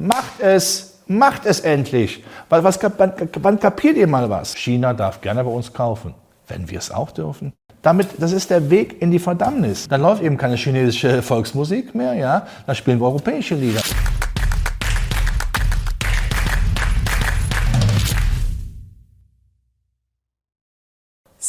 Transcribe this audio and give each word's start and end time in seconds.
Macht 0.00 0.40
es! 0.40 1.02
Macht 1.08 1.44
es 1.44 1.60
endlich! 1.60 2.24
Weil 2.48 2.64
was, 2.64 2.78
wann, 2.96 3.12
wann 3.42 3.60
kapiert 3.60 3.98
ihr 3.98 4.06
mal 4.06 4.30
was? 4.30 4.56
China 4.56 4.94
darf 4.94 5.20
gerne 5.20 5.44
bei 5.44 5.50
uns 5.50 5.70
kaufen, 5.72 6.14
wenn 6.48 6.70
wir 6.70 6.78
es 6.78 6.90
auch 6.90 7.10
dürfen. 7.10 7.52
Damit, 7.82 8.08
das 8.18 8.32
ist 8.32 8.48
der 8.48 8.70
Weg 8.70 9.02
in 9.02 9.10
die 9.10 9.18
Verdammnis. 9.18 9.88
Dann 9.88 10.00
läuft 10.00 10.22
eben 10.22 10.38
keine 10.38 10.56
chinesische 10.56 11.20
Volksmusik 11.30 11.94
mehr, 11.94 12.14
ja. 12.14 12.46
Dann 12.66 12.76
spielen 12.76 12.98
wir 12.98 13.06
europäische 13.06 13.54
Lieder. 13.54 13.79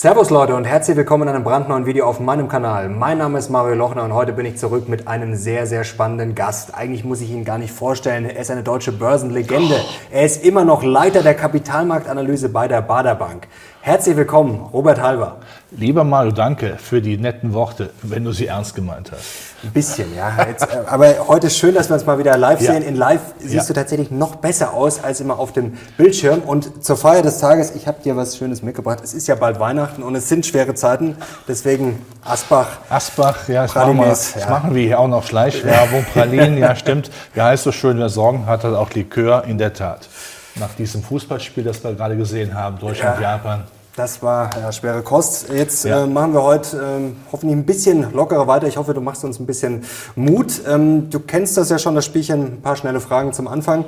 Servus 0.01 0.31
Leute 0.31 0.55
und 0.55 0.65
herzlich 0.65 0.97
willkommen 0.97 1.27
in 1.27 1.35
einem 1.35 1.43
brandneuen 1.43 1.85
Video 1.85 2.07
auf 2.07 2.19
meinem 2.19 2.47
Kanal. 2.47 2.89
Mein 2.89 3.19
Name 3.19 3.37
ist 3.37 3.51
Mario 3.51 3.75
Lochner 3.75 4.03
und 4.03 4.15
heute 4.15 4.33
bin 4.33 4.47
ich 4.47 4.57
zurück 4.57 4.89
mit 4.89 5.07
einem 5.07 5.35
sehr, 5.35 5.67
sehr 5.67 5.83
spannenden 5.83 6.33
Gast. 6.33 6.73
Eigentlich 6.73 7.03
muss 7.03 7.21
ich 7.21 7.29
ihn 7.29 7.45
gar 7.45 7.59
nicht 7.59 7.71
vorstellen. 7.71 8.25
Er 8.25 8.41
ist 8.41 8.49
eine 8.49 8.63
deutsche 8.63 8.91
Börsenlegende. 8.91 9.75
Er 10.09 10.25
ist 10.25 10.43
immer 10.43 10.65
noch 10.65 10.81
Leiter 10.81 11.21
der 11.21 11.35
Kapitalmarktanalyse 11.35 12.49
bei 12.49 12.67
der 12.67 12.81
Baderbank. 12.81 13.47
Herzlich 13.83 14.15
willkommen, 14.15 14.69
Robert 14.71 15.01
Halber. 15.01 15.37
Lieber 15.71 16.03
Mario, 16.03 16.31
danke 16.31 16.77
für 16.77 17.01
die 17.01 17.17
netten 17.17 17.55
Worte, 17.55 17.89
wenn 18.03 18.23
du 18.23 18.31
sie 18.31 18.45
ernst 18.45 18.75
gemeint 18.75 19.11
hast. 19.11 19.23
Ein 19.63 19.71
bisschen, 19.71 20.15
ja. 20.15 20.31
Jetzt, 20.47 20.71
äh, 20.71 20.83
aber 20.85 21.27
heute 21.27 21.47
ist 21.47 21.57
schön, 21.57 21.73
dass 21.73 21.89
wir 21.89 21.95
uns 21.95 22.05
mal 22.05 22.19
wieder 22.19 22.37
live 22.37 22.61
ja. 22.61 22.73
sehen. 22.73 22.83
In 22.83 22.95
live 22.95 23.21
siehst 23.39 23.53
ja. 23.55 23.63
du 23.63 23.73
tatsächlich 23.73 24.11
noch 24.11 24.35
besser 24.35 24.75
aus 24.75 25.03
als 25.03 25.19
immer 25.19 25.39
auf 25.39 25.51
dem 25.51 25.79
Bildschirm. 25.97 26.41
Und 26.41 26.85
zur 26.85 26.95
Feier 26.95 27.23
des 27.23 27.39
Tages, 27.39 27.73
ich 27.75 27.87
habe 27.87 28.03
dir 28.03 28.15
was 28.15 28.37
Schönes 28.37 28.61
mitgebracht. 28.61 28.99
Es 29.03 29.15
ist 29.15 29.27
ja 29.27 29.33
bald 29.33 29.59
Weihnachten 29.59 30.03
und 30.03 30.13
es 30.13 30.29
sind 30.29 30.45
schwere 30.45 30.75
Zeiten. 30.75 31.15
Deswegen 31.47 32.05
Asbach. 32.23 32.67
Asbach, 32.87 33.49
ja, 33.49 33.63
das, 33.63 33.73
machen 33.73 33.97
wir, 33.97 34.05
das 34.05 34.35
ja. 34.35 34.47
machen 34.47 34.75
wir 34.75 34.83
hier 34.83 34.99
auch 34.99 35.07
noch 35.07 35.23
Fleischwerbung. 35.23 36.05
Pralinen, 36.13 36.59
ja, 36.59 36.75
stimmt. 36.75 37.09
Wie 37.33 37.41
heißt 37.41 37.63
so 37.63 37.71
schön, 37.71 37.97
wer 37.97 38.09
Sorgen 38.09 38.45
hat, 38.45 38.63
hat 38.63 38.75
auch 38.75 38.91
Likör, 38.91 39.45
in 39.45 39.57
der 39.57 39.73
Tat 39.73 40.07
nach 40.55 40.73
diesem 40.75 41.03
Fußballspiel, 41.03 41.63
das 41.63 41.83
wir 41.83 41.93
gerade 41.93 42.17
gesehen 42.17 42.53
haben, 42.53 42.79
Deutschland, 42.79 43.21
ja, 43.21 43.35
Japan. 43.35 43.63
Das 43.95 44.23
war 44.23 44.57
ja, 44.57 44.71
schwere 44.71 45.01
Kost. 45.01 45.49
Jetzt 45.49 45.83
ja. 45.83 46.03
äh, 46.03 46.07
machen 46.07 46.33
wir 46.33 46.43
heute 46.43 46.77
äh, 46.77 47.11
hoffentlich 47.31 47.57
ein 47.57 47.65
bisschen 47.65 48.13
lockerer 48.13 48.47
weiter. 48.47 48.67
Ich 48.67 48.77
hoffe, 48.77 48.93
du 48.93 49.01
machst 49.01 49.25
uns 49.25 49.39
ein 49.39 49.45
bisschen 49.45 49.83
Mut. 50.15 50.61
Ähm, 50.65 51.09
du 51.09 51.19
kennst 51.19 51.57
das 51.57 51.69
ja 51.69 51.77
schon, 51.77 51.95
das 51.95 52.05
Spielchen. 52.05 52.43
Ein 52.43 52.61
paar 52.61 52.77
schnelle 52.77 53.01
Fragen 53.01 53.33
zum 53.33 53.49
Anfang. 53.49 53.85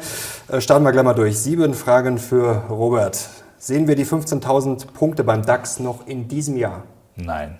Äh, 0.49 0.59
starten 0.59 0.83
wir 0.83 0.91
gleich 0.91 1.05
mal 1.05 1.13
durch. 1.13 1.39
Sieben 1.39 1.73
Fragen 1.73 2.17
für 2.17 2.63
Robert. 2.69 3.17
Sehen 3.57 3.87
wir 3.87 3.95
die 3.95 4.05
15.000 4.05 4.87
Punkte 4.87 5.23
beim 5.23 5.45
DAX 5.45 5.79
noch 5.79 6.05
in 6.05 6.27
diesem 6.27 6.57
Jahr? 6.57 6.83
Nein. 7.15 7.57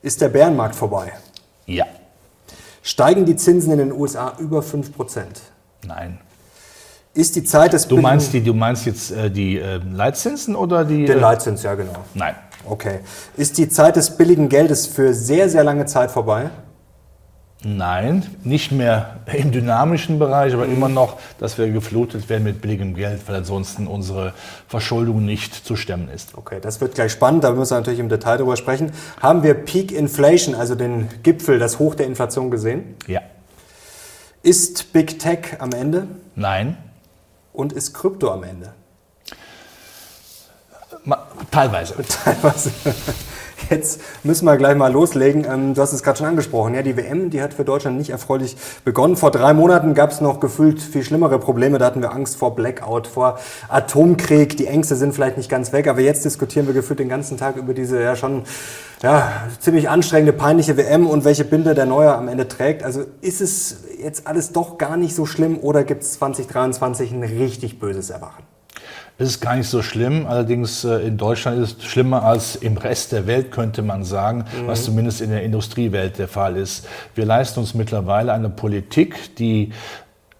Ist 0.00 0.22
der 0.22 0.28
Bärenmarkt 0.30 0.74
vorbei? 0.74 1.12
Ja. 1.66 1.84
Steigen 2.82 3.26
die 3.26 3.36
Zinsen 3.36 3.72
in 3.72 3.78
den 3.78 3.92
USA 3.92 4.32
über 4.38 4.60
5%? 4.60 5.24
Nein. 5.86 6.18
Ist 7.14 7.36
die 7.36 7.44
Zeit 7.44 7.72
des 7.72 7.88
Du 7.88 7.98
meinst, 7.98 8.32
die, 8.32 8.42
du 8.42 8.54
meinst 8.54 8.86
jetzt 8.86 9.10
äh, 9.10 9.30
die 9.30 9.58
äh, 9.58 9.80
Leitzinsen 9.92 10.54
oder 10.54 10.84
die. 10.84 11.04
Den 11.04 11.18
äh, 11.18 11.20
Leitzins, 11.20 11.62
ja, 11.62 11.74
genau. 11.74 12.04
Nein. 12.14 12.34
Okay. 12.64 13.00
Ist 13.36 13.58
die 13.58 13.68
Zeit 13.68 13.96
des 13.96 14.16
billigen 14.16 14.48
Geldes 14.48 14.86
für 14.86 15.14
sehr, 15.14 15.48
sehr 15.48 15.64
lange 15.64 15.86
Zeit 15.86 16.10
vorbei? 16.10 16.50
Nein, 17.64 18.24
nicht 18.44 18.70
mehr 18.70 19.16
im 19.32 19.50
dynamischen 19.50 20.20
Bereich, 20.20 20.54
aber 20.54 20.66
mhm. 20.66 20.74
immer 20.74 20.88
noch, 20.88 21.18
dass 21.40 21.58
wir 21.58 21.68
geflutet 21.70 22.28
werden 22.28 22.44
mit 22.44 22.60
billigem 22.60 22.94
Geld, 22.94 23.22
weil 23.26 23.34
ansonsten 23.34 23.88
unsere 23.88 24.32
Verschuldung 24.68 25.24
nicht 25.24 25.54
zu 25.54 25.74
stemmen 25.74 26.08
ist. 26.08 26.36
Okay, 26.36 26.58
das 26.60 26.80
wird 26.80 26.94
gleich 26.94 27.10
spannend, 27.10 27.42
da 27.42 27.50
müssen 27.50 27.72
wir 27.72 27.78
natürlich 27.78 27.98
im 27.98 28.08
Detail 28.08 28.36
darüber 28.36 28.56
sprechen. 28.56 28.92
Haben 29.20 29.42
wir 29.42 29.54
Peak 29.54 29.90
Inflation, 29.90 30.54
also 30.54 30.76
den 30.76 31.08
Gipfel, 31.24 31.58
das 31.58 31.80
Hoch 31.80 31.96
der 31.96 32.06
Inflation 32.06 32.52
gesehen? 32.52 32.94
Ja. 33.08 33.22
Ist 34.42 34.92
Big 34.92 35.18
Tech 35.18 35.56
am 35.58 35.72
Ende? 35.72 36.06
Nein. 36.36 36.76
Und 37.58 37.72
ist 37.72 37.92
Krypto 37.92 38.30
am 38.30 38.44
Ende? 38.44 38.72
Teilweise. 41.50 41.96
Teilweise. 42.24 42.70
Jetzt 43.70 44.00
müssen 44.24 44.44
wir 44.44 44.56
gleich 44.56 44.76
mal 44.76 44.92
loslegen. 44.92 45.44
Ähm, 45.44 45.74
du 45.74 45.82
hast 45.82 45.92
es 45.92 46.02
gerade 46.02 46.18
schon 46.18 46.26
angesprochen. 46.26 46.74
Ja, 46.74 46.82
die 46.82 46.96
WM, 46.96 47.30
die 47.30 47.42
hat 47.42 47.54
für 47.54 47.64
Deutschland 47.64 47.98
nicht 47.98 48.10
erfreulich 48.10 48.56
begonnen. 48.84 49.16
Vor 49.16 49.30
drei 49.30 49.52
Monaten 49.52 49.94
gab 49.94 50.10
es 50.10 50.20
noch 50.20 50.40
gefühlt 50.40 50.80
viel 50.80 51.02
schlimmere 51.02 51.38
Probleme. 51.38 51.78
Da 51.78 51.86
hatten 51.86 52.00
wir 52.00 52.12
Angst 52.12 52.36
vor 52.36 52.54
Blackout, 52.54 53.06
vor 53.06 53.38
Atomkrieg. 53.68 54.56
Die 54.56 54.66
Ängste 54.66 54.96
sind 54.96 55.14
vielleicht 55.14 55.36
nicht 55.36 55.50
ganz 55.50 55.72
weg. 55.72 55.88
Aber 55.88 56.00
jetzt 56.00 56.24
diskutieren 56.24 56.66
wir 56.66 56.74
gefühlt 56.74 56.98
den 56.98 57.08
ganzen 57.08 57.36
Tag 57.36 57.56
über 57.56 57.74
diese 57.74 58.00
ja 58.02 58.16
schon 58.16 58.44
ja, 59.02 59.30
ziemlich 59.60 59.88
anstrengende, 59.88 60.32
peinliche 60.32 60.76
WM 60.76 61.06
und 61.06 61.24
welche 61.24 61.44
Binde 61.44 61.74
der 61.74 61.86
Neuer 61.86 62.16
am 62.16 62.28
Ende 62.28 62.48
trägt. 62.48 62.82
Also 62.82 63.04
ist 63.20 63.40
es 63.40 63.84
jetzt 64.02 64.26
alles 64.26 64.52
doch 64.52 64.78
gar 64.78 64.96
nicht 64.96 65.14
so 65.14 65.26
schlimm 65.26 65.58
oder 65.58 65.84
gibt 65.84 66.02
es 66.02 66.12
2023 66.14 67.12
ein 67.12 67.22
richtig 67.22 67.78
böses 67.78 68.10
Erwachen? 68.10 68.47
Es 69.20 69.30
ist 69.30 69.40
gar 69.40 69.56
nicht 69.56 69.68
so 69.68 69.82
schlimm. 69.82 70.26
Allerdings 70.26 70.84
äh, 70.84 71.00
in 71.00 71.16
Deutschland 71.16 71.60
ist 71.60 71.78
es 71.80 71.84
schlimmer 71.86 72.22
als 72.22 72.54
im 72.54 72.76
Rest 72.76 73.10
der 73.10 73.26
Welt, 73.26 73.50
könnte 73.50 73.82
man 73.82 74.04
sagen, 74.04 74.44
mhm. 74.44 74.68
was 74.68 74.84
zumindest 74.84 75.20
in 75.20 75.30
der 75.30 75.42
Industriewelt 75.42 76.18
der 76.18 76.28
Fall 76.28 76.56
ist. 76.56 76.86
Wir 77.16 77.26
leisten 77.26 77.58
uns 77.58 77.74
mittlerweile 77.74 78.32
eine 78.32 78.48
Politik, 78.48 79.34
die 79.36 79.72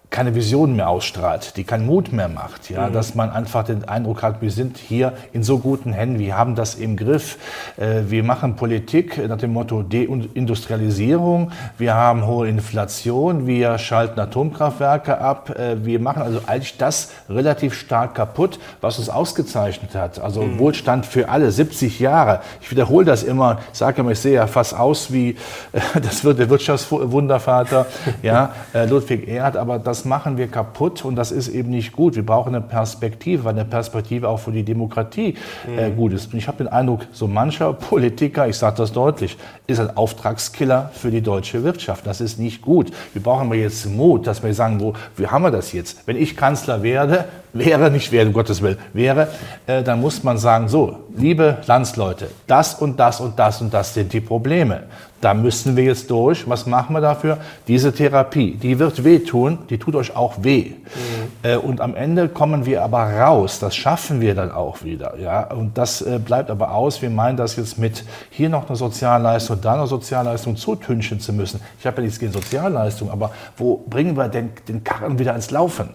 keine 0.09 0.33
Vision 0.33 0.75
mehr 0.75 0.89
ausstrahlt, 0.89 1.55
die 1.55 1.63
keinen 1.63 1.85
Mut 1.85 2.11
mehr 2.11 2.29
macht, 2.29 2.71
ja, 2.71 2.89
mhm. 2.89 2.93
dass 2.93 3.13
man 3.13 3.29
einfach 3.29 3.63
den 3.63 3.87
Eindruck 3.87 4.23
hat, 4.23 4.41
wir 4.41 4.49
sind 4.49 4.77
hier 4.77 5.13
in 5.33 5.43
so 5.43 5.59
guten 5.59 5.93
Händen, 5.93 6.17
wir 6.17 6.35
haben 6.35 6.55
das 6.55 6.75
im 6.75 6.97
Griff, 6.97 7.37
äh, 7.77 8.01
wir 8.07 8.23
machen 8.23 8.55
Politik 8.55 9.21
nach 9.27 9.37
dem 9.37 9.53
Motto 9.53 9.83
Deindustrialisierung, 9.83 11.51
wir 11.77 11.93
haben 11.93 12.25
hohe 12.25 12.49
Inflation, 12.49 13.45
wir 13.45 13.77
schalten 13.77 14.19
Atomkraftwerke 14.19 15.19
ab, 15.19 15.51
äh, 15.51 15.85
wir 15.85 15.99
machen 15.99 16.23
also 16.23 16.41
eigentlich 16.47 16.77
das 16.77 17.11
relativ 17.29 17.75
stark 17.75 18.15
kaputt, 18.15 18.59
was 18.81 18.97
uns 18.97 19.09
ausgezeichnet 19.09 19.93
hat, 19.93 20.19
also 20.19 20.41
mhm. 20.41 20.57
Wohlstand 20.57 21.05
für 21.05 21.29
alle, 21.29 21.51
70 21.51 21.99
Jahre. 21.99 22.41
Ich 22.61 22.71
wiederhole 22.71 23.05
das 23.05 23.21
immer, 23.21 23.59
ich 23.71 23.77
sage 23.77 24.01
immer, 24.01 24.11
ich 24.11 24.19
sehe 24.19 24.33
ja 24.33 24.47
fast 24.47 24.75
aus 24.75 25.13
wie 25.13 25.37
äh, 25.71 25.79
das 26.01 26.23
wird 26.23 26.39
der 26.39 26.49
Wirtschaftswundervater, 26.49 27.85
ja, 28.23 28.53
Ludwig 28.89 29.27
Erhard, 29.27 29.55
aber 29.55 29.77
das 29.77 29.98
das 29.99 30.05
machen 30.05 30.37
wir 30.37 30.47
kaputt 30.47 31.03
und 31.03 31.17
das 31.17 31.29
ist 31.29 31.49
eben 31.49 31.71
nicht 31.71 31.91
gut. 31.91 32.15
Wir 32.15 32.25
brauchen 32.25 32.55
eine 32.55 32.63
Perspektive, 32.63 33.43
weil 33.43 33.51
eine 33.51 33.65
Perspektive 33.65 34.29
auch 34.29 34.39
für 34.39 34.53
die 34.53 34.63
Demokratie 34.63 35.35
äh, 35.67 35.89
mhm. 35.89 35.97
gut 35.97 36.13
ist. 36.13 36.31
Und 36.31 36.39
ich 36.39 36.47
habe 36.47 36.59
den 36.59 36.69
Eindruck, 36.69 37.01
so 37.11 37.27
mancher 37.27 37.73
Politiker, 37.89 38.47
ich 38.47 38.55
sage 38.55 38.77
das 38.77 38.93
deutlich, 38.93 39.37
ist 39.67 39.81
ein 39.81 39.97
Auftragskiller 39.97 40.89
für 40.93 41.11
die 41.11 41.21
deutsche 41.21 41.65
Wirtschaft. 41.65 42.07
Das 42.07 42.21
ist 42.21 42.39
nicht 42.39 42.61
gut. 42.61 42.91
Wir 43.11 43.21
brauchen 43.21 43.47
aber 43.47 43.55
jetzt 43.55 43.87
Mut, 43.87 44.25
dass 44.25 44.41
wir 44.41 44.53
sagen, 44.53 44.79
wo, 44.79 44.93
wie 45.17 45.27
haben 45.27 45.41
wir 45.41 45.51
das 45.51 45.73
jetzt? 45.73 46.07
Wenn 46.07 46.15
ich 46.15 46.37
Kanzler 46.37 46.81
werde, 46.81 47.25
wäre, 47.53 47.91
nicht 47.91 48.11
werde, 48.11 48.27
um 48.27 48.33
Gottes 48.33 48.61
Willen, 48.61 48.77
wäre, 48.93 49.27
äh, 49.67 49.83
dann 49.83 50.01
muss 50.01 50.23
man 50.23 50.37
sagen, 50.37 50.67
so, 50.67 50.97
liebe 51.15 51.57
Landsleute, 51.65 52.29
das 52.47 52.75
und 52.75 52.99
das 52.99 53.19
und 53.19 53.37
das 53.39 53.61
und 53.61 53.73
das 53.73 53.93
sind 53.93 54.13
die 54.13 54.21
Probleme. 54.21 54.83
Da 55.21 55.33
müssen 55.33 55.75
wir 55.75 55.83
jetzt 55.83 56.09
durch. 56.09 56.47
Was 56.47 56.65
machen 56.65 56.95
wir 56.95 57.01
dafür? 57.01 57.39
Diese 57.67 57.93
Therapie, 57.93 58.55
die 58.55 58.79
wird 58.79 59.03
wehtun, 59.03 59.59
die 59.69 59.77
tut 59.77 59.95
euch 59.95 60.15
auch 60.15 60.35
weh. 60.43 60.71
Mhm. 60.71 61.29
Äh, 61.43 61.57
und 61.57 61.81
am 61.81 61.95
Ende 61.95 62.29
kommen 62.29 62.65
wir 62.65 62.83
aber 62.83 63.03
raus. 63.03 63.59
Das 63.59 63.75
schaffen 63.75 64.21
wir 64.21 64.33
dann 64.33 64.51
auch 64.51 64.83
wieder. 64.83 65.17
Ja? 65.19 65.43
Und 65.51 65.77
das 65.77 66.01
äh, 66.01 66.19
bleibt 66.19 66.49
aber 66.49 66.73
aus. 66.73 67.01
Wir 67.01 67.09
meinen 67.09 67.35
das 67.35 67.57
jetzt 67.57 67.77
mit 67.77 68.05
hier 68.29 68.49
noch 68.49 68.67
eine 68.67 68.77
Sozialleistung, 68.77 69.59
da 69.61 69.73
eine 69.73 69.87
Sozialleistung 69.87 70.55
zutünchen 70.55 71.19
zu 71.19 71.33
müssen. 71.33 71.59
Ich 71.79 71.85
habe 71.85 71.97
ja 71.97 72.03
nichts 72.03 72.19
gegen 72.19 72.31
Sozialleistung, 72.31 73.11
aber 73.11 73.31
wo 73.57 73.83
bringen 73.89 74.15
wir 74.15 74.29
denn 74.29 74.51
den 74.67 74.83
Karren 74.83 75.19
wieder 75.19 75.35
ins 75.35 75.51
Laufen? 75.51 75.89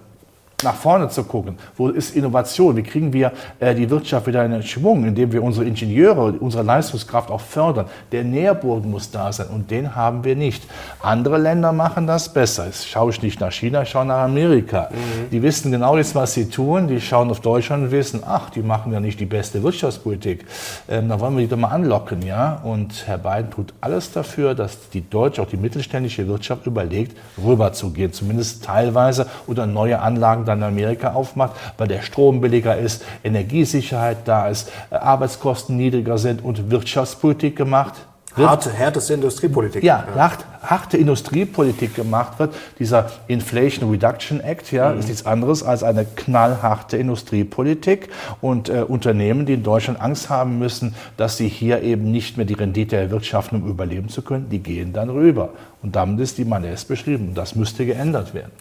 Nach 0.62 0.74
vorne 0.74 1.08
zu 1.08 1.24
gucken. 1.24 1.56
Wo 1.76 1.88
ist 1.88 2.14
Innovation? 2.16 2.76
Wie 2.76 2.82
kriegen 2.82 3.12
wir 3.12 3.32
äh, 3.60 3.74
die 3.74 3.88
Wirtschaft 3.90 4.26
wieder 4.26 4.44
in 4.44 4.52
den 4.52 4.62
Schwung, 4.62 5.04
indem 5.04 5.32
wir 5.32 5.42
unsere 5.42 5.66
Ingenieure, 5.66 6.32
unsere 6.40 6.62
Leistungskraft 6.62 7.30
auch 7.30 7.40
fördern? 7.40 7.86
Der 8.12 8.24
Nährboden 8.24 8.90
muss 8.90 9.10
da 9.10 9.32
sein 9.32 9.48
und 9.48 9.70
den 9.70 9.94
haben 9.94 10.24
wir 10.24 10.36
nicht. 10.36 10.64
Andere 11.00 11.38
Länder 11.38 11.72
machen 11.72 12.06
das 12.06 12.32
besser. 12.32 12.66
Jetzt 12.66 12.88
schaue 12.88 13.10
ich 13.10 13.22
nicht 13.22 13.40
nach 13.40 13.52
China, 13.52 13.82
ich 13.82 13.90
schaue 13.90 14.06
nach 14.06 14.24
Amerika. 14.24 14.88
Mhm. 14.90 15.30
Die 15.30 15.42
wissen 15.42 15.70
genau 15.70 15.96
jetzt, 15.96 16.14
was 16.14 16.34
sie 16.34 16.48
tun. 16.48 16.88
Die 16.88 17.00
schauen 17.00 17.30
auf 17.30 17.40
Deutschland 17.40 17.84
und 17.84 17.90
wissen, 17.90 18.22
ach, 18.26 18.50
die 18.50 18.62
machen 18.62 18.92
ja 18.92 19.00
nicht 19.00 19.20
die 19.20 19.26
beste 19.26 19.62
Wirtschaftspolitik. 19.62 20.46
Ähm, 20.88 21.08
da 21.08 21.20
wollen 21.20 21.36
wir 21.36 21.42
die 21.42 21.48
doch 21.48 21.56
mal 21.56 21.68
anlocken, 21.68 22.22
ja? 22.22 22.60
Und 22.62 23.06
Herr 23.06 23.18
Biden 23.18 23.50
tut 23.50 23.74
alles 23.80 24.12
dafür, 24.12 24.54
dass 24.54 24.90
die 24.90 25.08
deutsche, 25.08 25.42
auch 25.42 25.48
die 25.48 25.56
mittelständische 25.56 26.26
Wirtschaft 26.26 26.66
überlegt, 26.66 27.16
rüberzugehen, 27.42 28.12
zumindest 28.12 28.64
teilweise 28.64 29.26
oder 29.46 29.66
neue 29.66 30.00
Anlagen 30.00 30.43
dann 30.44 30.62
Amerika 30.62 31.12
aufmacht, 31.12 31.52
weil 31.78 31.88
der 31.88 32.02
Strom 32.02 32.40
billiger 32.40 32.76
ist, 32.76 33.04
Energiesicherheit 33.22 34.18
da 34.26 34.48
ist, 34.48 34.70
äh, 34.90 34.96
Arbeitskosten 34.96 35.76
niedriger 35.76 36.18
sind 36.18 36.44
und 36.44 36.70
Wirtschaftspolitik 36.70 37.56
gemacht 37.56 37.94
wird. 38.36 38.48
Harte, 38.48 38.72
härteste 38.72 39.14
Industriepolitik. 39.14 39.82
Ja, 39.82 40.04
ja. 40.14 40.20
Hart, 40.20 40.44
harte 40.62 40.96
Industriepolitik 40.96 41.94
gemacht 41.94 42.38
wird. 42.38 42.54
Dieser 42.78 43.10
Inflation 43.28 43.90
Reduction 43.90 44.40
Act 44.40 44.72
ja, 44.72 44.90
mhm. 44.90 44.98
ist 44.98 45.08
nichts 45.08 45.26
anderes 45.26 45.62
als 45.62 45.82
eine 45.82 46.04
knallharte 46.04 46.96
Industriepolitik. 46.96 48.08
Und 48.40 48.68
äh, 48.68 48.84
Unternehmen, 48.86 49.46
die 49.46 49.54
in 49.54 49.62
Deutschland 49.62 50.00
Angst 50.00 50.30
haben 50.30 50.58
müssen, 50.58 50.94
dass 51.16 51.36
sie 51.36 51.48
hier 51.48 51.82
eben 51.82 52.10
nicht 52.10 52.36
mehr 52.36 52.46
die 52.46 52.54
Rendite 52.54 52.96
erwirtschaften, 52.96 53.62
um 53.62 53.68
überleben 53.68 54.08
zu 54.08 54.22
können, 54.22 54.48
die 54.48 54.60
gehen 54.60 54.92
dann 54.92 55.10
rüber. 55.10 55.50
Und 55.82 55.96
damit 55.96 56.20
ist 56.20 56.38
die 56.38 56.44
Manesse 56.44 56.86
beschrieben. 56.86 57.28
Und 57.28 57.34
das 57.34 57.54
müsste 57.54 57.86
geändert 57.86 58.34
werden. 58.34 58.52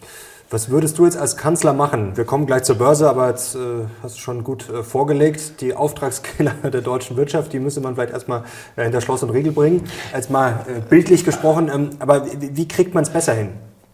Was 0.50 0.68
würdest 0.68 0.98
du 0.98 1.04
jetzt 1.04 1.16
als 1.16 1.36
Kanzler 1.36 1.72
machen? 1.72 2.16
Wir 2.16 2.24
kommen 2.24 2.46
gleich 2.46 2.64
zur 2.64 2.76
Börse, 2.76 3.08
aber 3.08 3.28
jetzt 3.28 3.54
äh, 3.54 3.58
hast 4.02 4.16
du 4.16 4.20
schon 4.20 4.44
gut 4.44 4.68
äh, 4.68 4.82
vorgelegt. 4.82 5.60
Die 5.62 5.74
Auftragskiller 5.74 6.52
der 6.62 6.82
deutschen 6.82 7.16
Wirtschaft, 7.16 7.52
die 7.52 7.58
müsste 7.58 7.80
man 7.80 7.94
vielleicht 7.94 8.12
erstmal 8.12 8.44
äh, 8.76 8.82
hinter 8.82 9.00
Schloss 9.00 9.22
und 9.22 9.30
Riegel 9.30 9.52
bringen. 9.52 9.84
Als 10.12 10.28
mal 10.28 10.64
äh, 10.68 10.80
bildlich 10.80 11.24
gesprochen. 11.24 11.70
Ähm, 11.72 11.90
aber 11.98 12.26
wie, 12.26 12.56
wie 12.56 12.68
kriegt 12.68 12.94
man 12.94 13.04
es 13.04 13.10
besser 13.10 13.32
hin? 13.32 13.50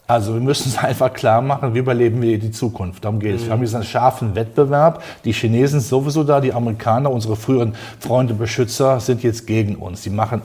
Also 0.09 0.35
wir 0.35 0.41
müssen 0.41 0.69
es 0.69 0.79
einfach 0.83 1.13
klar 1.13 1.41
machen, 1.41 1.73
wie 1.73 1.79
überleben 1.79 2.21
wir 2.21 2.37
die 2.39 2.51
Zukunft. 2.51 3.05
Darum 3.05 3.21
geht 3.21 3.37
es. 3.37 3.43
Mhm. 3.43 3.47
Wir 3.47 3.53
haben 3.53 3.61
diesen 3.61 3.85
scharfen 3.85 4.35
Wettbewerb. 4.35 5.05
Die 5.25 5.33
Chinesen 5.33 5.79
sind 5.79 5.89
sowieso 5.89 6.25
da, 6.25 6.41
die 6.41 6.53
Amerikaner, 6.53 7.13
unsere 7.13 7.37
früheren 7.37 7.75
Freunde, 8.01 8.35
Beschützer, 8.35 8.99
sind 8.99 9.23
jetzt 9.23 9.47
gegen 9.47 9.77
uns. 9.77 10.03
Die 10.03 10.11
machen 10.11 10.43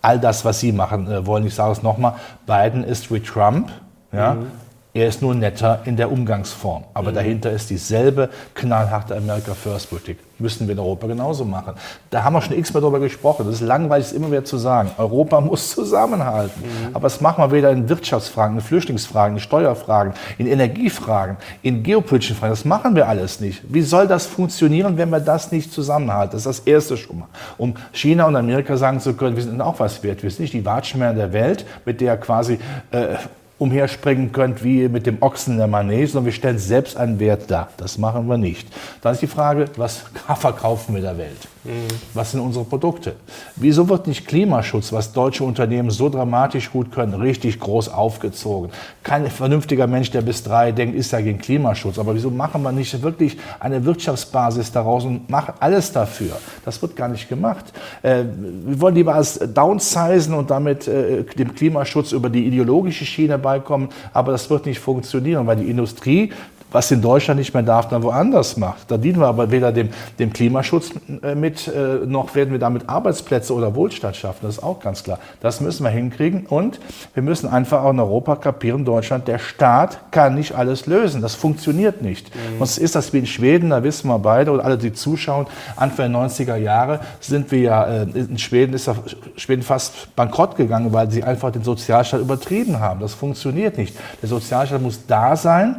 all 0.00 0.20
das, 0.20 0.44
was 0.44 0.60
sie 0.60 0.70
machen 0.70 1.10
äh, 1.10 1.26
wollen. 1.26 1.44
Ich 1.44 1.54
sage 1.54 1.72
es 1.72 1.82
nochmal, 1.82 2.14
Biden 2.46 2.84
ist 2.84 3.12
wie 3.12 3.18
Trump. 3.18 3.70
Ja? 4.12 4.34
Mhm. 4.34 4.46
Er 4.92 5.06
ist 5.06 5.22
nur 5.22 5.36
netter 5.36 5.82
in 5.84 5.96
der 5.96 6.10
Umgangsform. 6.10 6.82
Aber 6.94 7.10
mhm. 7.10 7.14
dahinter 7.14 7.52
ist 7.52 7.70
dieselbe 7.70 8.28
knallharte 8.54 9.16
America 9.16 9.54
First 9.54 9.88
Politik. 9.88 10.18
Müssen 10.40 10.66
wir 10.66 10.72
in 10.72 10.80
Europa 10.80 11.06
genauso 11.06 11.44
machen. 11.44 11.74
Da 12.08 12.24
haben 12.24 12.32
wir 12.32 12.42
schon 12.42 12.58
x-mal 12.58 12.80
drüber 12.80 12.98
gesprochen. 12.98 13.46
Das 13.46 13.56
ist 13.56 13.60
langweilig, 13.60 14.06
es 14.06 14.12
immer 14.12 14.32
wieder 14.32 14.44
zu 14.44 14.56
sagen. 14.56 14.90
Europa 14.98 15.40
muss 15.40 15.70
zusammenhalten. 15.70 16.62
Mhm. 16.62 16.96
Aber 16.96 17.02
das 17.04 17.20
machen 17.20 17.44
wir 17.44 17.52
weder 17.52 17.70
in 17.70 17.88
Wirtschaftsfragen, 17.88 18.56
in 18.56 18.62
Flüchtlingsfragen, 18.62 19.36
in 19.36 19.40
Steuerfragen, 19.40 20.14
in 20.38 20.48
Energiefragen, 20.48 21.36
in 21.62 21.84
geopolitischen 21.84 22.34
Fragen. 22.34 22.50
Das 22.52 22.64
machen 22.64 22.96
wir 22.96 23.06
alles 23.06 23.38
nicht. 23.38 23.62
Wie 23.68 23.82
soll 23.82 24.08
das 24.08 24.26
funktionieren, 24.26 24.96
wenn 24.96 25.10
wir 25.10 25.20
das 25.20 25.52
nicht 25.52 25.72
zusammenhalten? 25.72 26.32
Das 26.32 26.46
ist 26.46 26.58
das 26.58 26.66
Erste 26.66 26.96
schon 26.96 27.20
mal. 27.20 27.28
Um 27.58 27.74
China 27.92 28.26
und 28.26 28.34
Amerika 28.34 28.76
sagen 28.76 28.98
zu 28.98 29.14
können, 29.14 29.36
wir 29.36 29.42
sind 29.44 29.60
auch 29.60 29.78
was 29.78 30.02
wert. 30.02 30.24
Wir 30.24 30.30
sind 30.30 30.40
nicht 30.40 30.54
die 30.54 30.64
Watschmänner 30.64 31.14
der 31.14 31.32
Welt, 31.32 31.64
mit 31.84 32.00
der 32.00 32.16
quasi 32.16 32.58
äh, 32.90 33.16
umherspringen 33.60 34.32
könnt 34.32 34.64
wie 34.64 34.88
mit 34.88 35.06
dem 35.06 35.18
Ochsen 35.20 35.58
der 35.58 35.66
Manege, 35.66 36.06
sondern 36.06 36.24
wir 36.26 36.32
stellen 36.32 36.58
selbst 36.58 36.96
einen 36.96 37.20
Wert 37.20 37.50
dar. 37.50 37.68
Das 37.76 37.98
machen 37.98 38.26
wir 38.26 38.38
nicht. 38.38 38.66
Dann 39.02 39.12
ist 39.12 39.20
die 39.20 39.26
Frage, 39.26 39.66
was 39.76 39.98
verkaufen 40.36 40.94
wir 40.94 41.02
der 41.02 41.18
Welt? 41.18 41.36
Mhm. 41.64 41.88
Was 42.14 42.30
sind 42.30 42.40
unsere 42.40 42.64
Produkte? 42.64 43.16
Wieso 43.56 43.88
wird 43.88 44.06
nicht 44.06 44.26
Klimaschutz, 44.26 44.92
was 44.92 45.12
deutsche 45.12 45.44
Unternehmen 45.44 45.90
so 45.90 46.08
dramatisch 46.08 46.70
gut 46.70 46.90
können, 46.90 47.14
richtig 47.14 47.60
groß 47.60 47.90
aufgezogen? 47.90 48.70
Kein 49.02 49.26
vernünftiger 49.26 49.86
Mensch, 49.86 50.10
der 50.10 50.22
bis 50.22 50.42
drei 50.42 50.72
denkt, 50.72 50.96
ist 50.96 51.12
ja 51.12 51.20
gegen 51.20 51.38
Klimaschutz. 51.38 51.98
Aber 51.98 52.14
wieso 52.14 52.30
machen 52.30 52.62
wir 52.62 52.72
nicht 52.72 53.02
wirklich 53.02 53.36
eine 53.58 53.84
Wirtschaftsbasis 53.84 54.72
daraus 54.72 55.04
und 55.04 55.28
machen 55.28 55.54
alles 55.60 55.92
dafür? 55.92 56.38
Das 56.64 56.80
wird 56.80 56.96
gar 56.96 57.08
nicht 57.08 57.28
gemacht. 57.28 57.66
Äh, 58.02 58.24
wir 58.64 58.80
wollen 58.80 58.94
lieber 58.94 59.14
als 59.14 59.38
downsizen 59.38 60.32
und 60.32 60.50
damit 60.50 60.88
äh, 60.88 61.24
dem 61.24 61.54
Klimaschutz 61.54 62.12
über 62.12 62.30
die 62.30 62.46
ideologische 62.46 63.04
Schiene 63.04 63.36
beikommen. 63.36 63.90
Aber 64.14 64.32
das 64.32 64.48
wird 64.48 64.64
nicht 64.64 64.78
funktionieren, 64.78 65.46
weil 65.46 65.56
die 65.56 65.70
Industrie 65.70 66.32
was 66.72 66.90
in 66.90 67.02
Deutschland 67.02 67.38
nicht 67.38 67.54
mehr 67.54 67.62
darf, 67.62 67.88
dann 67.88 68.02
woanders 68.02 68.56
macht. 68.56 68.90
Da 68.90 68.96
dienen 68.96 69.20
wir 69.20 69.26
aber 69.26 69.50
weder 69.50 69.72
dem, 69.72 69.90
dem 70.18 70.32
Klimaschutz 70.32 70.90
äh, 71.22 71.34
mit, 71.34 71.68
äh, 71.68 72.06
noch 72.06 72.34
werden 72.34 72.52
wir 72.52 72.58
damit 72.58 72.88
Arbeitsplätze 72.88 73.54
oder 73.54 73.74
Wohlstand 73.74 74.16
schaffen. 74.16 74.40
Das 74.42 74.58
ist 74.58 74.62
auch 74.62 74.80
ganz 74.80 75.02
klar. 75.02 75.18
Das 75.40 75.60
müssen 75.60 75.84
wir 75.84 75.90
hinkriegen. 75.90 76.46
Und 76.46 76.80
wir 77.14 77.22
müssen 77.22 77.48
einfach 77.48 77.82
auch 77.82 77.90
in 77.90 78.00
Europa 78.00 78.36
kapieren, 78.36 78.84
Deutschland, 78.84 79.28
der 79.28 79.38
Staat 79.38 80.12
kann 80.12 80.34
nicht 80.34 80.54
alles 80.54 80.86
lösen. 80.86 81.20
Das 81.20 81.34
funktioniert 81.34 82.02
nicht. 82.02 82.34
Mhm. 82.34 82.58
Sonst 82.58 82.78
ist 82.78 82.94
das 82.94 83.12
wie 83.12 83.18
in 83.18 83.26
Schweden, 83.26 83.70
da 83.70 83.82
wissen 83.82 84.08
wir 84.08 84.18
beide 84.18 84.52
und 84.52 84.60
alle, 84.60 84.78
die 84.78 84.92
zuschauen, 84.92 85.46
Anfang 85.76 86.12
der 86.12 86.20
90er 86.20 86.56
Jahre 86.56 87.00
sind 87.20 87.50
wir 87.50 87.60
ja, 87.60 87.84
äh, 87.84 88.02
in 88.02 88.38
Schweden 88.38 88.74
ist 88.74 88.90
Schweden 89.36 89.62
fast 89.62 90.14
bankrott 90.16 90.56
gegangen, 90.56 90.92
weil 90.92 91.10
sie 91.10 91.22
einfach 91.22 91.50
den 91.50 91.64
Sozialstaat 91.64 92.20
übertrieben 92.20 92.80
haben. 92.80 93.00
Das 93.00 93.14
funktioniert 93.14 93.78
nicht. 93.78 93.96
Der 94.22 94.28
Sozialstaat 94.28 94.80
muss 94.80 95.06
da 95.06 95.36
sein, 95.36 95.76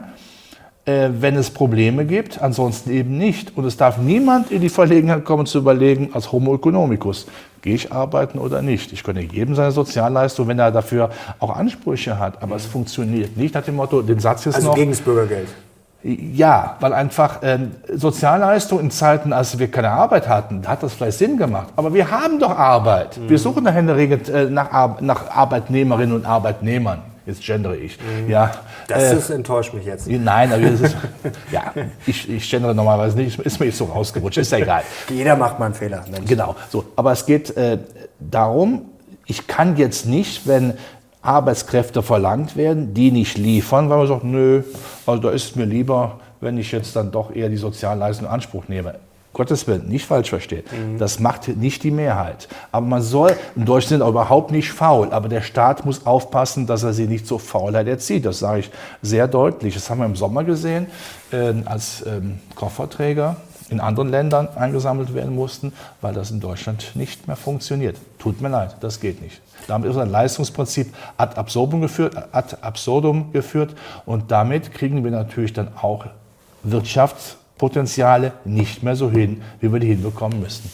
wenn 1.20 1.36
es 1.36 1.50
Probleme 1.50 2.06
gibt, 2.06 2.42
ansonsten 2.42 2.92
eben 2.92 3.18
nicht. 3.18 3.58
Und 3.58 3.66
es 3.66 3.78
darf 3.78 3.98
niemand 3.98 4.52
in 4.52 4.62
die 4.62 4.70
Verlegenheit 4.70 5.26
kommen 5.26 5.46
zu 5.46 5.60
überlegen, 5.60 6.10
als 6.14 6.32
Homo 6.32 6.56
economicus, 6.56 7.28
gehe 7.62 7.76
ich 7.76 7.92
arbeiten 7.92 8.40
oder 8.40 8.62
nicht. 8.62 8.92
Ich 8.94 9.04
gönne 9.04 9.22
jedem 9.22 9.56
seine 9.56 9.72
Sozialleistung, 9.72 10.48
wenn 10.48 10.60
er 10.60 10.72
dafür 10.72 11.10
auch 11.40 11.56
Ansprüche 11.56 12.20
hat. 12.20 12.42
Aber 12.42 12.56
es 12.56 12.66
funktioniert 12.66 13.38
nicht 13.38 13.54
nach 13.54 13.64
dem 13.64 13.76
Motto, 13.76 14.02
den 14.02 14.20
Satz 14.20 14.46
ist 14.46 14.56
also 14.56 14.68
noch... 14.68 14.74
Also 14.74 14.82
gegen 14.82 14.92
das 14.92 15.02
Bürgergeld. 15.02 15.50
Ja, 16.04 16.78
weil 16.80 16.94
einfach 16.94 17.44
äh, 17.44 17.60
Sozialleistung 17.94 18.80
in 18.80 18.90
Zeiten, 18.90 19.34
als 19.34 19.60
wir 19.60 19.70
keine 19.70 19.92
Arbeit 19.92 20.28
hatten, 20.28 20.68
hat 20.68 20.82
das 20.82 20.94
vielleicht 20.94 21.20
Sinn 21.20 21.38
gemacht. 21.38 21.68
Aber 21.76 21.94
wir 21.94 22.10
haben 22.10 22.40
doch 22.40 22.58
Arbeit. 22.58 23.18
Mhm. 23.18 23.30
Wir 23.30 23.38
suchen 23.38 23.64
nach, 23.64 23.76
äh, 23.76 24.46
nach, 24.50 25.00
nach 25.00 25.30
Arbeitnehmerinnen 25.30 26.16
und 26.16 26.26
Arbeitnehmern 26.26 27.11
jetzt 27.32 27.46
gendere 27.46 27.76
ich. 27.76 27.98
Mhm. 27.98 28.30
Ja, 28.30 28.52
das 28.88 29.04
äh, 29.04 29.18
ist, 29.18 29.30
enttäuscht 29.30 29.74
mich 29.74 29.86
jetzt. 29.86 30.08
Nein, 30.08 30.52
aber 30.52 30.62
ist, 30.62 30.96
ja, 31.52 31.74
ich, 32.06 32.30
ich 32.30 32.50
gendere 32.50 32.76
normalerweise 32.76 33.18
nicht, 33.18 33.40
ist 33.40 33.60
mir 33.60 33.68
jetzt 33.68 33.78
so 33.78 33.86
rausgerutscht, 33.86 34.38
ist 34.38 34.52
ja 34.52 34.60
egal. 34.60 34.84
Jeder 35.10 35.36
macht 35.36 35.60
mal 35.60 35.66
einen 35.66 35.76
Fehler. 35.76 36.04
Mensch. 36.12 36.28
Genau, 36.28 36.56
so. 36.70 36.86
Aber 36.96 37.12
es 37.12 37.26
geht 37.26 37.56
äh, 37.58 37.80
darum, 38.20 38.84
ich 39.26 39.48
kann 39.48 39.78
jetzt 39.78 40.06
nicht, 40.06 40.48
wenn 40.48 40.74
Arbeitskräfte 41.22 42.02
verlangt 42.02 42.56
werden, 42.56 42.94
die 42.94 43.12
nicht 43.12 43.38
liefern, 43.38 43.90
weil 43.90 44.00
man 44.00 44.08
sagt, 44.08 44.24
nö, 44.24 44.64
also 45.06 45.22
da 45.22 45.30
ist 45.32 45.46
es 45.46 45.56
mir 45.56 45.66
lieber, 45.66 46.20
wenn 46.40 46.58
ich 46.58 46.72
jetzt 46.72 46.96
dann 46.96 47.12
doch 47.12 47.34
eher 47.34 47.50
die 47.50 47.58
Sozialleistung 47.58 48.28
in 48.28 48.34
Anspruch 48.34 48.68
nehme. 48.68 48.96
Gottes 49.34 49.66
Willen, 49.66 49.88
nicht 49.88 50.06
falsch 50.06 50.30
verstehen. 50.30 50.64
Mhm. 50.72 50.98
Das 50.98 51.20
macht 51.20 51.48
nicht 51.48 51.84
die 51.84 51.92
Mehrheit. 51.92 52.50
Aber 52.72 52.86
man 52.86 53.02
soll, 53.02 53.36
in 53.56 53.66
Deutschland 53.66 53.90
sind 53.90 54.02
auch 54.02 54.10
überhaupt 54.10 54.52
nicht 54.52 54.72
faul, 54.72 55.12
aber 55.12 55.30
der 55.30 55.42
Staat 55.42 55.86
muss 55.86 56.06
aufpassen, 56.06 56.68
dass 56.68 56.84
er 56.84 56.92
sie 56.92 57.08
nicht 57.08 57.26
zur 57.26 57.40
Faulheit 57.40 57.88
erzieht. 57.88 58.26
Das 58.26 58.40
sage 58.40 58.60
ich 58.62 58.72
sehr 59.02 59.28
deutlich. 59.28 59.74
Das 59.74 59.90
haben 59.90 60.00
wir 60.00 60.06
im 60.06 60.18
Sommer 60.18 60.44
gesehen, 60.44 60.88
äh, 61.32 61.54
als 61.66 62.06
ähm, 62.06 62.40
Kofferträger 62.56 63.38
in 63.70 63.80
anderen 63.80 64.10
Ländern 64.10 64.50
eingesammelt 64.56 65.14
werden 65.14 65.34
mussten, 65.34 65.72
weil 66.02 66.14
das 66.14 66.30
in 66.30 66.42
Deutschland 66.42 66.92
nicht 66.96 67.28
mehr 67.28 67.38
funktioniert. 67.38 67.96
Tut 68.20 68.42
mir 68.42 68.50
leid, 68.50 68.76
das 68.82 69.00
geht 69.00 69.22
nicht. 69.22 69.42
Damit 69.68 69.90
ist 69.90 69.98
ein 69.98 70.10
Leistungsprinzip 70.10 70.94
ad 71.16 71.38
absurdum 71.38 71.80
geführt, 71.80 72.18
ad 72.34 72.58
absurdum 72.62 73.32
geführt 73.32 73.76
und 74.06 74.30
damit 74.30 74.74
kriegen 74.74 75.06
wir 75.06 75.12
natürlich 75.12 75.54
dann 75.54 75.70
auch 75.82 76.06
Wirtschafts- 76.68 77.38
Potenziale 77.62 78.34
nicht 78.44 78.82
mehr 78.82 78.96
so 78.96 79.12
hin, 79.12 79.44
wie 79.60 79.72
wir 79.72 79.80
die 79.80 79.86
hinbekommen 79.86 80.40
müssen. 80.40 80.68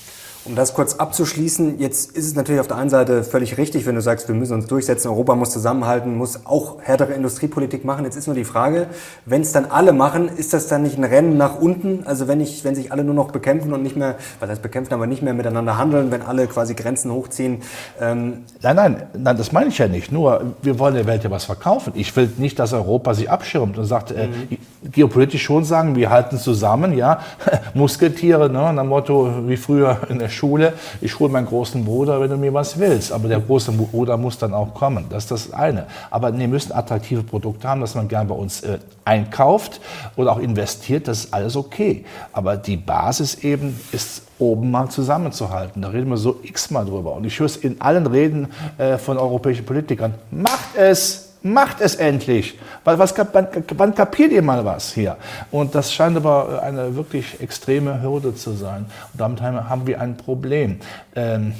Um 0.47 0.55
das 0.55 0.73
kurz 0.73 0.95
abzuschließen, 0.95 1.77
jetzt 1.79 2.15
ist 2.15 2.25
es 2.25 2.35
natürlich 2.35 2.61
auf 2.61 2.67
der 2.67 2.77
einen 2.77 2.89
Seite 2.89 3.25
völlig 3.25 3.57
richtig, 3.57 3.85
wenn 3.85 3.95
du 3.95 4.01
sagst, 4.01 4.29
wir 4.29 4.35
müssen 4.35 4.53
uns 4.53 4.67
durchsetzen, 4.67 5.09
Europa 5.09 5.35
muss 5.35 5.49
zusammenhalten, 5.49 6.15
muss 6.15 6.45
auch 6.45 6.77
härtere 6.81 7.11
Industriepolitik 7.13 7.83
machen. 7.83 8.05
Jetzt 8.05 8.15
ist 8.15 8.27
nur 8.27 8.35
die 8.35 8.45
Frage, 8.45 8.88
wenn 9.25 9.41
es 9.41 9.51
dann 9.51 9.65
alle 9.65 9.91
machen, 9.91 10.29
ist 10.29 10.53
das 10.53 10.67
dann 10.67 10.83
nicht 10.83 10.97
ein 10.97 11.03
Rennen 11.03 11.35
nach 11.35 11.59
unten? 11.59 12.03
Also 12.05 12.29
wenn, 12.29 12.39
ich, 12.39 12.63
wenn 12.63 12.75
sich 12.75 12.93
alle 12.93 13.03
nur 13.03 13.13
noch 13.13 13.31
bekämpfen 13.31 13.74
und 13.74 13.83
nicht 13.83 13.98
mehr, 13.98 14.15
was 14.39 14.50
heißt 14.50 14.62
bekämpfen, 14.62 14.93
aber 14.93 15.05
nicht 15.05 15.22
mehr 15.22 15.33
miteinander 15.33 15.77
handeln, 15.77 16.12
wenn 16.12 16.22
alle 16.22 16.48
quasi 16.48 16.75
Grenzen 16.75 17.12
hochziehen? 17.12 17.62
Ähm 18.00 18.45
nein, 18.62 18.75
nein, 18.77 19.03
nein, 19.17 19.36
das 19.36 19.51
meine 19.51 19.67
ich 19.67 19.77
ja 19.77 19.89
nicht. 19.89 20.13
Nur, 20.13 20.53
wir 20.62 20.79
wollen 20.79 20.93
der 20.93 21.07
Welt 21.07 21.25
ja 21.25 21.31
was 21.31 21.43
verkaufen. 21.43 21.91
Ich 21.93 22.15
will 22.15 22.31
nicht, 22.38 22.57
dass 22.57 22.72
Europa 22.72 23.13
sich 23.15 23.29
abschirmt 23.29 23.77
und 23.77 23.86
sagt, 23.86 24.12
äh, 24.12 24.27
mhm. 24.27 24.33
äh, 24.50 24.57
geopolitisch 24.91 25.43
schon 25.43 25.65
sagen, 25.65 25.98
wir 25.98 26.10
halten 26.10 26.38
zusammen, 26.38 26.95
ja, 26.95 27.19
Muskeltiere, 27.74 28.50
ne, 28.50 28.72
nach 28.72 28.83
dem 28.83 28.88
Motto, 28.88 29.29
wie 29.45 29.57
früher 29.57 30.00
in 30.07 30.19
der 30.19 30.29
Schule, 30.38 30.74
ich 31.01 31.20
hole 31.20 31.32
meinen 31.32 31.48
großen 31.48 31.84
Bruder, 31.84 32.22
wenn 32.22 32.29
du 32.29 32.38
mir 32.38 32.53
was 32.53 32.79
willst. 32.79 33.12
Aber 33.12 33.27
der 33.27 33.39
große 33.39 33.72
Bruder 33.72 34.17
muss 34.17 34.38
dann 34.38 34.53
auch 34.53 34.74
kommen. 34.74 35.06
Das 35.10 35.24
ist 35.24 35.32
das 35.32 35.53
eine. 35.53 35.88
Aber 36.10 36.38
wir 36.38 36.48
müssen 36.48 36.72
attraktive 36.72 37.24
Produkte 37.24 37.67
haben, 37.67 37.82
dass 37.82 37.96
man 37.96 38.08
gerne 38.08 38.29
bei 38.29 38.36
uns 38.36 38.62
äh, 38.62 38.79
einkauft 39.06 39.82
oder 40.15 40.32
auch 40.32 40.39
investiert. 40.39 41.08
Das 41.08 41.25
ist 41.25 41.34
alles 41.34 41.56
okay. 41.56 42.06
Aber 42.32 42.58
die 42.58 42.77
Basis 42.77 43.36
eben 43.44 43.79
ist 43.91 44.24
oben 44.39 44.72
mal 44.72 44.89
zusammenzuhalten. 44.89 45.82
Da 45.82 45.89
reden 45.89 46.10
wir 46.10 46.17
so 46.17 46.39
x-mal 46.44 46.86
drüber. 46.86 47.13
Und 47.13 47.25
ich 47.25 47.39
höre 47.39 47.48
es 47.48 47.58
in 47.58 47.82
allen 47.82 48.06
Reden 48.06 48.48
äh, 48.77 48.98
von 48.98 49.17
europäischen 49.17 49.65
Politikern. 49.65 50.13
Macht 50.32 50.75
es! 50.75 51.26
Macht 51.44 51.82
es 51.82 51.96
endlich. 51.96 52.58
Was, 52.84 52.98
was, 53.00 53.13
wann, 53.34 53.48
wann 53.75 53.96
kapiert 53.96 54.32
ihr 54.32 54.41
mal 54.41 54.65
was 54.65 54.94
hier? 54.94 55.17
Und 55.51 55.75
das 55.75 55.94
scheint 55.94 56.17
aber 56.17 56.62
eine 56.63 56.96
wirklich 56.96 57.39
extreme 57.41 58.01
Hürde 58.01 58.36
zu 58.36 58.53
sein. 58.53 58.86
Und 59.13 59.22
damit 59.22 59.41
haben 59.41 59.88
wir 59.88 60.01
ein 60.01 60.17
Problem. 60.17 60.79
Ähm, 61.15 61.53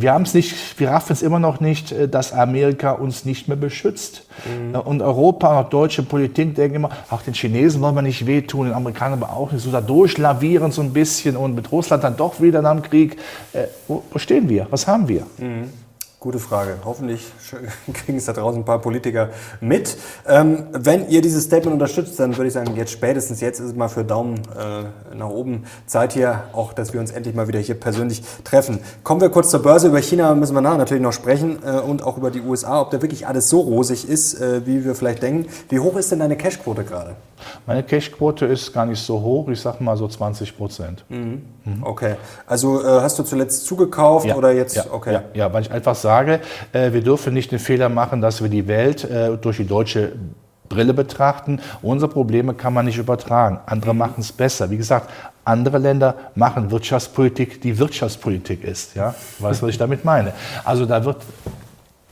wir 0.00 0.12
haben 0.12 0.22
es 0.22 0.34
nicht, 0.34 0.78
wir 0.78 0.90
raffen 0.90 1.12
es 1.12 1.22
immer 1.22 1.38
noch 1.38 1.60
nicht, 1.60 1.92
äh, 1.92 2.08
dass 2.08 2.32
Amerika 2.32 2.92
uns 2.92 3.24
nicht 3.24 3.48
mehr 3.48 3.56
beschützt. 3.56 4.26
Mhm. 4.46 4.74
Äh, 4.74 4.78
und 4.78 5.02
Europa 5.02 5.60
und 5.60 5.72
deutsche 5.72 6.02
Politik 6.02 6.54
denken 6.54 6.76
immer, 6.76 6.90
ach, 7.10 7.22
den 7.22 7.34
Chinesen 7.34 7.80
wollen 7.80 7.94
wir 7.94 8.02
nicht 8.02 8.26
wehtun, 8.26 8.66
den 8.66 8.74
Amerikanern 8.74 9.22
aber 9.22 9.32
auch 9.34 9.52
nicht. 9.52 9.62
So 9.62 9.70
da 9.70 9.80
durchlavieren 9.80 10.72
so 10.72 10.82
ein 10.82 10.92
bisschen 10.92 11.36
und 11.36 11.54
mit 11.54 11.70
Russland 11.72 12.04
dann 12.04 12.16
doch 12.16 12.40
wieder 12.40 12.62
nach 12.62 12.72
dem 12.72 12.82
Krieg. 12.82 13.18
Äh, 13.52 13.64
wo, 13.88 14.02
wo, 14.10 14.18
stehen 14.18 14.48
wir? 14.48 14.66
Was 14.70 14.86
haben 14.86 15.08
wir? 15.08 15.26
Mhm. 15.38 15.70
Gute 16.22 16.38
Frage. 16.38 16.76
Hoffentlich 16.84 17.32
kriegen 17.92 18.18
es 18.18 18.26
da 18.26 18.32
draußen 18.32 18.60
ein 18.60 18.64
paar 18.64 18.80
Politiker 18.80 19.30
mit. 19.60 19.96
Ähm, 20.28 20.66
wenn 20.70 21.08
ihr 21.08 21.20
dieses 21.20 21.42
Statement 21.42 21.72
unterstützt, 21.72 22.16
dann 22.20 22.36
würde 22.36 22.46
ich 22.46 22.52
sagen, 22.52 22.76
jetzt 22.76 22.92
spätestens 22.92 23.40
jetzt 23.40 23.58
ist 23.58 23.70
es 23.70 23.74
mal 23.74 23.88
für 23.88 24.04
Daumen 24.04 24.36
äh, 24.56 25.16
nach 25.16 25.28
oben 25.28 25.64
Zeit 25.86 26.12
hier, 26.12 26.44
auch 26.52 26.74
dass 26.74 26.92
wir 26.92 27.00
uns 27.00 27.10
endlich 27.10 27.34
mal 27.34 27.48
wieder 27.48 27.58
hier 27.58 27.74
persönlich 27.74 28.22
treffen. 28.44 28.78
Kommen 29.02 29.20
wir 29.20 29.30
kurz 29.30 29.50
zur 29.50 29.62
Börse. 29.64 29.88
Über 29.88 30.00
China 30.00 30.36
müssen 30.36 30.54
wir 30.54 30.60
nachher 30.60 30.78
natürlich 30.78 31.02
noch 31.02 31.12
sprechen 31.12 31.58
äh, 31.66 31.80
und 31.80 32.04
auch 32.04 32.16
über 32.16 32.30
die 32.30 32.42
USA, 32.42 32.80
ob 32.80 32.92
da 32.92 33.02
wirklich 33.02 33.26
alles 33.26 33.48
so 33.48 33.58
rosig 33.58 34.08
ist, 34.08 34.40
äh, 34.40 34.64
wie 34.64 34.84
wir 34.84 34.94
vielleicht 34.94 35.24
denken. 35.24 35.48
Wie 35.70 35.80
hoch 35.80 35.96
ist 35.96 36.12
denn 36.12 36.20
deine 36.20 36.36
Cashquote 36.36 36.84
gerade? 36.84 37.16
Meine 37.66 37.82
Cashquote 37.82 38.46
ist 38.46 38.72
gar 38.72 38.86
nicht 38.86 39.00
so 39.00 39.20
hoch, 39.20 39.48
ich 39.48 39.60
sag 39.60 39.80
mal 39.80 39.96
so 39.96 40.08
20 40.08 40.56
Prozent. 40.56 41.04
Mhm. 41.08 41.42
Mhm. 41.64 41.82
Okay. 41.82 42.16
Also 42.46 42.82
äh, 42.82 43.00
hast 43.00 43.18
du 43.18 43.22
zuletzt 43.22 43.66
zugekauft 43.66 44.26
ja, 44.26 44.36
oder 44.36 44.52
jetzt? 44.52 44.76
Ja, 44.76 44.84
okay. 44.90 45.14
Ja, 45.14 45.22
ja, 45.34 45.52
weil 45.52 45.62
ich 45.62 45.70
einfach 45.70 45.94
sage, 45.94 46.40
äh, 46.72 46.92
wir 46.92 47.02
dürfen 47.02 47.34
nicht 47.34 47.52
den 47.52 47.58
Fehler 47.58 47.88
machen, 47.88 48.20
dass 48.20 48.42
wir 48.42 48.48
die 48.48 48.66
Welt 48.68 49.04
äh, 49.04 49.36
durch 49.36 49.58
die 49.58 49.66
deutsche 49.66 50.12
Brille 50.68 50.94
betrachten. 50.94 51.60
Unsere 51.82 52.10
Probleme 52.10 52.54
kann 52.54 52.72
man 52.72 52.86
nicht 52.86 52.98
übertragen. 52.98 53.60
Andere 53.66 53.94
machen 53.94 54.20
es 54.20 54.32
besser. 54.32 54.70
Wie 54.70 54.78
gesagt, 54.78 55.10
andere 55.44 55.78
Länder 55.78 56.14
machen 56.34 56.70
Wirtschaftspolitik, 56.70 57.60
die 57.60 57.78
Wirtschaftspolitik 57.78 58.64
ist. 58.64 58.94
Ja? 58.94 59.14
Weißt 59.38 59.60
du, 59.60 59.66
was 59.66 59.72
ich 59.72 59.78
damit 59.78 60.04
meine? 60.04 60.32
Also 60.64 60.86
da 60.86 61.04
wird 61.04 61.18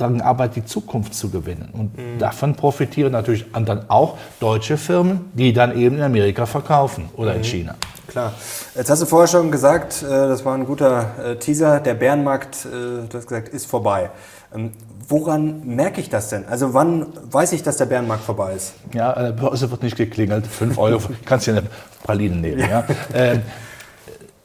daran 0.00 0.20
arbeitet, 0.20 0.56
die 0.56 0.64
Zukunft 0.64 1.14
zu 1.14 1.30
gewinnen. 1.30 1.70
Und 1.72 1.96
mhm. 1.96 2.18
davon 2.18 2.54
profitieren 2.54 3.12
natürlich 3.12 3.46
dann 3.52 3.88
auch 3.88 4.16
deutsche 4.40 4.76
Firmen, 4.76 5.30
die 5.34 5.52
dann 5.52 5.76
eben 5.76 5.96
in 5.96 6.02
Amerika 6.02 6.46
verkaufen 6.46 7.08
oder 7.16 7.32
mhm. 7.32 7.38
in 7.38 7.44
China. 7.44 7.74
Klar. 8.08 8.32
Jetzt 8.74 8.90
hast 8.90 9.02
du 9.02 9.06
vorher 9.06 9.28
schon 9.28 9.52
gesagt, 9.52 10.02
äh, 10.02 10.08
das 10.08 10.44
war 10.44 10.54
ein 10.54 10.66
guter 10.66 11.06
äh, 11.24 11.36
Teaser, 11.36 11.78
der 11.78 11.94
Bärenmarkt, 11.94 12.64
äh, 12.64 13.06
du 13.08 13.08
hast 13.14 13.28
gesagt, 13.28 13.48
ist 13.50 13.66
vorbei. 13.66 14.10
Ähm, 14.52 14.72
woran 15.06 15.64
merke 15.64 16.00
ich 16.00 16.08
das 16.08 16.28
denn? 16.28 16.44
Also 16.48 16.74
wann 16.74 17.06
weiß 17.30 17.52
ich, 17.52 17.62
dass 17.62 17.76
der 17.76 17.86
Bärenmarkt 17.86 18.24
vorbei 18.24 18.54
ist? 18.54 18.74
Ja, 18.92 19.12
an 19.12 19.24
der 19.26 19.32
Börse 19.32 19.70
wird 19.70 19.84
nicht 19.84 19.96
geklingelt. 19.96 20.46
5 20.46 20.76
Euro, 20.78 21.00
kannst 21.24 21.46
du 21.46 21.52
eine 21.52 21.62
Praline 22.02 22.36
nehmen. 22.36 22.58
Ja. 22.58 22.84
ja. 23.14 23.34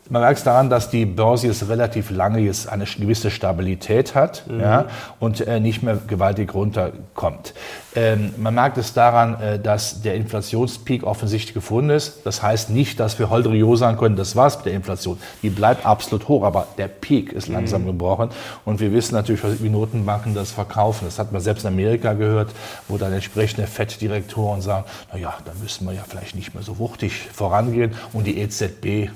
Man 0.08 0.22
merkt 0.22 0.38
es 0.38 0.44
daran, 0.44 0.70
dass 0.70 0.92
die 0.92 1.06
Börse 1.08 1.48
jetzt 1.48 1.68
relativ 1.68 2.12
lange 2.12 2.40
jetzt 2.40 2.70
eine 2.70 2.86
gewisse 2.86 3.32
Stabilität 3.32 4.14
hat 4.14 4.44
mhm. 4.48 4.60
ja, 4.60 4.86
und 5.20 5.42
äh, 5.42 5.60
nicht 5.60 5.82
mehr 5.82 5.98
gewaltig 6.08 6.54
runterkommt. 6.54 7.56
Ähm, 7.96 8.32
man 8.38 8.54
merkt 8.54 8.78
es 8.78 8.94
daran, 8.94 9.42
äh, 9.42 9.58
dass 9.58 10.04
der 10.04 10.14
Inflationspeak 10.14 11.04
offensichtlich 11.04 11.56
gefunden 11.56 11.90
ist. 11.90 12.24
Das 12.24 12.44
heißt 12.44 12.70
nicht, 12.70 13.00
dass 13.00 13.18
wir 13.18 13.32
Holdrio 13.32 13.76
sagen 13.78 13.98
können, 13.98 14.16
das 14.16 14.36
war's 14.36 14.58
mit 14.58 14.68
der 14.68 14.74
Inflation. 14.74 15.18
Die 15.42 15.50
bleibt 15.50 15.88
absolut 15.88 16.28
hoch, 16.28 16.44
aber 16.44 16.68
der 16.78 16.88
Peak 16.88 17.34
ist 17.34 17.48
langsam 17.48 17.82
mhm. 17.82 17.88
gebrochen. 17.88 18.30
Und 18.64 18.80
wir 18.80 18.94
wissen 18.94 19.16
natürlich, 19.16 19.42
wie 19.64 19.70
Notenbanken 19.70 20.36
das 20.36 20.52
verkaufen. 20.52 21.06
Das 21.06 21.18
hat 21.18 21.32
man 21.32 21.42
selbst 21.42 21.64
in 21.64 21.70
Amerika 21.70 22.14
gehört, 22.14 22.52
wo 22.88 23.00
dann 23.00 23.12
entsprechende 23.12 23.66
FED-Direktoren 23.66 24.62
sagen, 24.62 24.86
na 25.12 25.18
ja, 25.18 25.34
da 25.46 25.52
müssen 25.60 25.88
wir 25.88 25.94
ja 25.94 26.04
vielleicht 26.08 26.36
nicht 26.36 26.54
mehr 26.54 26.64
so 26.64 26.78
wuchtig 26.78 27.28
vorangehen. 27.34 27.96
Und 28.14 28.28
die 28.28 28.38
EZB 28.38 29.10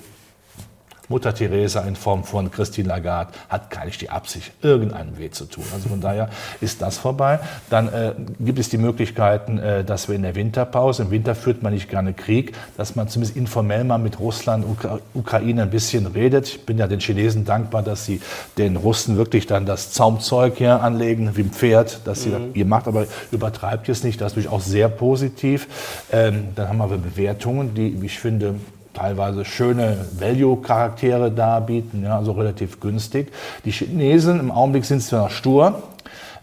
Mutter 1.09 1.33
Teresa 1.33 1.81
in 1.81 1.95
Form 1.95 2.23
von 2.23 2.51
Christine 2.51 2.87
Lagarde 2.87 3.31
hat 3.49 3.71
gar 3.71 3.85
nicht 3.85 3.99
die 4.01 4.09
Absicht, 4.09 4.51
irgendeinen 4.61 5.17
Weh 5.17 5.31
zu 5.31 5.45
tun. 5.45 5.65
Also 5.73 5.89
von 5.89 6.01
daher 6.01 6.29
ist 6.61 6.81
das 6.81 6.97
vorbei. 6.97 7.39
Dann 7.69 7.87
äh, 7.89 8.13
gibt 8.39 8.59
es 8.59 8.69
die 8.69 8.77
Möglichkeiten, 8.77 9.57
äh, 9.57 9.83
dass 9.83 10.07
wir 10.07 10.15
in 10.15 10.21
der 10.21 10.35
Winterpause, 10.35 11.03
im 11.03 11.11
Winter 11.11 11.35
führt 11.35 11.63
man 11.63 11.73
nicht 11.73 11.89
gerne 11.89 12.13
Krieg, 12.13 12.55
dass 12.77 12.95
man 12.95 13.09
zumindest 13.09 13.35
informell 13.35 13.83
mal 13.83 13.97
mit 13.97 14.19
Russland, 14.19 14.65
Ukra 14.65 14.99
Ukraine 15.13 15.63
ein 15.63 15.69
bisschen 15.69 16.05
redet. 16.05 16.47
Ich 16.47 16.65
bin 16.65 16.77
ja 16.77 16.87
den 16.87 16.99
Chinesen 16.99 17.43
dankbar, 17.43 17.81
dass 17.81 18.05
sie 18.05 18.21
den 18.57 18.75
Russen 18.75 19.17
wirklich 19.17 19.47
dann 19.47 19.65
das 19.65 19.91
Zaumzeug 19.91 20.57
hier 20.57 20.81
anlegen, 20.81 21.31
wie 21.35 21.41
ein 21.41 21.51
Pferd, 21.51 22.01
dass 22.05 22.23
sie 22.23 22.29
mhm. 22.29 22.51
ihr 22.53 22.65
macht, 22.65 22.87
aber 22.87 23.05
übertreibt 23.31 23.87
jetzt 23.87 24.03
nicht. 24.03 24.21
Das 24.21 24.31
ist 24.31 24.37
natürlich 24.37 24.53
auch 24.53 24.61
sehr 24.61 24.89
positiv. 24.89 25.67
Ähm, 26.11 26.49
dann 26.55 26.69
haben 26.69 26.77
wir 26.77 26.97
Bewertungen, 26.97 27.73
die, 27.73 27.97
ich 28.03 28.19
finde, 28.19 28.55
teilweise 28.93 29.45
schöne 29.45 30.05
Value-Charaktere 30.19 31.31
darbieten, 31.31 32.03
ja, 32.03 32.17
also 32.17 32.31
relativ 32.33 32.79
günstig. 32.79 33.31
Die 33.65 33.71
Chinesen 33.71 34.39
im 34.39 34.51
Augenblick 34.51 34.85
sind 34.85 35.01
zwar 35.01 35.29
stur, 35.29 35.81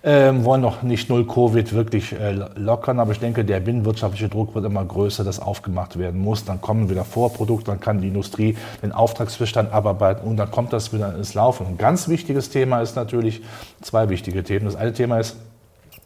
ähm, 0.08 0.44
wollen 0.44 0.60
noch 0.60 0.82
nicht 0.82 1.10
null 1.10 1.26
Covid 1.26 1.72
wirklich 1.72 2.12
äh, 2.12 2.38
lockern, 2.54 3.00
aber 3.00 3.10
ich 3.10 3.18
denke, 3.18 3.44
der 3.44 3.58
binnenwirtschaftliche 3.58 4.28
Druck 4.28 4.54
wird 4.54 4.64
immer 4.64 4.84
größer, 4.84 5.24
dass 5.24 5.40
aufgemacht 5.40 5.98
werden 5.98 6.20
muss. 6.20 6.44
Dann 6.44 6.60
kommen 6.60 6.88
wieder 6.88 7.04
Vorprodukte, 7.04 7.72
dann 7.72 7.80
kann 7.80 8.00
die 8.00 8.08
Industrie 8.08 8.56
den 8.82 8.92
Auftragsbestand 8.92 9.72
abarbeiten 9.72 10.28
und 10.28 10.36
dann 10.36 10.50
kommt 10.52 10.72
das 10.72 10.92
wieder 10.92 11.12
ins 11.16 11.34
Laufen. 11.34 11.66
Ein 11.66 11.76
ganz 11.76 12.08
wichtiges 12.08 12.50
Thema 12.50 12.82
ist 12.82 12.94
natürlich, 12.94 13.42
zwei 13.82 14.08
wichtige 14.08 14.44
Themen. 14.44 14.66
Das 14.66 14.76
eine 14.76 14.92
Thema 14.92 15.18
ist, 15.18 15.36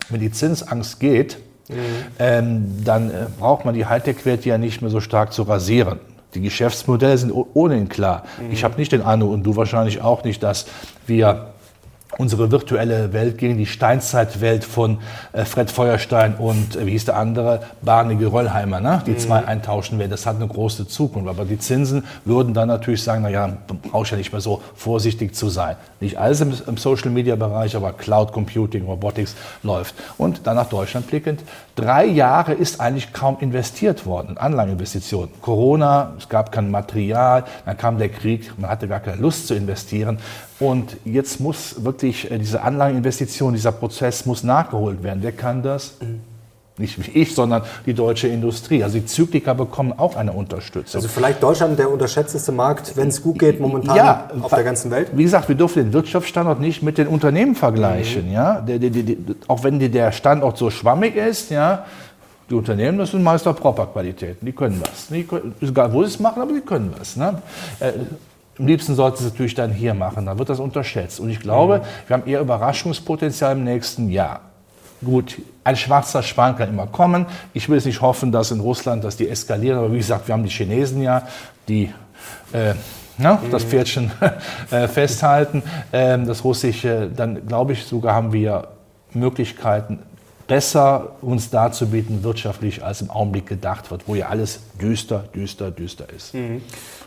wenn 0.08 0.20
die 0.20 0.30
Zinsangst 0.30 0.98
geht, 0.98 1.38
mhm. 1.68 1.74
ähm, 2.18 2.84
dann 2.84 3.10
äh, 3.10 3.26
braucht 3.38 3.66
man 3.66 3.74
die 3.74 3.84
Hightech-Werte 3.84 4.48
ja 4.48 4.56
nicht 4.56 4.80
mehr 4.80 4.90
so 4.90 5.00
stark 5.00 5.34
zu 5.34 5.42
rasieren. 5.42 6.00
Die 6.34 6.40
Geschäftsmodelle 6.40 7.18
sind 7.18 7.32
ohnehin 7.32 7.88
klar. 7.88 8.24
Mhm. 8.40 8.52
Ich 8.52 8.64
habe 8.64 8.76
nicht 8.76 8.92
den 8.92 9.02
Eindruck 9.02 9.32
und 9.32 9.42
du 9.42 9.56
wahrscheinlich 9.56 10.00
auch 10.00 10.24
nicht, 10.24 10.42
dass 10.42 10.66
wir 11.06 11.49
unsere 12.18 12.50
virtuelle 12.50 13.12
Welt 13.12 13.38
gegen 13.38 13.56
die 13.56 13.66
Steinzeitwelt 13.66 14.64
von 14.64 14.98
äh, 15.32 15.44
Fred 15.44 15.70
Feuerstein 15.70 16.34
und 16.34 16.76
äh, 16.76 16.86
wie 16.86 16.90
hieß 16.92 17.06
der 17.06 17.16
andere, 17.16 17.60
Barney 17.82 18.16
Geröllheimer, 18.16 18.80
ne? 18.80 19.02
die 19.06 19.12
mhm. 19.12 19.18
zwei 19.18 19.44
eintauschen 19.44 19.98
werden. 19.98 20.10
Das 20.10 20.26
hat 20.26 20.36
eine 20.36 20.48
große 20.48 20.88
Zukunft. 20.88 21.28
Aber 21.28 21.44
die 21.44 21.58
Zinsen 21.58 22.04
würden 22.24 22.52
dann 22.52 22.68
natürlich 22.68 23.02
sagen, 23.02 23.22
naja, 23.22 23.56
brauchst 23.90 24.10
ja 24.10 24.18
nicht 24.18 24.32
mehr 24.32 24.40
so 24.40 24.60
vorsichtig 24.74 25.34
zu 25.34 25.48
sein. 25.48 25.76
Nicht 26.00 26.18
alles 26.18 26.40
im, 26.40 26.52
im 26.66 26.76
Social-Media-Bereich, 26.76 27.76
aber 27.76 27.92
Cloud 27.92 28.32
Computing, 28.32 28.84
Robotics 28.84 29.36
läuft. 29.62 29.94
Und 30.18 30.46
dann 30.46 30.56
nach 30.56 30.68
Deutschland 30.68 31.06
blickend, 31.06 31.42
drei 31.76 32.04
Jahre 32.04 32.52
ist 32.52 32.80
eigentlich 32.80 33.12
kaum 33.12 33.38
investiert 33.40 34.04
worden 34.04 34.30
in 34.30 34.38
Anlageninvestitionen. 34.38 35.30
Corona, 35.40 36.14
es 36.18 36.28
gab 36.28 36.52
kein 36.52 36.70
Material, 36.70 37.44
dann 37.64 37.76
kam 37.76 37.98
der 37.98 38.08
Krieg, 38.08 38.52
man 38.58 38.70
hatte 38.70 38.88
gar 38.88 39.00
keine 39.00 39.20
Lust 39.20 39.46
zu 39.46 39.54
investieren. 39.54 40.18
Und 40.60 40.98
jetzt 41.06 41.40
muss 41.40 41.82
wirklich 41.84 42.30
äh, 42.30 42.38
diese 42.38 42.62
Anlageninvestition, 42.62 43.54
dieser 43.54 43.72
Prozess 43.72 44.26
muss 44.26 44.44
nachgeholt 44.44 45.02
werden. 45.02 45.20
Wer 45.22 45.32
kann 45.32 45.62
das? 45.62 45.94
Nicht 46.76 46.98
wie 47.04 47.18
ich, 47.18 47.34
sondern 47.34 47.62
die 47.84 47.94
deutsche 47.94 48.28
Industrie. 48.28 48.82
Also 48.84 48.98
die 48.98 49.06
Zykliker 49.06 49.54
bekommen 49.54 49.92
auch 49.92 50.16
eine 50.16 50.32
Unterstützung. 50.32 50.98
Also 50.98 51.08
vielleicht 51.08 51.42
Deutschland 51.42 51.78
der 51.78 51.90
unterschätzteste 51.90 52.52
Markt, 52.52 52.96
wenn 52.96 53.08
es 53.08 53.22
gut 53.22 53.38
geht 53.38 53.60
momentan 53.60 53.96
ja, 53.96 54.30
auf 54.40 54.50
der 54.50 54.64
ganzen 54.64 54.90
Welt? 54.90 55.10
Wie 55.14 55.22
gesagt, 55.22 55.48
wir 55.48 55.56
dürfen 55.56 55.84
den 55.84 55.92
Wirtschaftsstandort 55.92 56.60
nicht 56.60 56.82
mit 56.82 56.96
den 56.96 57.06
Unternehmen 57.06 57.54
vergleichen. 57.54 58.28
Mhm. 58.28 58.32
Ja? 58.32 58.60
Der, 58.60 58.78
der, 58.78 58.90
der, 58.90 59.16
auch 59.48 59.62
wenn 59.64 59.78
der 59.78 60.12
Standort 60.12 60.56
so 60.56 60.70
schwammig 60.70 61.16
ist, 61.16 61.50
ja, 61.50 61.84
die 62.48 62.54
Unternehmen, 62.54 62.98
das 62.98 63.12
sind 63.12 63.22
Meister 63.22 63.52
Proper-Qualitäten, 63.52 64.44
die 64.44 64.52
können 64.52 64.82
was. 64.82 65.08
Die 65.08 65.24
können, 65.24 65.54
egal 65.60 65.92
wo 65.92 66.02
sie 66.02 66.08
es 66.08 66.18
machen, 66.18 66.42
aber 66.42 66.52
die 66.52 66.60
können 66.60 66.92
was. 66.98 67.16
Ne? 67.16 67.40
Am 68.60 68.66
liebsten 68.66 68.94
sollte 68.94 69.18
sie 69.18 69.24
es 69.24 69.32
natürlich 69.32 69.54
dann 69.54 69.72
hier 69.72 69.94
machen, 69.94 70.26
dann 70.26 70.38
wird 70.38 70.50
das 70.50 70.60
unterschätzt. 70.60 71.18
Und 71.18 71.30
ich 71.30 71.40
glaube, 71.40 71.78
mhm. 71.78 71.82
wir 72.06 72.14
haben 72.14 72.28
eher 72.28 72.40
Überraschungspotenzial 72.42 73.52
im 73.52 73.64
nächsten 73.64 74.10
Jahr. 74.10 74.40
Gut, 75.02 75.38
ein 75.64 75.76
schwarzer 75.76 76.22
Schwan 76.22 76.56
kann 76.56 76.68
immer 76.68 76.86
kommen. 76.86 77.24
Ich 77.54 77.70
will 77.70 77.78
es 77.78 77.86
nicht 77.86 78.02
hoffen, 78.02 78.32
dass 78.32 78.50
in 78.50 78.60
Russland, 78.60 79.02
dass 79.02 79.16
die 79.16 79.30
eskalieren, 79.30 79.78
aber 79.78 79.92
wie 79.94 79.96
gesagt, 79.96 80.28
wir 80.28 80.34
haben 80.34 80.44
die 80.44 80.50
Chinesen 80.50 81.00
ja, 81.00 81.26
die 81.68 81.90
äh, 82.52 82.74
ne, 83.16 83.38
mhm. 83.42 83.50
das 83.50 83.64
Pferdchen 83.64 84.10
äh, 84.70 84.88
festhalten. 84.88 85.62
Ähm, 85.90 86.26
das 86.26 86.44
Russische, 86.44 87.10
dann 87.16 87.46
glaube 87.46 87.72
ich 87.72 87.84
sogar 87.84 88.14
haben 88.14 88.34
wir 88.34 88.68
Möglichkeiten, 89.14 90.00
besser 90.46 91.12
uns 91.22 91.48
darzubieten 91.48 92.24
wirtschaftlich, 92.24 92.84
als 92.84 93.00
im 93.00 93.10
Augenblick 93.10 93.46
gedacht 93.46 93.90
wird, 93.90 94.06
wo 94.06 94.16
ja 94.16 94.28
alles 94.28 94.60
düster, 94.80 95.24
düster, 95.34 95.70
düster 95.70 96.10
ist. 96.14 96.34
Mhm. 96.34 96.60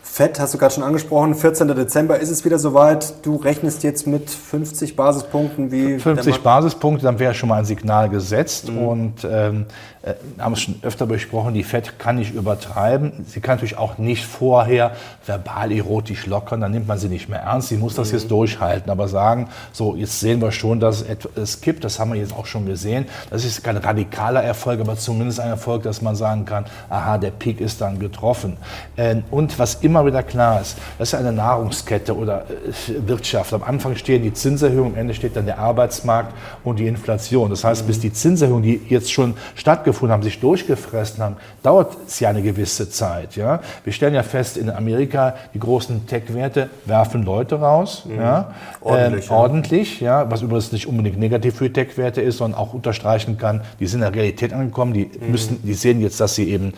FED 0.04 0.38
hast 0.38 0.52
du 0.52 0.58
gerade 0.58 0.74
schon 0.74 0.84
angesprochen, 0.84 1.34
14. 1.34 1.66
Dezember 1.68 2.20
ist 2.20 2.28
es 2.28 2.44
wieder 2.44 2.58
soweit. 2.58 3.24
Du 3.24 3.36
rechnest 3.36 3.82
jetzt 3.82 4.06
mit 4.06 4.28
50 4.28 4.96
Basispunkten 4.96 5.72
wie. 5.72 5.98
50 5.98 6.40
Basispunkte, 6.40 7.04
dann 7.04 7.18
wäre 7.18 7.34
schon 7.34 7.48
mal 7.48 7.58
ein 7.58 7.64
Signal 7.64 8.10
gesetzt. 8.10 8.70
Mhm. 8.70 8.78
Und 8.78 9.28
ähm, 9.28 9.66
äh, 10.02 10.12
haben 10.38 10.52
es 10.52 10.60
schon 10.60 10.74
öfter 10.82 11.06
besprochen, 11.06 11.54
die 11.54 11.64
FED 11.64 11.98
kann 11.98 12.16
nicht 12.16 12.34
übertreiben. 12.34 13.24
Sie 13.26 13.40
kann 13.40 13.56
natürlich 13.56 13.78
auch 13.78 13.96
nicht 13.96 14.26
vorher 14.26 14.92
verbal 15.24 15.72
erotisch 15.72 16.26
lockern, 16.26 16.60
dann 16.60 16.72
nimmt 16.72 16.86
man 16.86 16.98
sie 16.98 17.08
nicht 17.08 17.30
mehr 17.30 17.40
ernst. 17.40 17.68
Sie 17.68 17.78
muss 17.78 17.94
das 17.94 18.08
mhm. 18.08 18.18
jetzt 18.18 18.30
durchhalten. 18.30 18.90
Aber 18.90 19.08
sagen, 19.08 19.48
so, 19.72 19.96
jetzt 19.96 20.20
sehen 20.20 20.42
wir 20.42 20.52
schon, 20.52 20.80
dass 20.80 21.00
es 21.00 21.26
es 21.34 21.60
kippt. 21.62 21.82
Das 21.82 21.98
haben 21.98 22.12
wir 22.12 22.20
jetzt 22.20 22.36
auch 22.36 22.46
schon 22.46 22.66
gesehen. 22.66 23.06
Das 23.30 23.44
ist 23.44 23.64
kein 23.64 23.78
radikaler 23.78 24.42
Erfolg, 24.42 24.80
aber 24.80 24.96
zumindest 24.96 25.40
ein 25.40 25.48
Erfolg, 25.48 25.82
dass 25.82 26.02
man 26.02 26.14
sagen 26.14 26.44
kann, 26.44 26.66
aha, 26.90 27.16
der 27.16 27.30
Peak 27.30 27.60
ist 27.60 27.80
dann 27.80 27.98
getroffen. 27.98 28.58
Ähm, 28.98 29.24
und 29.30 29.58
was 29.58 29.76
immer 29.76 29.93
wieder 30.02 30.22
klar 30.22 30.60
ist, 30.60 30.76
das 30.98 31.12
ist 31.12 31.18
eine 31.18 31.32
Nahrungskette 31.32 32.16
oder 32.16 32.42
äh, 32.42 33.08
Wirtschaft. 33.08 33.52
Am 33.52 33.62
Anfang 33.62 33.96
stehen 33.96 34.22
die 34.22 34.32
Zinserhöhungen, 34.32 34.94
am 34.94 35.00
Ende 35.00 35.14
steht 35.14 35.36
dann 35.36 35.46
der 35.46 35.58
Arbeitsmarkt 35.58 36.32
und 36.62 36.78
die 36.78 36.86
Inflation. 36.86 37.50
Das 37.50 37.64
heißt, 37.64 37.86
bis 37.86 38.00
die 38.00 38.12
Zinserhöhungen, 38.12 38.62
die 38.62 38.80
jetzt 38.88 39.12
schon 39.12 39.34
stattgefunden 39.54 39.74
stattgefunden 39.84 40.12
haben, 40.12 40.22
sich 40.22 40.40
durchgefressen 40.40 41.22
haben, 41.22 41.36
dauert 41.62 41.96
es 42.06 42.20
ja 42.20 42.30
eine 42.30 42.42
gewisse 42.42 42.88
Zeit. 42.90 43.36
Ja? 43.36 43.60
Wir 43.84 43.92
stellen 43.92 44.14
ja 44.14 44.22
fest, 44.22 44.56
in 44.56 44.70
Amerika, 44.70 45.34
die 45.52 45.58
großen 45.58 46.06
Tech-Werte 46.06 46.70
werfen 46.84 47.24
Leute 47.24 47.56
raus. 47.56 48.04
Mhm. 48.06 48.16
Ja? 48.16 48.54
Ordentlich, 48.80 49.24
ähm, 49.26 49.30
ja. 49.30 49.36
ordentlich, 49.36 50.00
ja? 50.00 50.30
was 50.30 50.42
übrigens 50.42 50.72
nicht 50.72 50.86
unbedingt 50.86 51.18
negativ 51.18 51.56
für 51.56 51.72
Tech-Werte 51.72 52.20
ist, 52.20 52.38
sondern 52.38 52.58
auch 52.58 52.74
unterstreichen 52.74 53.36
kann, 53.38 53.62
die 53.80 53.86
sind 53.86 54.00
in 54.02 54.12
der 54.12 54.14
Realität 54.14 54.52
angekommen, 54.52 54.92
die, 54.92 55.06
mhm. 55.06 55.30
müssen, 55.30 55.62
die 55.62 55.74
sehen 55.74 56.00
jetzt, 56.00 56.20
dass 56.20 56.34
sie 56.34 56.48
eben 56.50 56.72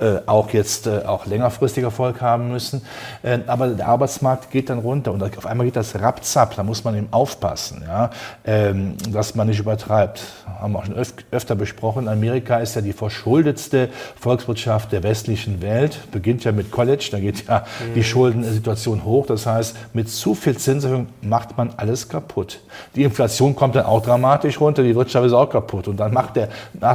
äh, 0.00 0.20
auch 0.26 0.50
jetzt 0.50 0.86
äh, 0.86 1.02
auch 1.04 1.26
längerfristig 1.26 1.84
Erfolg 1.84 2.20
haben 2.22 2.48
müssen. 2.48 2.82
Äh, 3.22 3.40
aber 3.46 3.68
der 3.68 3.86
Arbeitsmarkt 3.86 4.50
geht 4.50 4.70
dann 4.70 4.78
runter 4.78 5.12
und 5.12 5.22
auf 5.22 5.44
einmal 5.44 5.66
geht 5.66 5.76
das 5.76 6.00
rapzapp, 6.00 6.56
da 6.56 6.62
muss 6.62 6.84
man 6.84 6.96
eben 6.96 7.08
aufpassen, 7.10 7.84
ja, 7.86 8.10
ähm, 8.46 8.96
dass 9.12 9.34
man 9.34 9.48
nicht 9.48 9.60
übertreibt. 9.60 10.22
Haben 10.58 10.72
wir 10.72 10.78
auch 10.78 10.84
schon 10.86 10.96
öf 10.96 11.12
öfter 11.30 11.54
besprochen. 11.54 12.08
Amerika 12.08 12.58
ist 12.58 12.76
ja 12.76 12.80
die 12.80 12.92
verschuldetste 12.92 13.90
Volkswirtschaft 14.18 14.92
der 14.92 15.02
westlichen 15.02 15.60
Welt, 15.60 15.98
beginnt 16.12 16.44
ja 16.44 16.52
mit 16.52 16.70
College, 16.70 17.08
da 17.10 17.20
geht 17.20 17.46
ja 17.46 17.58
mhm. 17.58 17.94
die 17.94 18.04
Schuldensituation 18.04 19.04
hoch. 19.04 19.26
Das 19.26 19.44
heißt, 19.44 19.76
mit 19.92 20.08
zu 20.08 20.34
viel 20.34 20.56
Zinserhöhung 20.56 21.08
macht 21.20 21.58
man 21.58 21.74
alles 21.76 22.08
kaputt. 22.08 22.60
Die 22.94 23.02
Inflation 23.02 23.54
kommt 23.54 23.74
dann 23.74 23.84
auch 23.84 24.02
dramatisch 24.02 24.60
runter, 24.60 24.82
die 24.82 24.94
Wirtschaft 24.94 25.26
ist 25.26 25.32
auch 25.32 25.50
kaputt. 25.50 25.88
Und 25.88 25.98
dann 25.98 26.14
macht 26.14 26.36
der, 26.36 26.48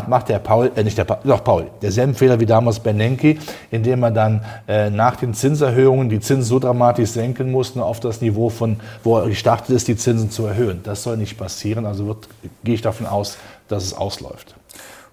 macht 0.07 0.29
der 0.29 0.39
Paul, 0.39 0.71
äh, 0.75 0.83
nicht 0.83 0.97
der 0.97 1.03
Paul, 1.03 1.17
doch 1.23 1.43
Paul, 1.43 1.67
derselben 1.81 2.15
Fehler 2.15 2.39
wie 2.39 2.47
damals 2.47 2.79
Ben 2.79 2.94
Bernanke, 2.97 3.37
indem 3.71 4.03
er 4.03 4.11
dann 4.11 4.41
äh, 4.67 4.89
nach 4.89 5.15
den 5.15 5.33
Zinserhöhungen 5.33 6.09
die 6.09 6.19
Zinsen 6.19 6.43
so 6.43 6.59
dramatisch 6.59 7.11
senken 7.11 7.51
musste 7.51 7.83
auf 7.83 7.99
das 7.99 8.21
Niveau 8.21 8.49
von, 8.49 8.77
wo 9.03 9.17
er 9.17 9.27
gestartet 9.27 9.75
ist, 9.75 9.87
die 9.87 9.95
Zinsen 9.95 10.31
zu 10.31 10.45
erhöhen. 10.45 10.81
Das 10.83 11.03
soll 11.03 11.17
nicht 11.17 11.37
passieren. 11.37 11.85
Also 11.85 12.07
wird, 12.07 12.27
gehe 12.63 12.75
ich 12.75 12.81
davon 12.81 13.05
aus, 13.05 13.37
dass 13.67 13.83
es 13.83 13.93
ausläuft. 13.93 14.55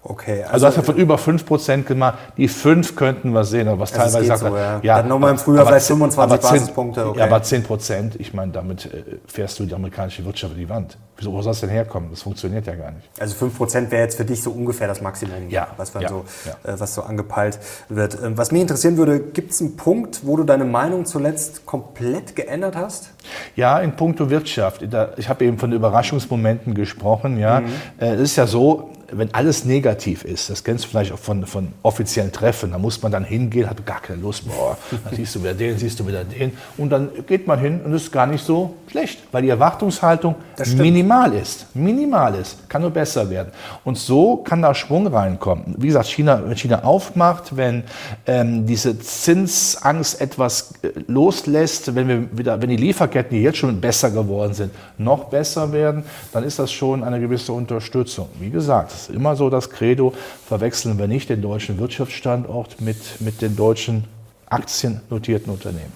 Okay, 0.05 0.43
also, 0.43 0.53
also 0.53 0.67
hast 0.67 0.77
du 0.79 0.81
von 0.81 0.97
über 0.97 1.15
5% 1.15 1.83
gemacht. 1.83 2.17
Die 2.35 2.49
5 2.49 2.95
könnten 2.97 3.31
wir 3.31 3.45
sehen, 3.45 3.69
aber 3.69 3.79
was 3.79 3.91
teilweise 3.91 4.25
sagt, 4.25 4.41
so, 4.41 4.57
ja. 4.57 4.81
ja 4.81 5.01
nochmal 5.01 5.31
im 5.31 5.37
Frühjahr 5.37 5.65
vielleicht 5.65 5.85
25 5.87 6.41
10, 6.41 6.49
Basispunkte. 6.49 7.07
Okay. 7.07 7.19
Ja, 7.19 7.25
aber 7.25 7.37
10%, 7.37 8.19
ich 8.19 8.33
meine, 8.33 8.51
damit 8.51 8.85
äh, 8.85 9.03
fährst 9.25 9.59
du 9.59 9.65
die 9.65 9.73
amerikanische 9.73 10.25
Wirtschaft 10.25 10.53
an 10.53 10.59
die 10.59 10.67
Wand. 10.67 10.97
Wieso 11.15 11.31
wo 11.31 11.41
soll 11.41 11.53
es 11.53 11.61
denn 11.61 11.69
herkommen? 11.69 12.09
Das 12.11 12.23
funktioniert 12.23 12.67
ja 12.67 12.75
gar 12.75 12.91
nicht. 12.91 13.07
Also 13.17 13.45
5% 13.45 13.91
wäre 13.91 14.03
jetzt 14.03 14.17
für 14.17 14.25
dich 14.25 14.43
so 14.43 14.51
ungefähr 14.51 14.89
das 14.89 14.99
Maximum, 14.99 15.49
ja, 15.49 15.67
was, 15.77 15.93
ja, 15.93 16.09
so, 16.09 16.25
ja. 16.45 16.73
Äh, 16.73 16.79
was 16.79 16.95
so 16.95 17.03
angepeilt 17.03 17.59
wird. 17.87 18.17
Ähm, 18.21 18.37
was 18.37 18.51
mich 18.51 18.61
interessieren 18.61 18.97
würde, 18.97 19.21
gibt 19.21 19.51
es 19.51 19.61
einen 19.61 19.77
Punkt, 19.77 20.21
wo 20.25 20.35
du 20.35 20.43
deine 20.43 20.65
Meinung 20.65 21.05
zuletzt 21.05 21.65
komplett 21.65 22.35
geändert 22.35 22.75
hast? 22.75 23.11
Ja, 23.55 23.79
in 23.79 23.95
puncto 23.95 24.29
Wirtschaft. 24.29 24.81
Ich 25.15 25.29
habe 25.29 25.45
eben 25.45 25.57
von 25.57 25.71
Überraschungsmomenten 25.71 26.73
gesprochen. 26.73 27.37
Ja. 27.37 27.61
Mhm. 27.61 27.67
Äh, 27.99 28.15
es 28.15 28.21
ist 28.21 28.35
ja 28.35 28.47
so, 28.47 28.89
wenn 29.15 29.33
alles 29.33 29.65
negativ 29.65 30.23
ist, 30.25 30.49
das 30.49 30.63
kennst 30.63 30.85
du 30.85 30.89
vielleicht 30.89 31.11
auch 31.11 31.19
von, 31.19 31.45
von 31.45 31.69
offiziellen 31.83 32.31
Treffen, 32.31 32.71
da 32.71 32.77
muss 32.77 33.01
man 33.01 33.11
dann 33.11 33.23
hingehen, 33.23 33.69
hat 33.69 33.85
gar 33.85 34.01
keine 34.01 34.21
Lust 34.21 34.45
mehr, 34.45 34.77
dann 35.03 35.15
siehst 35.15 35.35
du 35.35 35.41
wieder 35.41 35.53
den, 35.53 35.77
siehst 35.77 35.99
du 35.99 36.07
wieder 36.07 36.23
den 36.23 36.51
und 36.77 36.89
dann 36.89 37.09
geht 37.27 37.47
man 37.47 37.59
hin 37.59 37.81
und 37.83 37.93
ist 37.93 38.11
gar 38.11 38.27
nicht 38.27 38.43
so 38.43 38.75
schlecht, 38.89 39.19
weil 39.31 39.43
die 39.43 39.49
Erwartungshaltung 39.49 40.35
minimal 40.75 41.33
ist, 41.33 41.67
minimal 41.75 42.35
ist, 42.35 42.69
kann 42.69 42.81
nur 42.81 42.91
besser 42.91 43.29
werden 43.29 43.51
und 43.83 43.97
so 43.97 44.37
kann 44.37 44.61
da 44.61 44.73
Schwung 44.73 45.07
reinkommen. 45.07 45.75
Wie 45.77 45.87
gesagt, 45.87 46.07
China, 46.07 46.41
wenn 46.45 46.57
China 46.57 46.83
aufmacht, 46.83 47.55
wenn 47.55 47.83
ähm, 48.25 48.65
diese 48.65 48.97
Zinsangst 48.99 50.21
etwas 50.21 50.73
äh, 50.81 50.89
loslässt, 51.07 51.95
wenn 51.95 52.07
wir 52.07 52.37
wieder, 52.37 52.61
wenn 52.61 52.69
die 52.69 52.77
Lieferketten, 52.77 53.37
die 53.37 53.43
jetzt 53.43 53.57
schon 53.57 53.79
besser 53.79 54.11
geworden 54.11 54.53
sind, 54.53 54.71
noch 54.97 55.25
besser 55.25 55.71
werden, 55.71 56.03
dann 56.31 56.43
ist 56.43 56.59
das 56.59 56.71
schon 56.71 57.03
eine 57.03 57.19
gewisse 57.19 57.53
Unterstützung. 57.53 58.29
Wie 58.39 58.49
gesagt, 58.49 58.91
ist 59.09 59.15
immer 59.15 59.35
so 59.35 59.49
das 59.49 59.69
Credo, 59.69 60.13
verwechseln 60.47 60.97
wir 60.97 61.07
nicht 61.07 61.29
den 61.29 61.41
deutschen 61.41 61.79
Wirtschaftsstandort 61.79 62.81
mit, 62.81 63.21
mit 63.21 63.41
den 63.41 63.55
deutschen 63.55 64.05
aktiennotierten 64.47 65.51
Unternehmen. 65.51 65.91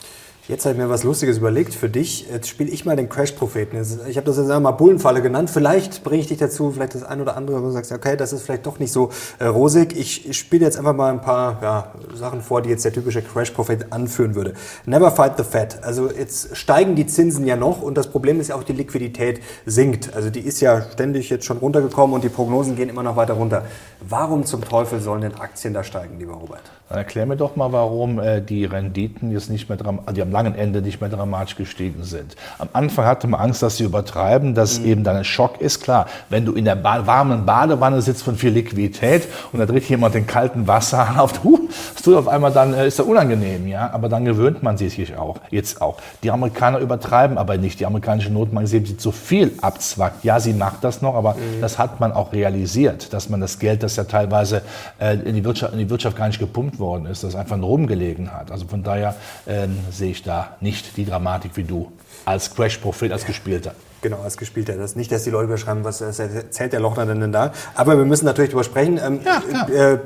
Jetzt 0.47 0.65
habe 0.65 0.75
ich 0.75 0.79
mir 0.79 0.89
was 0.89 1.03
Lustiges 1.03 1.39
überlegt 1.39 1.73
für 1.73 1.89
dich. 1.89 2.29
Jetzt 2.31 2.47
spiele 2.47 2.69
ich 2.69 2.85
mal 2.85 2.95
den 2.95 3.09
Crash-Propheten. 3.09 3.75
Ich 4.07 4.15
habe 4.15 4.25
das 4.25 4.37
jetzt 4.37 4.49
einmal 4.49 4.71
Bullenfalle 4.71 5.21
genannt. 5.21 5.49
Vielleicht 5.49 6.05
bringe 6.05 6.21
ich 6.21 6.27
dich 6.27 6.37
dazu, 6.37 6.71
vielleicht 6.71 6.95
das 6.95 7.03
ein 7.03 7.19
oder 7.19 7.35
andere, 7.35 7.61
wo 7.61 7.65
du 7.65 7.71
sagst, 7.71 7.91
okay, 7.91 8.15
das 8.15 8.31
ist 8.31 8.43
vielleicht 8.43 8.65
doch 8.65 8.79
nicht 8.79 8.93
so 8.93 9.09
äh, 9.39 9.45
rosig. 9.47 9.93
Ich 9.97 10.37
spiele 10.37 10.63
jetzt 10.63 10.77
einfach 10.77 10.95
mal 10.95 11.11
ein 11.11 11.19
paar 11.19 11.59
ja, 11.61 11.91
Sachen 12.15 12.41
vor, 12.41 12.61
die 12.61 12.69
jetzt 12.69 12.85
der 12.85 12.93
typische 12.93 13.21
Crash-Prophet 13.21 13.91
anführen 13.91 14.35
würde. 14.35 14.53
Never 14.85 15.11
fight 15.11 15.33
the 15.35 15.43
Fed. 15.43 15.83
Also 15.83 16.09
jetzt 16.09 16.55
steigen 16.55 16.95
die 16.95 17.07
Zinsen 17.07 17.45
ja 17.45 17.57
noch 17.57 17.81
und 17.81 17.97
das 17.97 18.07
Problem 18.07 18.39
ist 18.39 18.47
ja 18.47 18.55
auch, 18.55 18.63
die 18.63 18.71
Liquidität 18.71 19.41
sinkt. 19.65 20.15
Also 20.15 20.29
die 20.29 20.39
ist 20.39 20.61
ja 20.61 20.81
ständig 20.93 21.29
jetzt 21.29 21.43
schon 21.43 21.57
runtergekommen 21.57 22.13
und 22.13 22.23
die 22.23 22.29
Prognosen 22.29 22.77
gehen 22.77 22.87
immer 22.87 23.03
noch 23.03 23.17
weiter 23.17 23.33
runter. 23.33 23.65
Warum 23.99 24.45
zum 24.45 24.61
Teufel 24.63 25.01
sollen 25.01 25.19
denn 25.19 25.35
Aktien 25.35 25.73
da 25.73 25.83
steigen, 25.83 26.19
lieber 26.19 26.35
Robert? 26.35 26.63
Dann 26.89 26.99
erklär 26.99 27.25
mir 27.25 27.35
doch 27.35 27.57
mal, 27.57 27.73
warum 27.73 28.17
äh, 28.19 28.41
die 28.41 28.63
Renditen 28.63 29.31
jetzt 29.31 29.49
nicht 29.49 29.67
mehr, 29.67 29.77
die 29.77 30.21
am 30.21 30.31
langen 30.31 30.55
Ende 30.55 30.81
nicht 30.81 31.01
mehr 31.01 31.09
dramatisch 31.09 31.57
gestiegen 31.57 32.03
sind. 32.03 32.37
Am 32.59 32.69
Anfang 32.71 33.05
hatte 33.05 33.27
man 33.27 33.41
Angst, 33.41 33.61
dass 33.61 33.75
sie 33.75 33.83
übertreiben, 33.83 34.55
dass 34.55 34.79
mhm. 34.79 34.85
eben 34.85 35.03
dann 35.03 35.17
ein 35.17 35.25
Schock 35.25 35.59
ist. 35.59 35.83
Klar, 35.83 36.05
wenn 36.29 36.45
du 36.45 36.53
in 36.53 36.63
der 36.63 36.75
ba 36.75 37.05
warmen 37.05 37.45
Badewanne 37.45 38.01
sitzt 38.01 38.23
von 38.23 38.37
viel 38.37 38.51
Liquidität 38.51 39.27
und 39.51 39.59
da 39.59 39.65
dreht 39.65 39.83
jemand 39.89 40.15
den 40.15 40.27
kalten 40.27 40.67
Wasser 40.67 41.15
auf, 41.17 41.33
huh, 41.43 41.59
das 41.93 42.03
tut 42.03 42.15
auf 42.15 42.29
einmal 42.29 42.53
dann, 42.53 42.73
äh, 42.73 42.87
ist 42.87 42.99
ja 42.99 43.03
unangenehm, 43.03 43.67
ja. 43.67 43.89
Aber 43.91 44.07
dann 44.07 44.23
gewöhnt 44.23 44.63
man 44.63 44.77
sich 44.77 45.17
auch, 45.17 45.37
jetzt 45.51 45.81
auch. 45.81 45.97
Die 46.23 46.31
Amerikaner 46.31 46.79
übertreiben 46.79 47.37
aber 47.37 47.57
nicht. 47.57 47.81
Die 47.81 47.85
amerikanische 47.85 48.31
Notenbank 48.31 48.69
sie 48.69 48.97
zu 48.97 49.11
viel 49.11 49.51
abzwackt. 49.61 50.23
Ja, 50.23 50.39
sie 50.39 50.53
macht 50.53 50.85
das 50.85 51.01
noch, 51.01 51.15
aber 51.15 51.33
mhm. 51.33 51.59
das 51.59 51.77
hat 51.77 51.99
man 51.99 52.13
auch 52.13 52.31
realisiert, 52.31 53.11
dass 53.11 53.27
man 53.27 53.41
das 53.41 53.59
Geld, 53.59 53.83
das 53.83 53.97
ja 53.97 54.05
teilweise 54.05 54.61
äh, 54.99 55.15
in, 55.15 55.35
die 55.35 55.43
Wirtschaft, 55.43 55.73
in 55.73 55.79
die 55.79 55.89
Wirtschaft 55.89 56.15
gar 56.15 56.27
nicht 56.27 56.39
gepumpt 56.39 56.76
worden 56.79 57.05
ist, 57.05 57.23
das 57.23 57.35
einfach 57.35 57.57
nur 57.57 57.69
rumgelegen 57.69 58.33
hat. 58.33 58.51
Also 58.51 58.67
von 58.67 58.83
daher 58.83 59.15
ähm, 59.47 59.77
sehe 59.91 60.11
ich 60.11 60.23
da 60.23 60.57
nicht 60.61 60.97
die 60.97 61.05
Dramatik 61.05 61.51
wie 61.55 61.63
du 61.63 61.91
als 62.25 62.53
Crash-Prophet, 62.53 63.11
als 63.11 63.25
Gespielter. 63.25 63.73
Genau, 64.01 64.21
als 64.21 64.37
Gespielter. 64.37 64.73
Das 64.73 64.95
nicht, 64.95 65.11
dass 65.11 65.23
die 65.23 65.31
Leute 65.31 65.45
überschreiben, 65.45 65.83
was 65.83 66.01
erzählt 66.01 66.73
der 66.73 66.79
Lochner 66.79 67.05
denn 67.05 67.31
da. 67.31 67.51
Aber 67.73 67.97
wir 67.97 68.05
müssen 68.05 68.25
natürlich 68.25 68.51
darüber 68.51 68.63
sprechen. 68.63 68.99
Ähm, 69.03 69.19
ja, 69.25 69.41
klar. 69.41 69.69
Äh, 69.69 69.99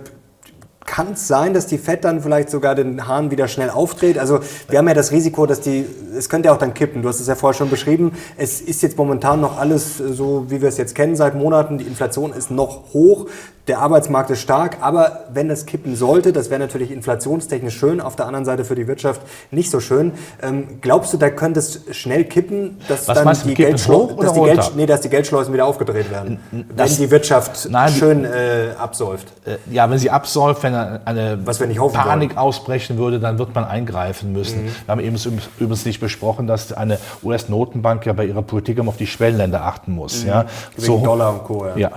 kann 0.85 1.13
es 1.13 1.27
sein, 1.27 1.53
dass 1.53 1.67
die 1.67 1.77
Fed 1.77 2.03
dann 2.03 2.21
vielleicht 2.21 2.49
sogar 2.49 2.75
den 2.75 3.07
Hahn 3.07 3.31
wieder 3.31 3.47
schnell 3.47 3.69
aufdreht? 3.69 4.17
Also 4.17 4.39
wir 4.67 4.77
haben 4.77 4.87
ja 4.87 4.93
das 4.93 5.11
Risiko, 5.11 5.45
dass 5.45 5.61
die, 5.61 5.85
es 6.17 6.27
könnte 6.27 6.47
ja 6.47 6.53
auch 6.53 6.57
dann 6.57 6.73
kippen. 6.73 7.01
Du 7.01 7.07
hast 7.07 7.19
es 7.19 7.27
ja 7.27 7.35
vorher 7.35 7.57
schon 7.57 7.69
beschrieben. 7.69 8.11
Es 8.35 8.59
ist 8.59 8.81
jetzt 8.81 8.97
momentan 8.97 9.39
noch 9.39 9.57
alles 9.57 9.97
so, 9.97 10.47
wie 10.49 10.61
wir 10.61 10.69
es 10.69 10.77
jetzt 10.77 10.95
kennen 10.95 11.15
seit 11.15 11.35
Monaten. 11.35 11.77
Die 11.77 11.85
Inflation 11.85 12.33
ist 12.33 12.51
noch 12.51 12.93
hoch 12.93 13.27
der 13.67 13.79
Arbeitsmarkt 13.79 14.29
ist 14.31 14.41
stark, 14.41 14.77
aber 14.81 15.25
wenn 15.31 15.49
es 15.49 15.65
kippen 15.65 15.95
sollte, 15.95 16.33
das 16.33 16.49
wäre 16.49 16.59
natürlich 16.59 16.91
inflationstechnisch 16.91 17.77
schön, 17.77 18.01
auf 18.01 18.15
der 18.15 18.25
anderen 18.25 18.45
Seite 18.45 18.65
für 18.65 18.75
die 18.75 18.87
Wirtschaft 18.87 19.21
nicht 19.51 19.69
so 19.69 19.79
schön. 19.79 20.13
Ähm, 20.41 20.79
glaubst 20.81 21.13
du, 21.13 21.17
da 21.17 21.29
könnte 21.29 21.59
es 21.59 21.81
schnell 21.91 22.25
kippen, 22.25 22.77
dass 22.87 23.07
Was 23.07 23.23
dann 23.23 23.37
die, 23.45 23.53
Geldschleu 23.53 24.13
dass, 24.15 24.33
die 24.33 24.41
Geld 24.41 24.71
nee, 24.75 24.85
dass 24.85 25.01
die 25.01 25.09
Geldschleusen 25.09 25.53
wieder 25.53 25.65
aufgedreht 25.65 26.09
werden, 26.09 26.39
das, 26.75 26.91
wenn 26.91 27.05
die 27.05 27.11
Wirtschaft 27.11 27.69
nein, 27.69 27.91
schön 27.91 28.25
äh, 28.25 28.73
absäuft? 28.77 29.27
Äh, 29.45 29.57
ja, 29.71 29.89
wenn 29.89 29.99
sie 29.99 30.09
absäuft, 30.09 30.63
wenn 30.63 30.73
eine 30.73 31.37
Panik 31.37 32.37
ausbrechen 32.37 32.97
würde, 32.97 33.19
dann 33.19 33.37
wird 33.37 33.53
man 33.53 33.65
eingreifen 33.65 34.33
müssen. 34.33 34.63
Mhm. 34.63 34.69
Wir 34.85 34.91
haben 34.91 35.01
eben 35.01 35.41
übrigens 35.59 35.85
nicht 35.85 35.99
besprochen, 35.99 36.47
dass 36.47 36.73
eine 36.73 36.97
US-Notenbank 37.23 38.05
ja 38.05 38.13
bei 38.13 38.25
ihrer 38.25 38.41
Politik 38.41 38.77
immer 38.79 38.89
auf 38.89 38.97
die 38.97 39.07
Schwellenländer 39.07 39.63
achten 39.63 39.93
muss. 39.93 40.23
Mhm. 40.23 40.29
Ja? 40.29 40.45
Wegen 40.75 40.85
so, 40.85 40.97
Dollar 40.99 41.33
und 41.33 41.43
Co. 41.43 41.65
Ja. 41.67 41.77
ja. 41.77 41.91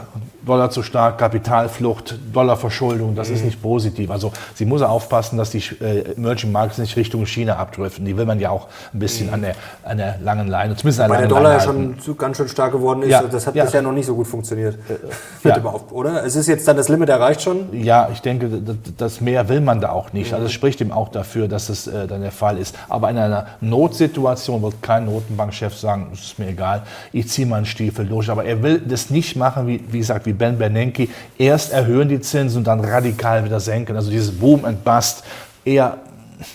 Dollar 0.44 0.70
zu 0.70 0.82
stark, 0.82 1.18
Kapitalflucht, 1.54 2.18
Dollarverschuldung, 2.32 3.14
das 3.14 3.28
mhm. 3.28 3.34
ist 3.36 3.44
nicht 3.44 3.62
positiv. 3.62 4.10
Also 4.10 4.32
sie 4.54 4.64
muss 4.64 4.82
aufpassen, 4.82 5.36
dass 5.38 5.50
die 5.50 5.62
äh, 5.80 6.14
Emerging 6.16 6.50
Markets 6.50 6.78
nicht 6.78 6.96
Richtung 6.96 7.24
China 7.26 7.56
abdriften. 7.56 8.04
Die 8.04 8.16
will 8.16 8.26
man 8.26 8.40
ja 8.40 8.50
auch 8.50 8.66
ein 8.92 8.98
bisschen 8.98 9.28
mhm. 9.28 9.34
an, 9.34 9.42
der, 9.42 9.54
an 9.84 9.98
der 9.98 10.18
langen 10.22 10.48
Leine, 10.48 10.74
zumindest 10.74 11.00
an 11.00 11.10
der 11.10 11.20
Weil 11.20 11.28
der 11.28 11.36
Dollar 11.36 11.52
ja 11.52 11.60
schon 11.60 11.96
ganz 12.18 12.36
schön 12.36 12.48
stark 12.48 12.72
geworden 12.72 13.02
ist. 13.02 13.10
Ja, 13.10 13.22
das 13.22 13.46
hat 13.46 13.54
ja. 13.54 13.64
bisher 13.64 13.82
noch 13.82 13.92
nicht 13.92 14.06
so 14.06 14.14
gut 14.16 14.26
funktioniert. 14.26 14.76
Äh, 14.88 15.48
ja. 15.48 15.56
überhaupt, 15.58 15.92
oder? 15.92 16.24
Es 16.24 16.34
ist 16.34 16.48
jetzt 16.48 16.66
dann 16.66 16.76
das 16.76 16.88
Limit 16.88 17.08
erreicht 17.08 17.42
schon? 17.42 17.68
Ja, 17.72 18.08
ich 18.12 18.20
denke, 18.20 18.50
das 18.96 19.20
mehr 19.20 19.48
will 19.48 19.60
man 19.60 19.80
da 19.80 19.90
auch 19.90 20.12
nicht. 20.12 20.30
Mhm. 20.30 20.34
Also 20.34 20.46
es 20.46 20.52
spricht 20.52 20.80
eben 20.80 20.92
auch 20.92 21.08
dafür, 21.08 21.46
dass 21.46 21.68
es 21.68 21.86
äh, 21.86 22.06
dann 22.08 22.22
der 22.22 22.32
Fall 22.32 22.58
ist. 22.58 22.76
Aber 22.88 23.10
in 23.10 23.18
einer 23.18 23.46
Notsituation 23.60 24.62
wird 24.62 24.82
kein 24.82 25.04
Notenbankchef 25.06 25.76
sagen, 25.76 26.08
es 26.12 26.20
ist 26.20 26.38
mir 26.38 26.48
egal, 26.48 26.82
ich 27.12 27.28
ziehe 27.28 27.46
meinen 27.46 27.66
Stiefel 27.66 28.06
durch. 28.06 28.28
Aber 28.28 28.44
er 28.44 28.62
will 28.62 28.80
das 28.80 29.10
nicht 29.10 29.36
machen, 29.36 29.66
wie, 29.66 29.80
wie 29.90 29.98
gesagt, 29.98 30.26
wie 30.26 30.32
Ben 30.32 30.58
Bernanke, 30.58 31.08
erst 31.44 31.72
erhöhen 31.72 32.08
die 32.08 32.20
Zinsen 32.20 32.58
und 32.58 32.66
dann 32.66 32.80
radikal 32.80 33.44
wieder 33.44 33.60
senken. 33.60 33.96
Also 33.96 34.10
dieses 34.10 34.32
Boom 34.32 34.64
and 34.64 34.84
Bust. 34.84 35.24
Eher 35.64 35.98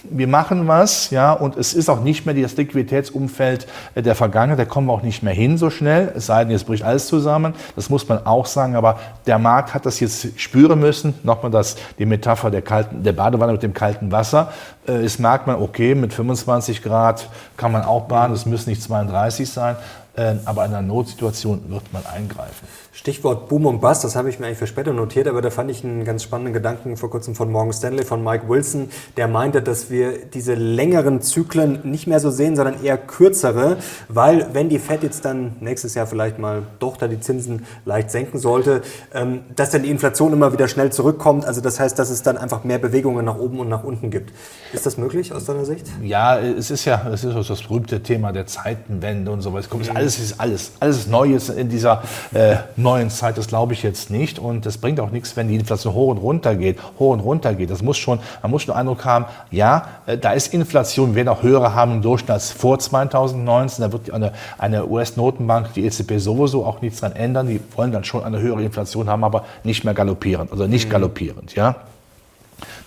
wir 0.03 0.27
machen 0.27 0.67
was, 0.67 1.09
ja, 1.09 1.33
und 1.33 1.57
es 1.57 1.73
ist 1.73 1.89
auch 1.89 2.01
nicht 2.01 2.25
mehr 2.25 2.35
das 2.35 2.55
Liquiditätsumfeld 2.57 3.67
äh, 3.95 4.01
der 4.01 4.15
Vergangenheit, 4.15 4.59
da 4.59 4.65
kommen 4.65 4.87
wir 4.87 4.93
auch 4.93 5.01
nicht 5.01 5.23
mehr 5.23 5.33
hin 5.33 5.57
so 5.57 5.69
schnell, 5.69 6.11
es 6.15 6.25
sei 6.25 6.43
denn, 6.43 6.51
jetzt 6.51 6.65
bricht 6.65 6.83
alles 6.83 7.07
zusammen, 7.07 7.53
das 7.75 7.89
muss 7.89 8.07
man 8.07 8.25
auch 8.25 8.45
sagen, 8.45 8.75
aber 8.75 8.99
der 9.25 9.39
Markt 9.39 9.73
hat 9.73 9.85
das 9.85 9.99
jetzt 9.99 10.39
spüren 10.39 10.79
müssen, 10.79 11.13
nochmal 11.23 11.51
das, 11.51 11.75
die 11.97 12.05
Metapher 12.05 12.51
der, 12.51 12.61
kalten, 12.61 13.03
der 13.03 13.13
Badewanne 13.13 13.53
mit 13.53 13.63
dem 13.63 13.73
kalten 13.73 14.11
Wasser, 14.11 14.51
äh, 14.87 14.93
es 14.93 15.19
merkt 15.19 15.47
man, 15.47 15.57
okay, 15.57 15.95
mit 15.95 16.13
25 16.13 16.83
Grad 16.83 17.29
kann 17.57 17.71
man 17.71 17.83
auch 17.83 18.03
baden, 18.03 18.33
es 18.33 18.45
müssen 18.45 18.69
nicht 18.69 18.83
32 18.83 19.49
sein, 19.49 19.75
äh, 20.15 20.35
aber 20.45 20.65
in 20.65 20.73
einer 20.73 20.81
Notsituation 20.85 21.63
wird 21.69 21.91
man 21.93 22.05
eingreifen. 22.05 22.67
Stichwort 22.99 23.47
Boom 23.47 23.65
und 23.65 23.79
Bust, 23.79 24.03
das 24.03 24.17
habe 24.17 24.29
ich 24.29 24.39
mir 24.39 24.47
eigentlich 24.47 24.57
für 24.57 24.67
später 24.67 24.91
notiert, 24.91 25.29
aber 25.29 25.41
da 25.41 25.49
fand 25.51 25.71
ich 25.71 25.85
einen 25.85 26.03
ganz 26.03 26.21
spannenden 26.21 26.53
Gedanken 26.53 26.97
vor 26.97 27.09
kurzem 27.09 27.33
von 27.33 27.49
Morgan 27.49 27.71
Stanley, 27.71 28.03
von 28.03 28.21
Mike 28.21 28.49
Wilson, 28.49 28.89
der 29.15 29.29
meinte, 29.29 29.61
dass 29.61 29.89
wir 29.89 30.25
diese 30.25 30.53
längeren 30.53 31.21
Zyklen 31.21 31.79
nicht 31.85 32.07
mehr 32.07 32.19
so 32.19 32.29
sehen, 32.29 32.57
sondern 32.57 32.83
eher 32.83 32.97
kürzere, 32.97 33.77
weil 34.09 34.47
wenn 34.51 34.67
die 34.67 34.79
Fed 34.79 35.01
jetzt 35.03 35.23
dann 35.23 35.55
nächstes 35.61 35.95
Jahr 35.95 36.07
vielleicht 36.07 36.39
mal 36.39 36.63
doch 36.79 36.97
da 36.97 37.07
die 37.07 37.21
Zinsen 37.21 37.65
leicht 37.85 38.11
senken 38.11 38.37
sollte, 38.37 38.81
ähm, 39.13 39.43
dass 39.55 39.69
dann 39.69 39.83
die 39.83 39.91
Inflation 39.91 40.33
immer 40.33 40.51
wieder 40.51 40.67
schnell 40.67 40.91
zurückkommt. 40.91 41.45
Also 41.45 41.61
das 41.61 41.79
heißt, 41.79 41.97
dass 41.97 42.09
es 42.09 42.21
dann 42.21 42.37
einfach 42.37 42.65
mehr 42.65 42.79
Bewegungen 42.79 43.23
nach 43.23 43.37
oben 43.37 43.61
und 43.61 43.69
nach 43.69 43.85
unten 43.85 44.11
gibt. 44.11 44.33
Ist 44.73 44.85
das 44.85 44.97
möglich 44.97 45.31
aus 45.31 45.45
deiner 45.45 45.63
Sicht? 45.63 45.85
Ja, 46.01 46.37
es 46.37 46.69
ist 46.69 46.83
ja 46.83 47.07
es 47.13 47.23
ist 47.23 47.49
das 47.49 47.61
berühmte 47.61 48.03
Thema 48.03 48.33
der 48.33 48.45
Zeitenwende 48.45 49.31
und 49.31 49.41
so 49.41 49.53
weiter. 49.53 49.69
Kommt 49.69 49.95
alles 49.95 50.19
ist 50.19 50.37
alles 50.37 50.73
alles 50.81 51.07
Neues 51.07 51.47
in 51.47 51.69
dieser 51.69 52.03
äh, 52.33 52.57
neuen 52.89 53.09
Zeit, 53.09 53.37
das 53.37 53.47
glaube 53.47 53.73
ich 53.73 53.83
jetzt 53.83 54.09
nicht. 54.09 54.39
Und 54.39 54.65
es 54.65 54.77
bringt 54.77 54.99
auch 54.99 55.11
nichts, 55.11 55.35
wenn 55.35 55.47
die 55.47 55.55
Inflation 55.55 55.93
hoch 55.93 56.09
und 56.09 56.17
runter 56.17 56.55
geht, 56.55 56.77
hoch 56.97 57.13
und 57.13 57.19
runter 57.19 57.53
geht. 57.53 57.69
Das 57.69 57.81
muss 57.81 57.97
schon, 57.97 58.19
man 58.41 58.51
muss 58.51 58.63
schon 58.63 58.73
den 58.73 58.79
Eindruck 58.79 59.05
haben, 59.05 59.25
ja, 59.51 59.87
äh, 60.05 60.17
da 60.17 60.33
ist 60.33 60.53
Inflation, 60.53 61.09
wir 61.09 61.15
werden 61.15 61.29
auch 61.29 61.43
höhere 61.43 61.75
haben 61.75 61.93
im 61.93 62.01
Durchschnitt 62.01 62.31
als 62.31 62.51
vor 62.51 62.79
2019. 62.79 63.83
Da 63.83 63.91
wird 63.91 64.11
eine, 64.11 64.33
eine 64.57 64.87
US-Notenbank, 64.87 65.73
die 65.73 65.85
EZB 65.85 66.17
sowieso 66.17 66.65
auch 66.65 66.81
nichts 66.81 67.01
dran 67.01 67.13
ändern. 67.13 67.47
Die 67.47 67.61
wollen 67.75 67.91
dann 67.91 68.03
schon 68.03 68.23
eine 68.23 68.39
höhere 68.39 68.63
Inflation 68.63 69.07
haben, 69.07 69.23
aber 69.23 69.45
nicht 69.63 69.83
mehr 69.83 69.93
galoppierend, 69.93 70.51
also 70.51 70.65
nicht 70.65 70.87
mhm. 70.87 70.91
galoppierend, 70.91 71.55
ja. 71.55 71.75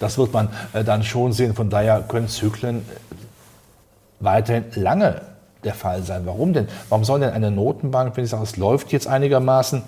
Das 0.00 0.18
wird 0.18 0.32
man 0.32 0.48
äh, 0.72 0.84
dann 0.84 1.02
schon 1.02 1.32
sehen. 1.32 1.54
Von 1.54 1.70
daher 1.70 2.00
können 2.00 2.28
Zyklen 2.28 2.84
weiterhin 4.20 4.64
lange 4.74 5.31
der 5.64 5.74
Fall 5.74 6.02
sein. 6.02 6.22
Warum 6.24 6.52
denn? 6.52 6.68
Warum 6.88 7.04
soll 7.04 7.20
denn 7.20 7.30
eine 7.30 7.50
Notenbank, 7.50 8.16
wenn 8.16 8.24
ich 8.24 8.30
sage, 8.30 8.42
es 8.42 8.56
läuft 8.56 8.92
jetzt 8.92 9.06
einigermaßen, 9.06 9.82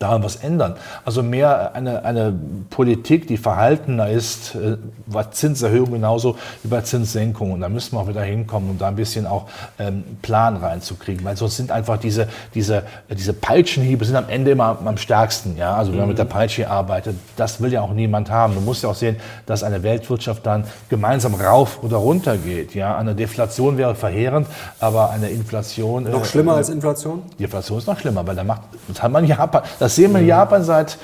daran 0.00 0.22
was 0.22 0.36
ändern. 0.36 0.76
Also 1.04 1.22
mehr 1.22 1.74
eine, 1.74 2.06
eine 2.06 2.32
Politik, 2.70 3.26
die 3.26 3.36
verhaltener 3.36 4.08
ist, 4.08 4.54
äh, 4.54 4.78
bei 5.06 5.24
Zinserhöhung 5.24 5.92
genauso 5.92 6.38
wie 6.62 6.68
bei 6.68 6.80
Zinssenkung. 6.80 7.52
Und 7.52 7.60
da 7.60 7.68
müssen 7.68 7.94
wir 7.94 8.00
auch 8.00 8.08
wieder 8.08 8.22
hinkommen, 8.22 8.70
um 8.70 8.78
da 8.78 8.88
ein 8.88 8.96
bisschen 8.96 9.26
auch 9.26 9.46
ähm, 9.78 10.04
Plan 10.22 10.56
reinzukriegen. 10.56 11.22
Weil 11.22 11.36
sonst 11.36 11.58
sind 11.58 11.70
einfach 11.70 11.98
diese, 11.98 12.28
diese, 12.54 12.84
diese 13.10 13.34
Peitschenhiebe 13.34 14.02
sind 14.06 14.16
am 14.16 14.30
Ende 14.30 14.52
immer 14.52 14.78
am 14.82 14.96
stärksten. 14.96 15.58
Ja? 15.58 15.74
Also 15.74 15.92
wenn 15.92 15.98
man 15.98 16.08
mit 16.08 16.16
der 16.16 16.24
mhm. 16.24 16.30
Peitsche 16.30 16.70
arbeitet, 16.70 17.16
das 17.36 17.60
will 17.60 17.70
ja 17.70 17.82
auch 17.82 17.92
niemand 17.92 18.30
haben. 18.30 18.54
Du 18.54 18.62
musst 18.62 18.82
ja 18.82 18.88
auch 18.88 18.94
sehen, 18.94 19.16
dass 19.44 19.62
eine 19.62 19.82
Weltwirtschaft 19.82 20.46
dann 20.46 20.64
gemeinsam 20.88 21.34
rauf 21.34 21.82
oder 21.82 21.98
runter 21.98 22.38
geht. 22.38 22.74
Ja? 22.74 22.96
Eine 22.96 23.14
Deflation 23.14 23.76
wäre 23.76 23.94
verheerend, 23.94 24.46
aber 24.80 25.10
eine 25.10 25.28
Inflation... 25.28 26.04
Noch 26.04 26.22
äh, 26.22 26.24
schlimmer 26.24 26.54
äh, 26.54 26.56
als 26.56 26.70
Inflation? 26.70 27.20
Die 27.38 27.44
Inflation 27.44 27.76
ist 27.76 27.86
noch 27.86 27.98
schlimmer, 27.98 28.26
weil 28.26 28.34
da 28.34 28.44
macht, 28.44 28.62
das 28.88 29.02
hat 29.02 29.12
man 29.12 29.26
Japan, 29.26 29.62
das 29.78 29.89
das 29.90 29.96
sehen 29.96 30.12
wir 30.12 30.20
in 30.20 30.26
Japan 30.28 30.62
seit 30.62 30.98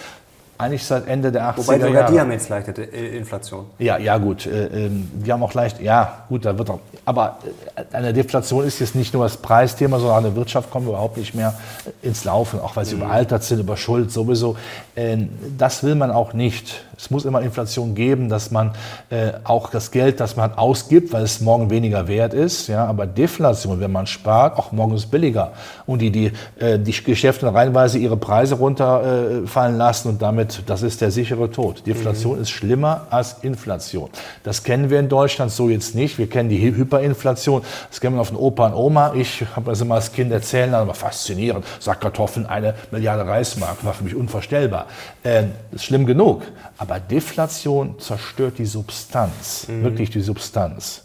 eigentlich 0.59 0.85
seit 0.85 1.07
Ende 1.07 1.31
der 1.31 1.51
80er 1.51 1.57
Wobei 1.59 1.81
sogar 1.81 2.11
die 2.11 2.21
haben 2.21 2.33
jetzt 2.33 2.49
leichte 2.49 2.83
äh, 2.83 3.17
Inflation. 3.17 3.67
Ja, 3.79 3.99
ja 3.99 4.17
gut. 4.17 4.47
Äh, 4.47 4.87
ähm, 4.87 5.11
die 5.13 5.31
haben 5.31 5.43
auch 5.43 5.53
leicht, 5.53 5.81
ja 5.81 6.25
gut, 6.29 6.45
da 6.45 6.57
wird 6.57 6.71
auch, 6.71 6.81
aber 7.05 7.39
äh, 7.75 7.95
eine 7.95 8.13
Deflation 8.13 8.65
ist 8.65 8.79
jetzt 8.79 8.95
nicht 8.95 9.13
nur 9.13 9.25
das 9.25 9.37
Preisthema, 9.37 9.99
sondern 9.99 10.25
eine 10.25 10.37
Wirtschaft 10.37 10.71
kommt 10.71 10.89
überhaupt 10.89 11.19
nicht 11.19 11.35
mehr 11.35 11.55
ins 12.03 12.25
Laufen, 12.25 12.61
auch 12.61 12.75
weil 12.77 12.85
sie 12.85 12.95
mhm. 12.95 13.03
überaltert 13.03 13.45
sind, 13.45 13.61
über 13.61 13.77
Schuld 13.77 14.11
sowieso. 14.11 14.57
Ähm, 14.97 15.29
das 15.59 15.83
will 15.83 15.95
man 15.95 16.11
auch 16.11 16.33
nicht. 16.33 16.85
Es 16.99 17.11
muss 17.11 17.25
immer 17.25 17.43
Inflation 17.43 17.95
geben, 17.95 18.29
dass 18.29 18.51
man 18.51 18.73
auch 19.45 19.71
das 19.71 19.91
Geld, 19.91 20.21
das 20.21 20.37
man 20.37 20.55
ausgibt, 20.55 21.13
weil 21.13 21.23
es 21.23 21.41
morgen 21.41 21.71
weniger 21.71 22.09
wert 22.09 22.35
ist, 22.35 22.69
ja, 22.69 22.85
aber 22.87 23.07
Deflation, 23.07 23.81
wenn 23.81 23.93
man 23.93 24.07
spart, 24.07 24.59
auch 24.59 24.73
morgen 24.73 24.95
ist 24.95 25.11
billiger. 25.11 25.53
Und 25.87 26.01
die, 26.01 26.11
die, 26.11 26.33
die 26.61 26.93
Geschäfte 27.05 27.53
reihenweise 27.53 27.99
ihre 27.99 28.17
Preise 28.17 28.57
runterfallen 28.57 29.77
lassen 29.77 30.09
und 30.09 30.23
damit 30.23 30.63
das 30.67 30.83
ist 30.83 31.01
der 31.01 31.11
sichere 31.11 31.51
Tod. 31.51 31.87
Deflation 31.87 32.37
mhm. 32.37 32.43
ist 32.43 32.51
schlimmer 32.51 33.07
als 33.11 33.37
Inflation. 33.43 34.11
Das 34.43 34.63
kennen 34.63 34.91
wir 34.91 35.01
in 35.01 35.09
Deutschland 35.09 35.51
so 35.53 35.69
jetzt 35.69 35.95
nicht. 35.95 36.19
Wir 36.19 36.29
kennen 36.29 36.49
die 36.49 36.61
Hyperinflation. 36.61 37.63
Das 37.91 38.01
kennen 38.01 38.17
wir 38.17 38.25
von 38.25 38.37
Opa 38.37 38.67
und 38.67 38.75
Oma. 38.75 39.13
Ich 39.15 39.45
habe 39.55 39.71
das 39.71 39.81
immer 39.81 39.97
als 39.97 40.13
Kind 40.13 40.33
erzählen, 40.33 40.75
aber 40.75 40.95
faszinierend. 40.95 41.65
Sackkartoffeln, 41.81 42.47
eine 42.47 42.75
Milliarde 42.91 43.27
Reismark, 43.27 43.85
war 43.85 43.93
für 43.93 44.05
mich 44.05 44.15
unvorstellbar. 44.15 44.87
Äh, 45.23 45.45
ist 45.73 45.85
schlimm 45.85 46.07
genug. 46.07 46.43
Aber 46.79 46.86
Deflation 47.01 47.99
zerstört 47.99 48.59
die 48.59 48.67
Substanz, 48.67 49.67
mhm. 49.69 49.83
wirklich 49.83 50.11
die 50.11 50.21
Substanz. 50.21 51.03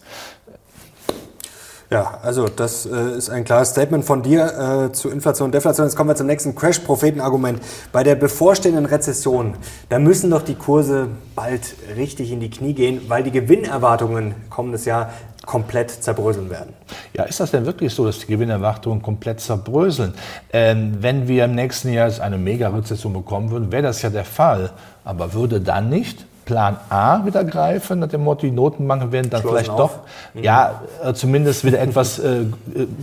Ja, 1.91 2.19
also 2.23 2.47
das 2.47 2.85
äh, 2.85 3.17
ist 3.17 3.29
ein 3.29 3.43
klares 3.43 3.71
Statement 3.71 4.05
von 4.05 4.23
dir 4.23 4.87
äh, 4.87 4.93
zu 4.93 5.09
Inflation 5.09 5.47
und 5.47 5.51
Deflation. 5.53 5.85
Jetzt 5.85 5.97
kommen 5.97 6.09
wir 6.09 6.15
zum 6.15 6.27
nächsten 6.27 6.55
Crash-Propheten-Argument. 6.55 7.61
Bei 7.91 8.01
der 8.01 8.15
bevorstehenden 8.15 8.85
Rezession, 8.85 9.55
da 9.89 9.99
müssen 9.99 10.31
doch 10.31 10.41
die 10.41 10.55
Kurse 10.55 11.09
bald 11.35 11.75
richtig 11.97 12.31
in 12.31 12.39
die 12.39 12.49
Knie 12.49 12.73
gehen, 12.73 13.01
weil 13.09 13.23
die 13.23 13.31
Gewinnerwartungen 13.31 14.35
kommendes 14.49 14.85
Jahr 14.85 15.11
komplett 15.45 15.91
zerbröseln 15.91 16.49
werden. 16.49 16.73
Ja, 17.13 17.23
ist 17.23 17.41
das 17.41 17.51
denn 17.51 17.65
wirklich 17.65 17.93
so, 17.93 18.05
dass 18.05 18.19
die 18.19 18.27
Gewinnerwartungen 18.27 19.01
komplett 19.01 19.41
zerbröseln? 19.41 20.13
Ähm, 20.53 20.97
wenn 21.01 21.27
wir 21.27 21.43
im 21.43 21.55
nächsten 21.55 21.91
Jahr 21.91 22.09
eine 22.21 22.37
Mega-Rezession 22.37 23.11
bekommen 23.11 23.51
würden, 23.51 23.69
wäre 23.69 23.83
das 23.83 24.01
ja 24.01 24.09
der 24.09 24.23
Fall. 24.23 24.71
Aber 25.03 25.33
würde 25.33 25.61
dann 25.61 25.89
nicht 25.89 26.25
Plan 26.45 26.77
A 26.89 27.25
wieder 27.25 27.43
greifen, 27.45 27.99
nach 27.99 28.09
dem 28.09 28.23
Motto, 28.23 28.41
die 28.41 28.51
Notenbanken 28.51 29.11
werden 29.11 29.29
dann 29.29 29.41
vielleicht 29.41 29.69
auf. 29.69 29.77
doch, 29.77 29.99
mhm. 30.33 30.43
ja, 30.43 30.81
äh, 31.03 31.13
zumindest 31.13 31.63
wieder 31.63 31.79
etwas 31.79 32.19
äh, 32.19 32.45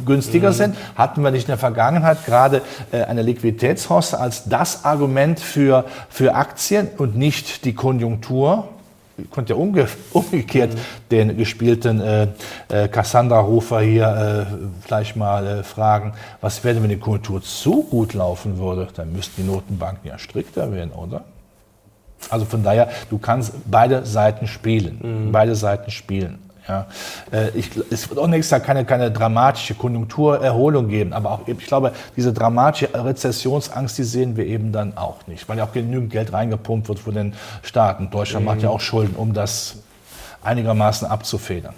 günstiger 0.04 0.50
mhm. 0.50 0.54
sind. 0.54 0.76
Hatten 0.96 1.22
wir 1.22 1.30
nicht 1.30 1.44
in 1.44 1.52
der 1.52 1.58
Vergangenheit 1.58 2.26
gerade 2.26 2.62
äh, 2.90 3.02
eine 3.04 3.22
Liquiditätshoste 3.22 4.18
als 4.18 4.44
das 4.44 4.84
Argument 4.84 5.40
für, 5.40 5.84
für 6.10 6.34
Aktien 6.34 6.88
und 6.98 7.16
nicht 7.16 7.64
die 7.64 7.74
Konjunktur? 7.74 8.68
Ich 9.16 9.30
konnte 9.30 9.54
ja 9.54 9.58
umge 9.58 9.88
umgekehrt 10.12 10.74
mhm. 10.74 10.78
den 11.10 11.36
gespielten 11.36 12.00
äh, 12.00 12.28
äh, 12.68 12.88
Cassandra-Rufer 12.88 13.80
hier 13.80 14.46
äh, 14.50 14.54
vielleicht 14.84 15.16
mal 15.16 15.46
äh, 15.46 15.62
fragen, 15.62 16.12
was 16.40 16.62
wäre, 16.64 16.82
wenn 16.82 16.90
die 16.90 16.98
Konjunktur 16.98 17.42
zu 17.42 17.82
gut 17.84 18.14
laufen 18.14 18.58
würde? 18.58 18.88
Dann 18.94 19.12
müssten 19.12 19.42
die 19.42 19.48
Notenbanken 19.48 20.08
ja 20.08 20.18
strikter 20.18 20.72
werden, 20.72 20.92
oder? 20.92 21.22
Also 22.30 22.44
von 22.44 22.62
daher, 22.62 22.90
du 23.10 23.18
kannst 23.18 23.52
beide 23.66 24.04
Seiten 24.04 24.46
spielen. 24.46 24.98
Mhm. 25.02 25.32
Beide 25.32 25.54
Seiten 25.54 25.90
spielen. 25.90 26.38
Ja. 26.68 26.86
Äh, 27.32 27.50
ich, 27.50 27.70
es 27.90 28.08
wird 28.10 28.18
auch 28.20 28.26
nächstes 28.26 28.50
Jahr 28.50 28.60
keine, 28.60 28.84
keine 28.84 29.10
dramatische 29.10 29.74
Konjunkturerholung 29.74 30.88
geben, 30.88 31.14
aber 31.14 31.30
auch, 31.30 31.40
ich 31.48 31.66
glaube, 31.66 31.92
diese 32.14 32.32
dramatische 32.32 32.90
Rezessionsangst, 32.92 33.96
die 33.96 34.02
sehen 34.02 34.36
wir 34.36 34.46
eben 34.46 34.70
dann 34.70 34.96
auch 34.96 35.26
nicht, 35.26 35.48
weil 35.48 35.56
ja 35.56 35.64
auch 35.64 35.72
genügend 35.72 36.10
Geld 36.10 36.32
reingepumpt 36.32 36.88
wird 36.88 36.98
von 36.98 37.14
den 37.14 37.34
Staaten. 37.62 38.10
Deutschland 38.10 38.44
mhm. 38.44 38.52
macht 38.52 38.62
ja 38.62 38.68
auch 38.68 38.80
Schulden, 38.80 39.16
um 39.16 39.32
das 39.32 39.76
einigermaßen 40.42 41.08
abzufedern. 41.08 41.74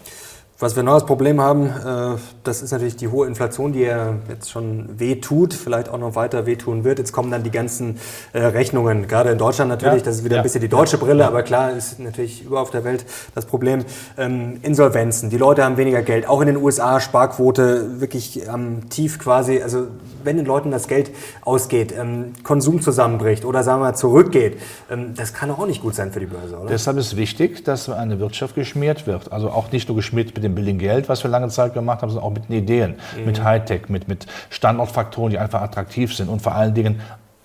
Was 0.61 0.77
wir 0.77 0.83
noch 0.83 0.92
als 0.92 1.07
Problem 1.07 1.40
haben, 1.40 1.68
äh, 1.68 2.18
das 2.44 2.61
ist 2.61 2.70
natürlich 2.70 2.94
die 2.94 3.09
hohe 3.09 3.27
Inflation, 3.27 3.73
die 3.73 3.81
ja 3.81 4.16
jetzt 4.29 4.51
schon 4.51 4.90
wehtut, 4.99 5.55
vielleicht 5.55 5.88
auch 5.88 5.96
noch 5.96 6.16
weiter 6.16 6.44
wehtun 6.44 6.85
wird. 6.85 6.99
Jetzt 6.99 7.12
kommen 7.12 7.31
dann 7.31 7.42
die 7.42 7.51
ganzen 7.51 7.99
äh, 8.35 8.44
Rechnungen, 8.44 9.09
gerade 9.09 9.31
in 9.31 9.38
Deutschland 9.38 9.70
natürlich, 9.70 10.01
ja, 10.01 10.05
das 10.05 10.16
ist 10.16 10.25
wieder 10.25 10.37
ja, 10.37 10.42
ein 10.42 10.42
bisschen 10.42 10.61
die 10.61 10.68
deutsche 10.68 10.99
ja, 10.99 11.03
Brille, 11.03 11.27
aber 11.27 11.44
klar 11.44 11.73
ist 11.73 11.99
natürlich 11.99 12.44
überall 12.44 12.62
auf 12.62 12.70
der 12.70 12.85
Welt 12.85 13.07
das 13.35 13.46
Problem. 13.46 13.87
Ähm, 14.18 14.59
Insolvenzen, 14.61 15.31
die 15.31 15.38
Leute 15.38 15.64
haben 15.64 15.79
weniger 15.79 16.03
Geld, 16.03 16.29
auch 16.29 16.42
in 16.42 16.49
den 16.49 16.59
USA 16.59 17.01
Sparquote 17.01 17.99
wirklich 18.03 18.51
am 18.51 18.90
Tief 18.90 19.18
quasi, 19.18 19.62
also 19.62 19.87
wenn 20.25 20.37
den 20.37 20.44
Leuten 20.44 20.70
das 20.70 20.88
Geld 20.88 21.11
ausgeht, 21.40 21.94
ähm, 21.99 22.35
Konsum 22.42 22.83
zusammenbricht 22.83 23.46
oder 23.46 23.62
sagen 23.62 23.81
wir 23.81 23.87
mal 23.87 23.94
zurückgeht, 23.94 24.59
ähm, 24.90 25.14
das 25.16 25.33
kann 25.33 25.51
auch 25.51 25.66
nicht 25.66 25.81
gut 25.81 25.94
sein 25.94 26.12
für 26.12 26.20
die 26.20 26.27
Börse, 26.27 26.59
oder? 26.59 26.68
Deshalb 26.68 26.99
ist 26.99 27.16
wichtig, 27.16 27.64
dass 27.64 27.88
eine 27.88 28.20
Wirtschaft 28.20 28.55
geschmiert 28.55 29.07
wird. 29.07 29.33
Also 29.33 29.49
auch 29.49 29.73
nicht 29.73 29.88
nur 29.88 29.96
geschmiert 29.96 30.35
mit 30.35 30.44
dem 30.44 30.50
billigen 30.55 30.79
Geld, 30.79 31.09
was 31.09 31.23
wir 31.23 31.31
lange 31.31 31.49
Zeit 31.49 31.75
gemacht 31.75 32.03
haben, 32.03 32.11
sondern 32.11 32.31
auch 32.31 32.35
mit 32.35 32.49
den 32.49 32.57
Ideen, 32.57 32.95
mhm. 33.17 33.27
mit 33.27 33.43
Hightech, 33.43 33.89
mit, 33.89 34.09
mit 34.09 34.27
Standortfaktoren, 34.51 35.31
die 35.31 35.39
einfach 35.39 35.63
attraktiv 35.63 36.15
sind 36.15 36.29
und 36.29 36.43
vor 36.43 36.55
allen 36.55 36.75
Dingen 36.75 37.01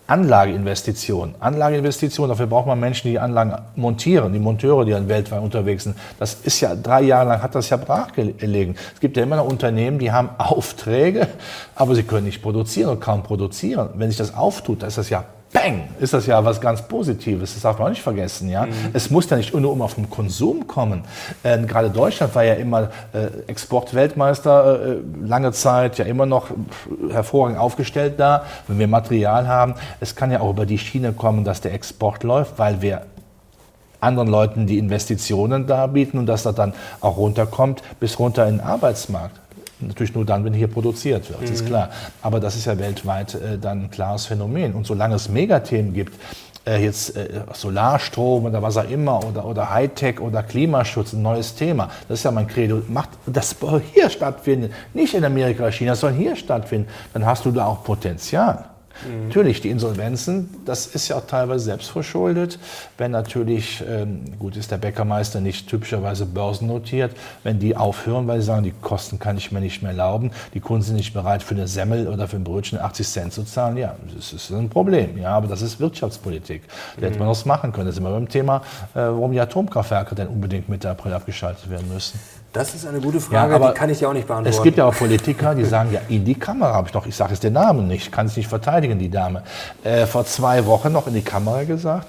Anlageinvestitionen. 0.07 1.33
Anlageinvestitionen, 1.39 2.29
dafür 2.29 2.45
braucht 2.45 2.67
man 2.67 2.79
Menschen, 2.79 3.09
die 3.09 3.17
Anlagen 3.17 3.55
montieren, 3.75 4.33
die 4.33 4.39
Monteure, 4.39 4.85
die 4.85 4.91
dann 4.91 5.09
weltweit 5.09 5.41
unterwegs 5.41 5.85
sind. 5.85 5.95
Das 6.19 6.35
ist 6.43 6.61
ja, 6.61 6.75
drei 6.75 7.01
Jahre 7.01 7.29
lang 7.29 7.41
hat 7.41 7.55
das 7.55 7.69
ja 7.71 7.77
brachgelegen. 7.77 8.75
Es 8.93 8.99
gibt 8.99 9.17
ja 9.17 9.23
immer 9.23 9.37
noch 9.37 9.47
Unternehmen, 9.47 9.97
die 9.97 10.11
haben 10.11 10.29
Aufträge, 10.37 11.27
aber 11.73 11.95
sie 11.95 12.03
können 12.03 12.27
nicht 12.27 12.43
produzieren 12.43 12.91
und 12.91 13.01
kaum 13.01 13.23
produzieren. 13.23 13.89
Wenn 13.95 14.09
sich 14.09 14.17
das 14.17 14.35
auftut, 14.35 14.83
dann 14.83 14.89
ist 14.89 14.99
das 14.99 15.09
ja 15.09 15.23
bang, 15.55 15.87
ist 15.99 16.13
das 16.13 16.25
ja 16.25 16.43
was 16.43 16.59
ganz 16.59 16.81
Positives. 16.81 17.53
Das 17.53 17.63
darf 17.63 17.79
man 17.79 17.87
auch 17.87 17.89
nicht 17.89 18.01
vergessen. 18.01 18.49
Ja? 18.49 18.65
Mhm. 18.65 18.71
Es 18.93 19.09
muss 19.09 19.29
ja 19.29 19.37
nicht 19.37 19.53
nur 19.53 19.71
um 19.71 19.81
auf 19.81 19.95
den 19.95 20.09
Konsum 20.09 20.67
kommen. 20.67 21.03
Äh, 21.43 21.59
gerade 21.59 21.89
Deutschland 21.89 22.35
war 22.35 22.43
ja 22.43 22.55
immer 22.55 22.89
äh, 23.13 23.27
Exportweltmeister 23.47 24.85
äh, 24.85 24.95
lange 25.25 25.53
Zeit, 25.53 25.97
ja 25.97 26.05
immer 26.05 26.25
noch 26.25 26.49
hervorragend 27.09 27.57
aufgestellt 27.57 28.15
da, 28.17 28.45
wenn 28.67 28.79
wir 28.79 28.87
Material 28.87 29.47
haben. 29.47 29.75
Es 30.01 30.15
kann 30.15 30.29
ja 30.29 30.41
auch 30.41 30.49
über 30.49 30.65
die 30.65 30.77
Schiene 30.77 31.13
kommen, 31.13 31.45
dass 31.45 31.61
der 31.61 31.73
Export 31.73 32.23
läuft, 32.23 32.59
weil 32.59 32.81
wir 32.81 33.03
anderen 34.01 34.27
Leuten 34.27 34.67
die 34.67 34.77
Investitionen 34.77 35.67
darbieten 35.67 36.19
und 36.19 36.25
dass 36.25 36.43
das 36.43 36.55
dann 36.55 36.73
auch 36.99 37.17
runterkommt 37.17 37.81
bis 37.99 38.19
runter 38.19 38.45
in 38.47 38.57
den 38.57 38.65
Arbeitsmarkt. 38.65 39.39
Natürlich 39.79 40.13
nur 40.15 40.25
dann, 40.25 40.45
wenn 40.45 40.53
hier 40.53 40.67
produziert 40.67 41.29
wird, 41.29 41.41
mhm. 41.41 41.53
ist 41.53 41.65
klar. 41.65 41.89
Aber 42.21 42.39
das 42.39 42.55
ist 42.55 42.65
ja 42.65 42.77
weltweit 42.79 43.35
äh, 43.35 43.57
dann 43.57 43.85
ein 43.85 43.91
klares 43.91 44.25
Phänomen. 44.25 44.73
Und 44.73 44.87
solange 44.87 45.15
es 45.15 45.29
Megathemen 45.29 45.93
gibt, 45.93 46.13
äh, 46.65 46.83
jetzt 46.83 47.15
äh, 47.15 47.41
Solarstrom 47.53 48.45
oder 48.45 48.61
was 48.61 48.77
auch 48.77 48.89
immer 48.89 49.23
oder, 49.23 49.45
oder 49.45 49.69
Hightech 49.69 50.19
oder 50.19 50.43
Klimaschutz, 50.43 51.13
ein 51.13 51.21
neues 51.21 51.55
Thema. 51.55 51.89
Das 52.07 52.19
ist 52.19 52.23
ja 52.23 52.31
mein 52.31 52.47
Credo. 52.47 52.81
Macht, 52.87 53.09
das 53.25 53.55
soll 53.59 53.81
hier 53.93 54.09
stattfinden, 54.09 54.73
nicht 54.93 55.13
in 55.13 55.23
Amerika 55.23 55.63
oder 55.63 55.71
China, 55.71 55.91
das 55.91 55.99
soll 55.99 56.13
hier 56.13 56.35
stattfinden. 56.35 56.87
Dann 57.13 57.25
hast 57.25 57.45
du 57.45 57.51
da 57.51 57.65
auch 57.65 57.83
Potenzial. 57.83 58.65
Mhm. 59.03 59.27
Natürlich, 59.27 59.61
die 59.61 59.69
Insolvenzen, 59.69 60.49
das 60.65 60.87
ist 60.87 61.07
ja 61.07 61.17
auch 61.17 61.25
teilweise 61.27 61.65
selbstverschuldet. 61.65 62.59
Wenn 62.97 63.11
natürlich, 63.11 63.83
ähm, 63.87 64.23
gut, 64.39 64.55
ist 64.55 64.71
der 64.71 64.77
Bäckermeister 64.77 65.41
nicht 65.41 65.67
typischerweise 65.67 66.25
börsennotiert, 66.25 67.15
wenn 67.43 67.59
die 67.59 67.75
aufhören, 67.75 68.27
weil 68.27 68.39
sie 68.39 68.47
sagen, 68.47 68.63
die 68.63 68.73
Kosten 68.81 69.19
kann 69.19 69.37
ich 69.37 69.51
mir 69.51 69.61
nicht 69.61 69.81
mehr 69.81 69.91
erlauben, 69.91 70.31
die 70.53 70.59
Kunden 70.59 70.83
sind 70.83 70.95
nicht 70.95 71.13
bereit 71.13 71.43
für 71.43 71.55
eine 71.55 71.67
Semmel 71.67 72.07
oder 72.07 72.27
für 72.27 72.37
ein 72.37 72.43
Brötchen 72.43 72.79
80 72.79 73.07
Cent 73.07 73.33
zu 73.33 73.43
zahlen, 73.43 73.77
ja, 73.77 73.95
das 74.15 74.33
ist 74.33 74.51
ein 74.51 74.69
Problem. 74.69 75.17
Ja, 75.17 75.31
aber 75.31 75.47
das 75.47 75.61
ist 75.61 75.79
Wirtschaftspolitik. 75.79 76.63
Da 76.95 77.01
mhm. 77.01 77.05
hätte 77.05 77.19
man 77.19 77.27
was 77.27 77.45
machen 77.45 77.71
können. 77.71 77.87
Das 77.87 77.95
ist 77.95 77.99
immer 77.99 78.11
beim 78.11 78.29
Thema, 78.29 78.57
äh, 78.93 78.99
warum 78.99 79.31
die 79.31 79.39
Atomkraftwerke 79.39 80.15
denn 80.15 80.27
unbedingt 80.27 80.69
Mitte 80.69 80.89
April 80.89 81.13
abgeschaltet 81.13 81.69
werden 81.69 81.87
müssen. 81.91 82.19
Das 82.55 82.73
ist 82.73 82.87
eine 82.87 83.01
gute 83.01 83.19
Frage, 83.19 83.53
ja, 83.53 83.67
die 83.67 83.73
kann 83.77 83.89
ich 83.89 83.99
ja 83.99 84.07
auch 84.07 84.13
nicht 84.13 84.27
beantworten. 84.27 84.57
Es 84.57 84.63
gibt 84.63 84.77
ja 84.77 84.85
auch 84.85 84.95
Politiker, 84.95 85.53
die 85.53 85.65
sagen, 85.65 85.91
ja, 85.91 85.99
in 86.07 86.23
die 86.23 86.35
Kamera 86.35 86.73
habe 86.73 86.87
ich 86.87 86.93
noch, 86.93 87.05
ich 87.05 87.13
sage 87.13 87.33
jetzt 87.33 87.43
den 87.43 87.51
Namen 87.51 87.89
nicht, 87.89 88.13
kann 88.13 88.27
es 88.27 88.37
nicht 88.37 88.47
verteidigen, 88.47 88.97
die 88.97 89.09
Dame, 89.09 89.43
äh, 89.83 90.05
vor 90.05 90.25
zwei 90.25 90.65
Wochen 90.65 90.93
noch 90.93 91.05
in 91.07 91.15
die 91.15 91.21
Kamera 91.21 91.65
gesagt, 91.65 92.07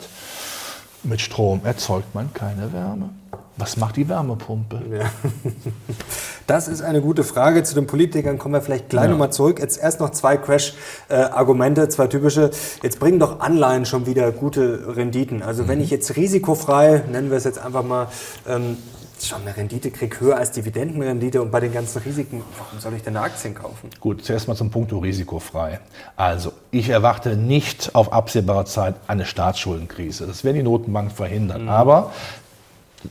mit 1.03 1.21
Strom 1.21 1.63
erzeugt 1.65 2.15
man 2.15 2.33
keine 2.33 2.73
Wärme. 2.73 3.11
Was 3.57 3.77
macht 3.77 3.97
die 3.97 4.09
Wärmepumpe? 4.09 4.83
Ja. 4.93 5.07
Das 6.47 6.69
ist 6.69 6.81
eine 6.81 7.01
gute 7.01 7.25
Frage. 7.25 7.65
Zu 7.65 7.75
den 7.75 7.89
Politikern 7.89 8.39
kommen 8.39 8.55
wir 8.55 8.61
vielleicht 8.61 8.89
gleich 8.91 9.07
ja. 9.07 9.11
nochmal 9.11 9.33
zurück. 9.33 9.59
Jetzt 9.59 9.83
erst 9.83 9.99
noch 9.99 10.11
zwei 10.11 10.37
Crash-Argumente, 10.37 11.89
zwei 11.89 12.07
typische. 12.07 12.51
Jetzt 12.85 13.01
bringen 13.01 13.19
doch 13.19 13.41
Anleihen 13.41 13.85
schon 13.85 14.07
wieder 14.07 14.31
gute 14.31 14.95
Renditen. 14.95 15.43
Also 15.43 15.65
mhm. 15.65 15.69
wenn 15.69 15.81
ich 15.81 15.91
jetzt 15.91 16.15
risikofrei, 16.17 17.03
nennen 17.11 17.31
wir 17.31 17.39
es 17.39 17.45
jetzt 17.45 17.59
einfach 17.59 17.83
mal, 17.83 18.07
ähm, 18.47 18.77
schon 19.21 19.43
eine 19.43 19.57
Rendite 19.57 19.91
kriege, 19.91 20.21
höher 20.21 20.37
als 20.37 20.53
Dividendenrendite 20.53 21.41
und 21.41 21.51
bei 21.51 21.61
den 21.61 21.73
ganzen 21.73 22.03
Risiken, 22.03 22.43
warum 22.59 22.79
soll 22.81 22.95
ich 22.95 23.03
denn 23.03 23.17
eine 23.17 23.25
Aktien 23.25 23.55
kaufen? 23.55 23.91
Gut, 24.01 24.25
zuerst 24.25 24.49
mal 24.49 24.57
zum 24.57 24.71
Punkt 24.71 24.93
risikofrei. 24.93 25.81
Also, 26.17 26.53
ich 26.71 26.89
erwarte 26.89 27.37
nicht 27.37 27.95
auf 27.95 28.13
absehbare 28.13 28.65
Zeit 28.65 28.97
eine 29.07 29.25
Staatsschuldenkrise. 29.25 30.27
Das 30.27 30.45
werden 30.45 30.57
die 30.57 30.63
Notenbanken 30.63 31.15
verhindern. 31.15 31.63
Mhm. 31.63 31.69
Aber 31.69 32.13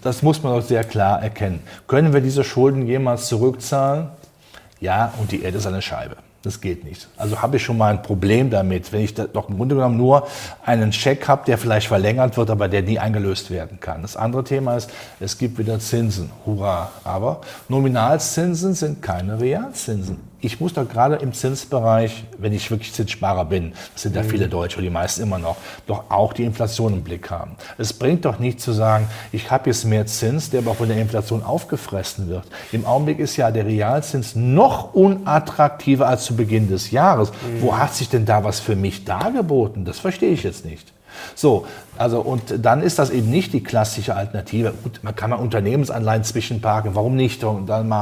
das 0.02 0.22
muss 0.22 0.44
man 0.44 0.54
auch 0.54 0.62
sehr 0.62 0.84
klar 0.84 1.22
erkennen. 1.22 1.62
Können 1.88 2.14
wir 2.14 2.22
diese 2.22 2.44
Schulden 2.44 2.86
jemals 2.86 3.28
zurückzahlen? 3.28 4.10
Ja, 4.80 5.14
und 5.20 5.32
die 5.32 5.42
Erde 5.42 5.58
ist 5.58 5.68
eine 5.68 5.82
Scheibe. 5.82 6.18
Das 6.46 6.62
geht 6.62 6.84
nicht. 6.84 7.08
Also 7.18 7.42
habe 7.42 7.58
ich 7.58 7.64
schon 7.64 7.76
mal 7.76 7.92
ein 7.92 8.04
Problem 8.04 8.52
damit, 8.52 8.94
wenn 8.94 9.02
ich 9.02 9.16
doch 9.16 9.50
im 9.50 9.58
Grunde 9.58 9.74
genommen 9.74 9.98
nur 9.98 10.28
einen 10.64 10.94
Scheck 10.94 11.28
habe, 11.28 11.44
der 11.48 11.58
vielleicht 11.58 11.88
verlängert 11.88 12.38
wird, 12.38 12.52
aber 12.52 12.68
der 12.68 12.84
nie 12.84 13.00
eingelöst 13.00 13.50
werden 13.50 13.80
kann. 13.80 14.04
Das 14.04 14.16
andere 14.16 14.44
Thema 14.44 14.76
ist, 14.76 14.92
es 15.20 15.40
gibt 15.40 15.58
wieder 15.58 15.80
Zinsen. 15.80 16.30
Hurra. 16.46 16.92
Aber 17.04 17.42
Nominalzinsen 17.68 18.76
sind 18.76 19.02
keine 19.02 19.40
Realzinsen 19.40 20.20
ich 20.46 20.60
muss 20.60 20.74
doch 20.74 20.88
gerade 20.88 21.16
im 21.16 21.34
Zinsbereich, 21.34 22.24
wenn 22.38 22.54
ich 22.54 22.70
wirklich 22.70 22.94
Zinssparer 22.94 23.46
bin, 23.46 23.74
das 23.94 24.04
sind 24.04 24.16
ja 24.16 24.24
mhm. 24.24 24.30
viele 24.30 24.48
Deutsche, 24.48 24.82
die 24.82 24.90
meisten 24.90 25.24
immer 25.24 25.40
noch, 25.40 25.58
doch 25.88 26.04
auch 26.10 26.34
die 26.34 26.44
Inflation 26.44 26.94
im 26.94 27.04
Blick 27.04 27.32
haben. 27.32 27.56
Es 27.78 27.94
bringt 27.94 28.26
doch 28.26 28.40
nicht 28.40 28.62
zu 28.62 28.72
sagen, 28.72 29.08
ich 29.32 29.50
habe 29.50 29.70
jetzt 29.70 29.86
mehr 29.86 30.06
Zins, 30.06 30.52
der 30.52 30.60
aber 30.60 30.76
von 30.76 30.88
der 30.88 30.98
Inflation 30.98 31.44
aufgefressen 31.44 32.30
wird. 32.30 32.46
Im 32.72 32.86
Augenblick 32.86 33.20
ist 33.20 33.38
ja 33.38 33.50
der 33.52 33.66
Realzins 33.66 34.36
noch 34.36 34.94
unattraktiver 34.94 36.08
als 36.08 36.26
zu 36.26 36.36
Beginn 36.36 36.70
des 36.70 36.92
Jahres. 36.92 37.32
Mhm. 37.32 37.62
Wo 37.62 37.78
hat 37.78 37.96
sich 37.96 38.10
denn 38.10 38.26
da 38.26 38.44
was 38.44 38.60
für 38.60 38.76
mich 38.76 39.06
dargeboten? 39.06 39.86
Das 39.86 40.00
verstehe 40.00 40.32
ich 40.32 40.44
jetzt 40.44 40.66
nicht. 40.66 40.94
So, 41.34 41.66
also 41.98 42.20
und 42.22 42.66
dann 42.66 42.82
ist 42.82 43.00
das 43.00 43.10
eben 43.10 43.30
nicht 43.30 43.54
die 43.54 43.64
klassische 43.64 44.16
Alternative. 44.16 44.74
Gut, 44.84 45.00
man 45.04 45.16
kann 45.16 45.30
mal 45.30 45.38
Unternehmensanleihen 45.38 46.24
zwischenparken, 46.24 46.96
warum 46.96 47.16
nicht? 47.16 47.44
Und 47.44 47.68
dann 47.68 47.94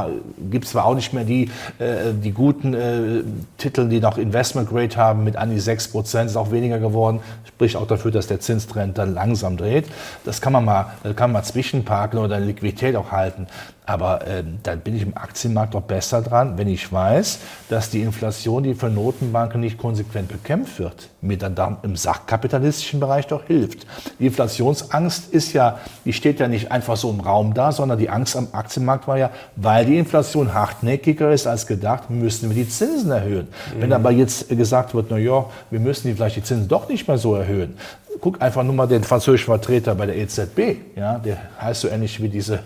gibt 0.50 0.66
es 0.66 0.72
zwar 0.72 0.86
auch 0.86 0.96
nicht 0.96 1.14
mehr 1.14 1.24
die, 1.24 1.50
äh, 1.80 2.14
die 2.14 2.32
guten 2.32 2.74
äh, 2.74 3.24
Titel, 3.58 3.88
die 3.90 4.00
noch 4.00 4.18
Investment 4.18 4.70
Grade 4.70 4.96
haben 4.98 5.24
mit 5.24 5.36
an 5.36 5.50
die 5.50 5.60
6 5.60 5.90
Prozent, 5.90 6.30
ist 6.30 6.36
auch 6.36 6.52
weniger 6.52 6.80
geworden. 6.80 7.20
Spricht 7.46 7.76
auch 7.76 7.88
dafür, 7.88 8.12
dass 8.12 8.28
der 8.28 8.40
Zinstrend 8.40 8.98
dann 8.98 9.14
langsam 9.14 9.58
dreht. 9.58 9.86
Das 10.26 10.42
kann 10.42 10.54
man 10.54 10.66
mal, 10.66 10.86
kann 11.04 11.32
man 11.32 11.34
mal 11.34 11.44
zwischenparken 11.44 12.20
oder 12.20 12.40
Liquidität 12.40 12.96
auch 12.96 13.12
halten. 13.12 13.48
Aber 13.86 14.26
äh, 14.26 14.44
dann 14.64 14.80
bin 14.80 14.96
ich 14.96 15.02
im 15.02 15.18
Aktienmarkt 15.18 15.74
doch 15.74 15.82
besser 15.82 16.22
dran, 16.22 16.58
wenn 16.58 16.70
ich 16.70 16.92
weiß, 16.92 17.40
dass 17.70 17.90
die 17.90 18.02
Inflation, 18.02 18.64
die 18.64 18.76
von 18.76 18.94
Notenbanken 18.94 19.60
nicht 19.60 19.78
konsequent 19.78 20.30
bekämpft 20.30 20.80
wird, 20.80 21.10
mir 21.22 21.38
dann, 21.38 21.78
im 21.84 21.96
sachkapitalistischen 21.96 23.00
Bereich 23.00 23.28
doch 23.28 23.44
hilft. 23.44 23.86
Die 24.20 24.28
Inflationsangst 24.28 25.34
ist 25.34 25.54
ja, 25.54 25.80
die 26.06 26.14
steht 26.14 26.40
ja 26.40 26.48
nicht 26.48 26.72
einfach 26.72 26.96
so 26.96 27.10
im 27.10 27.20
Raum 27.20 27.54
da, 27.54 27.72
sondern 27.74 28.00
die 28.00 28.10
Angst 28.10 28.38
am 28.38 28.48
Aktienmarkt 28.54 29.08
war 29.08 29.18
ja, 29.18 29.32
weil 29.58 29.86
die 29.86 29.98
Inflation 29.98 30.54
hartnäckiger 30.54 31.32
ist 31.32 31.46
als 31.46 31.68
gedacht, 31.68 32.10
müssen 32.10 32.50
wir 32.50 32.64
die 32.64 32.70
Zinsen 32.70 33.12
erhöhen. 33.12 33.48
Mhm. 33.76 33.82
Wenn 33.82 33.94
aber 33.94 34.12
jetzt 34.12 34.48
gesagt 34.48 34.94
wird, 34.94 35.08
na 35.10 35.18
ja, 35.18 35.46
wir 35.70 35.80
müssen 35.80 36.08
die, 36.08 36.14
vielleicht 36.14 36.38
die 36.38 36.44
Zinsen 36.44 36.70
doch 36.70 36.88
nicht 36.88 37.08
mehr 37.08 37.18
so 37.18 37.36
erhöhen, 37.36 37.78
guck 38.22 38.42
einfach 38.42 38.64
nur 38.64 38.74
mal 38.74 38.88
den 38.88 39.04
französischen 39.04 39.48
Vertreter 39.48 39.96
bei 39.96 40.06
der 40.06 40.16
EZB, 40.16 40.78
ja, 40.96 41.18
der 41.18 41.38
heißt 41.60 41.82
so 41.82 41.90
ähnlich 41.90 42.22
wie 42.22 42.30
diese 42.30 42.60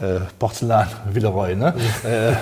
äh, 0.00 0.20
Porzellan 0.38 0.88
Villeroy, 1.12 1.54
ne? 1.54 1.74
äh, 2.04 2.34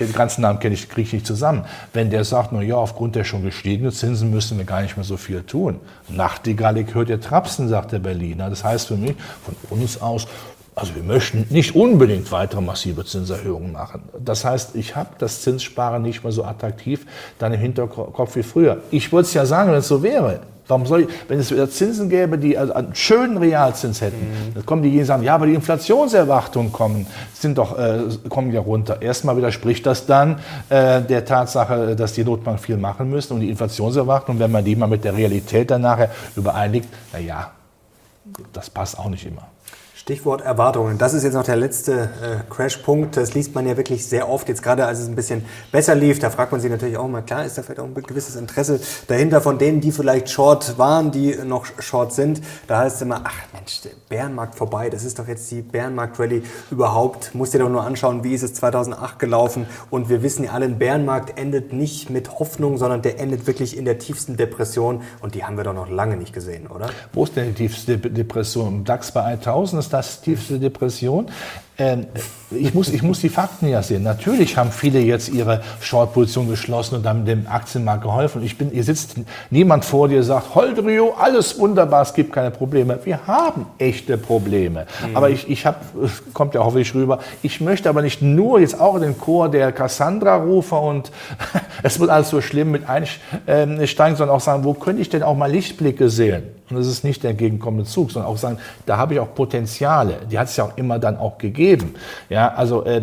den 0.00 0.12
ganzen 0.12 0.42
Namen 0.42 0.58
kenne 0.58 0.74
ich, 0.74 0.88
kriege 0.88 1.06
ich 1.06 1.12
nicht 1.12 1.26
zusammen. 1.26 1.64
Wenn 1.92 2.10
der 2.10 2.24
sagt, 2.24 2.52
na 2.52 2.62
ja, 2.62 2.76
aufgrund 2.76 3.14
der 3.14 3.24
schon 3.24 3.42
gestiegenen 3.42 3.92
Zinsen 3.92 4.30
müssen 4.30 4.58
wir 4.58 4.64
gar 4.64 4.82
nicht 4.82 4.96
mehr 4.96 5.04
so 5.04 5.16
viel 5.16 5.42
tun. 5.42 5.80
Nachtigallig 6.08 6.94
hört 6.94 7.08
ihr 7.08 7.20
Trapsen, 7.20 7.68
sagt 7.68 7.92
der 7.92 7.98
Berliner. 7.98 8.50
Das 8.50 8.64
heißt 8.64 8.88
für 8.88 8.96
mich, 8.96 9.14
von 9.44 9.78
uns 9.78 10.00
aus, 10.00 10.26
also 10.74 10.94
wir 10.94 11.02
möchten 11.02 11.46
nicht 11.48 11.74
unbedingt 11.74 12.30
weitere 12.32 12.60
massive 12.60 13.04
Zinserhöhungen 13.04 13.72
machen. 13.72 14.02
Das 14.18 14.44
heißt, 14.44 14.76
ich 14.76 14.94
habe 14.94 15.10
das 15.18 15.40
Zinssparen 15.40 16.02
nicht 16.02 16.22
mehr 16.22 16.32
so 16.32 16.44
attraktiv 16.44 17.06
dann 17.38 17.52
im 17.54 17.60
Hinterkopf 17.60 18.36
wie 18.36 18.42
früher. 18.42 18.82
Ich 18.90 19.10
wollte 19.10 19.28
es 19.28 19.34
ja 19.34 19.46
sagen, 19.46 19.70
wenn 19.70 19.78
es 19.78 19.88
so 19.88 20.02
wäre. 20.02 20.40
Warum 20.68 20.84
soll 20.86 21.02
ich, 21.02 21.08
wenn 21.28 21.38
es 21.38 21.50
wieder 21.50 21.70
Zinsen 21.70 22.08
gäbe, 22.08 22.38
die 22.38 22.58
also 22.58 22.72
einen 22.72 22.94
schönen 22.94 23.36
Realzins 23.36 24.00
hätten, 24.00 24.18
mhm. 24.18 24.54
dann 24.54 24.66
kommen 24.66 24.82
diejenigen 24.82 25.06
sagen, 25.06 25.22
ja, 25.22 25.34
aber 25.34 25.46
die 25.46 25.54
Inflationserwartungen 25.54 26.72
kommen, 26.72 27.06
sind 27.34 27.58
doch, 27.58 27.78
äh, 27.78 28.00
kommen 28.28 28.52
ja 28.52 28.60
runter. 28.60 29.00
Erstmal 29.00 29.36
widerspricht 29.36 29.86
das 29.86 30.06
dann 30.06 30.40
äh, 30.68 31.02
der 31.02 31.24
Tatsache, 31.24 31.94
dass 31.94 32.14
die 32.14 32.24
Notbank 32.24 32.58
viel 32.58 32.76
machen 32.76 33.10
müssen 33.10 33.34
und 33.34 33.40
die 33.40 33.50
Inflationserwartungen, 33.50 34.40
wenn 34.40 34.50
man 34.50 34.64
die 34.64 34.74
mal 34.74 34.88
mit 34.88 35.04
der 35.04 35.16
Realität 35.16 35.70
dann 35.70 35.82
nachher 35.82 36.10
übereinigt, 36.34 36.88
na 37.12 37.20
ja, 37.20 37.50
das 38.52 38.68
passt 38.68 38.98
auch 38.98 39.08
nicht 39.08 39.24
immer. 39.24 39.46
Stichwort 40.06 40.40
Erwartungen. 40.40 40.98
Das 40.98 41.14
ist 41.14 41.24
jetzt 41.24 41.34
noch 41.34 41.42
der 41.42 41.56
letzte 41.56 41.92
äh, 41.92 42.48
Crash-Punkt. 42.48 43.16
Das 43.16 43.34
liest 43.34 43.56
man 43.56 43.66
ja 43.66 43.76
wirklich 43.76 44.06
sehr 44.06 44.28
oft. 44.28 44.48
Jetzt 44.48 44.62
gerade 44.62 44.86
als 44.86 45.00
es 45.00 45.08
ein 45.08 45.16
bisschen 45.16 45.44
besser 45.72 45.96
lief, 45.96 46.20
da 46.20 46.30
fragt 46.30 46.52
man 46.52 46.60
sich 46.60 46.70
natürlich 46.70 46.96
auch 46.96 47.08
mal, 47.08 47.22
klar, 47.22 47.44
ist 47.44 47.58
da 47.58 47.62
vielleicht 47.62 47.80
auch 47.80 47.86
ein 47.86 47.92
gewisses 47.92 48.36
Interesse 48.36 48.78
dahinter 49.08 49.40
von 49.40 49.58
denen, 49.58 49.80
die 49.80 49.90
vielleicht 49.90 50.30
Short 50.30 50.78
waren, 50.78 51.10
die 51.10 51.34
noch 51.44 51.66
Short 51.80 52.12
sind. 52.12 52.40
Da 52.68 52.78
heißt 52.78 52.94
es 52.94 53.02
immer, 53.02 53.22
ach 53.24 53.34
Mensch, 53.52 53.80
der 53.80 53.90
Bärenmarkt 54.08 54.54
vorbei. 54.54 54.90
Das 54.90 55.02
ist 55.02 55.18
doch 55.18 55.26
jetzt 55.26 55.50
die 55.50 55.60
Bärenmarkt-Rallye 55.60 56.44
überhaupt. 56.70 57.34
Musst 57.34 57.54
dir 57.54 57.58
doch 57.58 57.68
nur 57.68 57.82
anschauen, 57.82 58.22
wie 58.22 58.34
ist 58.34 58.44
es 58.44 58.54
2008 58.54 59.18
gelaufen. 59.18 59.66
Und 59.90 60.08
wir 60.08 60.22
wissen 60.22 60.44
ja 60.44 60.52
alle, 60.52 60.66
ein 60.66 60.78
Bärenmarkt 60.78 61.36
endet 61.36 61.72
nicht 61.72 62.10
mit 62.10 62.38
Hoffnung, 62.38 62.78
sondern 62.78 63.02
der 63.02 63.18
endet 63.18 63.48
wirklich 63.48 63.76
in 63.76 63.84
der 63.84 63.98
tiefsten 63.98 64.36
Depression. 64.36 65.02
Und 65.20 65.34
die 65.34 65.42
haben 65.42 65.56
wir 65.56 65.64
doch 65.64 65.74
noch 65.74 65.90
lange 65.90 66.16
nicht 66.16 66.32
gesehen, 66.32 66.68
oder? 66.68 66.90
Wo 67.12 67.24
ist 67.24 67.34
denn 67.34 67.48
die 67.56 67.66
tiefste 67.66 67.98
Depression? 67.98 68.84
DAX 68.84 69.10
bei 69.10 69.24
1000 69.24 69.82
ist 69.82 69.95
das 69.96 70.20
tiefste 70.20 70.58
Depression. 70.58 71.26
Ähm, 71.78 72.06
ich, 72.50 72.72
muss, 72.72 72.88
ich 72.88 73.02
muss 73.02 73.20
die 73.20 73.28
Fakten 73.28 73.68
ja 73.68 73.82
sehen. 73.82 74.02
Natürlich 74.02 74.56
haben 74.56 74.70
viele 74.70 75.00
jetzt 75.00 75.28
ihre 75.28 75.62
Short-Position 75.80 76.48
geschlossen 76.48 76.96
und 76.96 77.06
haben 77.06 77.26
dem 77.26 77.46
Aktienmarkt 77.46 78.02
geholfen. 78.02 78.42
Ich 78.42 78.56
bin, 78.56 78.70
hier 78.70 78.84
sitzt 78.84 79.16
niemand 79.50 79.84
vor 79.84 80.08
dir, 80.08 80.22
sagt, 80.22 80.54
Holdrio, 80.54 81.14
alles 81.18 81.58
wunderbar, 81.58 82.02
es 82.02 82.14
gibt 82.14 82.32
keine 82.32 82.50
Probleme. 82.50 82.98
Wir 83.04 83.26
haben 83.26 83.66
echte 83.78 84.16
Probleme. 84.16 84.86
Mhm. 85.06 85.16
Aber 85.16 85.28
ich, 85.28 85.50
ich 85.50 85.66
habe, 85.66 85.78
kommt 86.32 86.54
ja 86.54 86.64
hoffentlich 86.64 86.94
rüber, 86.94 87.18
ich 87.42 87.60
möchte 87.60 87.90
aber 87.90 88.00
nicht 88.00 88.22
nur 88.22 88.58
jetzt 88.60 88.80
auch 88.80 88.94
in 88.94 89.02
den 89.02 89.18
Chor 89.18 89.50
der 89.50 89.72
Cassandra-Rufer 89.72 90.80
und 90.80 91.10
es 91.82 92.00
wird 92.00 92.08
alles 92.08 92.30
so 92.30 92.40
schlimm 92.40 92.70
mit 92.70 92.84
einsteigen, 92.88 94.16
sondern 94.16 94.34
auch 94.34 94.40
sagen, 94.40 94.64
wo 94.64 94.72
könnte 94.72 95.02
ich 95.02 95.10
denn 95.10 95.22
auch 95.22 95.36
mal 95.36 95.50
Lichtblicke 95.50 96.08
sehen? 96.08 96.44
Und 96.68 96.76
das 96.76 96.88
ist 96.88 97.04
nicht 97.04 97.22
der 97.22 97.30
entgegenkommende 97.30 97.84
Zug, 97.84 98.10
sondern 98.10 98.30
auch 98.30 98.38
sagen, 98.38 98.58
da 98.86 98.96
habe 98.96 99.14
ich 99.14 99.20
auch 99.20 99.32
Potenziale. 99.34 100.14
Die 100.30 100.36
hat 100.36 100.48
es 100.48 100.56
ja 100.56 100.64
auch 100.64 100.76
immer 100.76 100.98
dann 100.98 101.16
auch 101.16 101.38
gegeben. 101.38 101.65
Ja, 102.28 102.54
also 102.54 102.84
äh, 102.84 103.02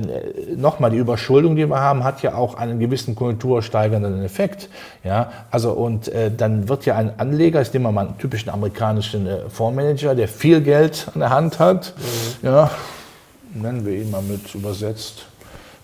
nochmal, 0.56 0.91
die 0.91 0.97
Überschuldung, 0.97 1.56
die 1.56 1.67
wir 1.67 1.80
haben, 1.80 2.04
hat 2.04 2.21
ja 2.21 2.36
auch 2.36 2.56
einen 2.56 2.80
gewissen 2.80 3.15
konjunktursteigernden 3.15 4.23
Effekt. 4.23 4.69
Ja, 5.04 5.32
also 5.52 5.71
und 5.71 6.08
äh, 6.08 6.32
dann 6.36 6.69
wird 6.69 6.86
ja 6.86 6.95
ein 6.95 7.19
Anleger, 7.19 7.62
ich 7.62 7.73
nehme 7.73 7.91
mal 7.91 8.08
einen 8.08 8.17
typischen 8.17 8.49
amerikanischen 8.49 9.28
äh, 9.28 9.49
Fondsmanager, 9.49 10.15
der 10.15 10.28
viel 10.28 10.62
Geld 10.62 11.08
an 11.13 11.19
der 11.19 11.30
Hand 11.30 11.60
hat, 11.60 11.93
mhm. 11.97 12.47
ja, 12.47 12.71
nennen 13.54 13.86
wir 13.86 13.93
ihn 13.93 14.12
mal 14.12 14.21
mit 14.21 14.54
übersetzt, 14.56 15.26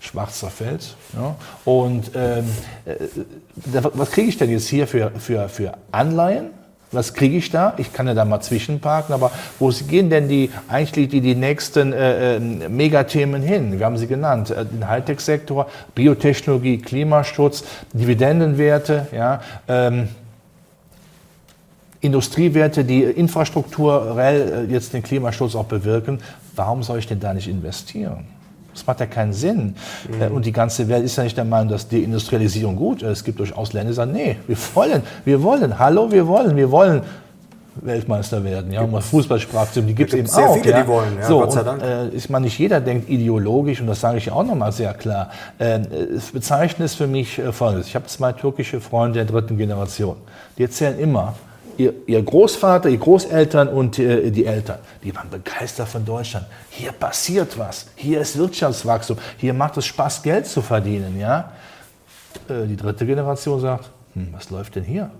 schwarzer 0.00 0.50
Fels. 0.50 0.94
Ja. 1.14 1.36
Und 1.64 2.10
ähm, 2.14 2.50
äh, 2.84 2.94
was 3.94 4.10
kriege 4.10 4.28
ich 4.28 4.38
denn 4.38 4.50
jetzt 4.50 4.68
hier 4.68 4.86
für, 4.86 5.10
für, 5.18 5.48
für 5.48 5.74
Anleihen? 5.92 6.59
Was 6.92 7.14
kriege 7.14 7.36
ich 7.36 7.50
da? 7.50 7.74
Ich 7.76 7.92
kann 7.92 8.08
ja 8.08 8.14
da 8.14 8.24
mal 8.24 8.40
zwischenparken, 8.40 9.14
aber 9.14 9.30
wo 9.60 9.68
gehen 9.68 10.10
denn 10.10 10.28
die 10.28 10.50
eigentlich 10.68 11.08
die, 11.08 11.20
die 11.20 11.36
nächsten 11.36 11.92
äh, 11.92 12.36
äh, 12.36 12.40
Megathemen 12.40 13.42
hin? 13.42 13.78
Wir 13.78 13.86
haben 13.86 13.96
sie 13.96 14.08
genannt. 14.08 14.50
Äh, 14.50 14.64
den 14.64 14.88
Hightech-Sektor, 14.88 15.68
Biotechnologie, 15.94 16.78
Klimaschutz, 16.78 17.62
Dividendenwerte, 17.92 19.06
ja, 19.12 19.40
ähm, 19.68 20.08
Industriewerte, 22.00 22.84
die 22.84 23.02
infrastrukturell 23.02 24.66
äh, 24.68 24.72
jetzt 24.72 24.92
den 24.92 25.04
Klimaschutz 25.04 25.54
auch 25.54 25.66
bewirken. 25.66 26.18
Warum 26.56 26.82
soll 26.82 26.98
ich 26.98 27.06
denn 27.06 27.20
da 27.20 27.32
nicht 27.32 27.46
investieren? 27.46 28.39
Das 28.72 28.86
macht 28.86 29.00
ja 29.00 29.06
keinen 29.06 29.32
Sinn. 29.32 29.74
Mhm. 30.08 30.34
Und 30.34 30.46
die 30.46 30.52
ganze 30.52 30.88
Welt 30.88 31.04
ist 31.04 31.16
ja 31.16 31.24
nicht 31.24 31.36
der 31.36 31.44
Meinung, 31.44 31.68
dass 31.68 31.88
die 31.88 32.02
Industrialisierung 32.02 32.76
gut 32.76 33.02
ist. 33.02 33.10
Es 33.10 33.24
gibt 33.24 33.38
durchaus 33.38 33.72
Länder, 33.72 33.90
die 33.90 33.96
sagen, 33.96 34.12
nee, 34.12 34.36
wir 34.46 34.56
wollen, 34.74 35.02
wir 35.24 35.42
wollen, 35.42 35.78
hallo, 35.78 36.10
wir 36.10 36.26
wollen, 36.26 36.56
wir 36.56 36.70
wollen 36.70 37.02
Weltmeister 37.76 38.42
werden. 38.44 38.72
Ja, 38.72 38.82
um 38.82 38.90
mal 38.90 39.00
Fußballsprache 39.00 39.72
zu 39.72 39.82
die 39.82 39.94
gibt 39.94 40.12
es 40.12 40.18
eben 40.18 40.26
sehr 40.26 40.48
auch. 40.48 40.54
viele, 40.56 40.70
ja. 40.70 40.82
die 40.82 40.88
wollen, 40.88 41.16
ja, 41.18 41.26
so, 41.26 41.40
Gott 41.40 41.52
sei 41.52 41.62
Dank. 41.62 41.82
Und, 41.82 41.88
äh, 41.88 42.08
ich 42.08 42.28
meine, 42.28 42.44
nicht 42.44 42.58
jeder 42.58 42.80
denkt 42.80 43.08
ideologisch, 43.08 43.80
und 43.80 43.86
das 43.86 44.00
sage 44.00 44.18
ich 44.18 44.30
auch 44.30 44.44
nochmal 44.44 44.72
sehr 44.72 44.92
klar. 44.94 45.30
Äh, 45.58 45.80
es 46.16 46.32
bezeichnet 46.32 46.86
es 46.86 46.94
für 46.94 47.06
mich 47.06 47.38
äh, 47.38 47.52
Folgendes. 47.52 47.86
Ich 47.86 47.94
habe 47.94 48.06
zwei 48.06 48.32
türkische 48.32 48.80
Freunde 48.80 49.24
der 49.24 49.24
dritten 49.24 49.56
Generation. 49.56 50.16
Die 50.58 50.64
erzählen 50.64 50.98
immer, 50.98 51.34
ihr, 51.80 51.94
ihr 52.06 52.22
Großvater, 52.22 52.88
ihr 52.88 52.98
Großeltern 52.98 53.68
und 53.68 53.98
äh, 53.98 54.30
die 54.30 54.44
Eltern, 54.44 54.78
die 55.02 55.14
waren 55.14 55.30
begeistert 55.30 55.88
von 55.88 56.04
Deutschland. 56.04 56.46
Hier 56.68 56.92
passiert 56.92 57.58
was, 57.58 57.86
hier 57.96 58.20
ist 58.20 58.36
Wirtschaftswachstum, 58.38 59.16
hier 59.38 59.54
macht 59.54 59.76
es 59.76 59.86
Spaß, 59.86 60.22
Geld 60.22 60.46
zu 60.46 60.62
verdienen. 60.62 61.18
Ja? 61.18 61.52
Äh, 62.48 62.66
die 62.66 62.76
dritte 62.76 63.06
Generation 63.06 63.60
sagt, 63.60 63.90
hm, 64.14 64.28
was 64.32 64.50
läuft 64.50 64.76
denn 64.76 64.84
hier? 64.84 65.10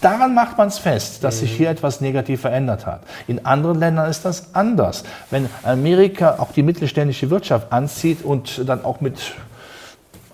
Daran 0.00 0.34
macht 0.34 0.56
man 0.56 0.68
es 0.68 0.78
fest, 0.78 1.22
dass 1.22 1.40
sich 1.40 1.52
hier 1.52 1.68
etwas 1.68 2.00
negativ 2.00 2.40
verändert 2.40 2.86
hat. 2.86 3.02
In 3.26 3.44
anderen 3.44 3.78
Ländern 3.78 4.08
ist 4.08 4.24
das 4.24 4.54
anders. 4.54 5.04
Wenn 5.30 5.46
Amerika 5.62 6.36
auch 6.38 6.52
die 6.52 6.62
mittelständische 6.62 7.28
Wirtschaft 7.28 7.70
anzieht 7.70 8.24
und 8.24 8.66
dann 8.66 8.82
auch 8.82 9.02
mit 9.02 9.34